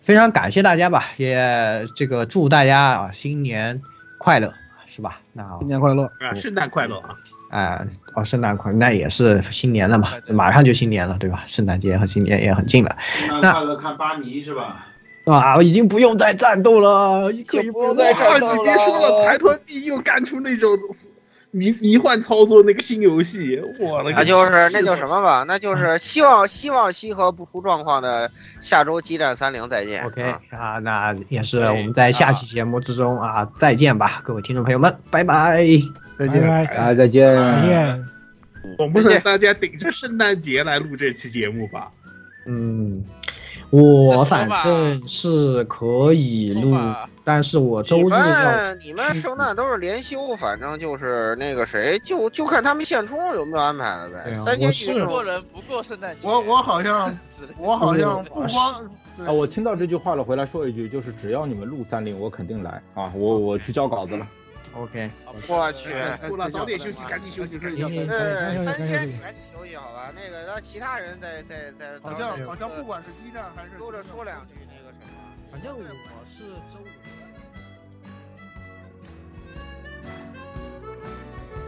[0.00, 3.82] 非常感谢大家吧，也这个祝大家啊新年
[4.18, 4.54] 快乐，
[4.86, 5.20] 是吧？
[5.32, 7.16] 那新年快乐啊，圣诞快乐啊！
[7.52, 7.84] 啊，
[8.14, 11.44] 哦，圣诞快，那也是新年了嘛，马上就新年了，对吧？
[11.46, 12.96] 圣诞节和新年也很近了。
[13.40, 14.86] 那快乐看巴尼是吧？
[15.26, 18.56] 啊，我已经不用再战斗了，可以不用再战斗了。
[18.56, 20.70] 你别说了，财团 B 又干出那种
[21.50, 25.44] 迷迷幻操作那个新游戏，我那就是那叫什么吧？
[25.46, 28.30] 那就是希望希望西河不出状况的
[28.62, 30.02] 下周激战三零再见。
[30.04, 36.01] OK 啊，那也是我们在下期节目之中啊再见吧，各位听众朋友们，拜拜。
[36.26, 37.36] 再见，啊，再见。
[37.36, 38.04] 再见。
[38.76, 41.90] 总不能大家顶着圣诞节来录这期节目吧？
[42.46, 43.04] 嗯，
[43.70, 46.76] 我反正是可以录，
[47.24, 48.74] 但是我周日要。
[48.76, 54.32] 你们圣诞都是连休，反正就是那个谁，就就看他们现充有没有安排了呗。
[54.44, 56.20] 三天中国人不过圣诞节。
[56.22, 57.16] 我我好像
[57.58, 58.74] 我好像不光
[59.26, 63.12] 啊，我听到这句话了，回来说一句，就是只要你们录三零，我肯定来啊！
[63.14, 64.26] 我我去交稿子了。
[64.74, 65.10] OK，
[65.48, 65.90] 我去，
[66.30, 67.88] 够了，早点休息，赶紧休息，睡觉。
[67.88, 70.10] 对，三千你赶紧休息好吧？
[70.16, 75.12] 那个，让其他人再再再，好像好像不管是激战还是都着说两句那个什么。
[75.50, 76.38] 反正我是
[76.72, 76.86] 周五。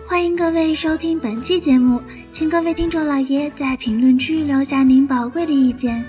[0.09, 2.01] 欢迎各位收听本期节目，
[2.33, 6.03] 请各位听众老爷在评论区留下您宝贵的意见。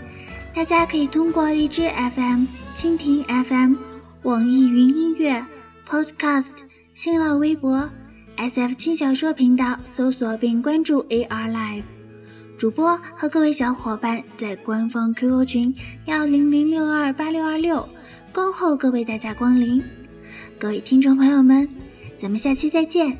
[0.54, 3.76] 大家可以通过荔枝 FM、蜻蜓 FM、
[4.24, 5.46] 网易云音乐。
[5.88, 6.64] Podcast、
[6.96, 7.90] 新浪微博、
[8.38, 11.84] SF 轻小说频道搜索并关注 AR Live
[12.58, 17.86] 主播和各位小伙伴在官方 QQ 群幺零零六二八六二六
[18.32, 19.84] 恭候各位大驾光临。
[20.58, 21.68] 各位听众朋友们，
[22.18, 23.18] 咱们下期再见。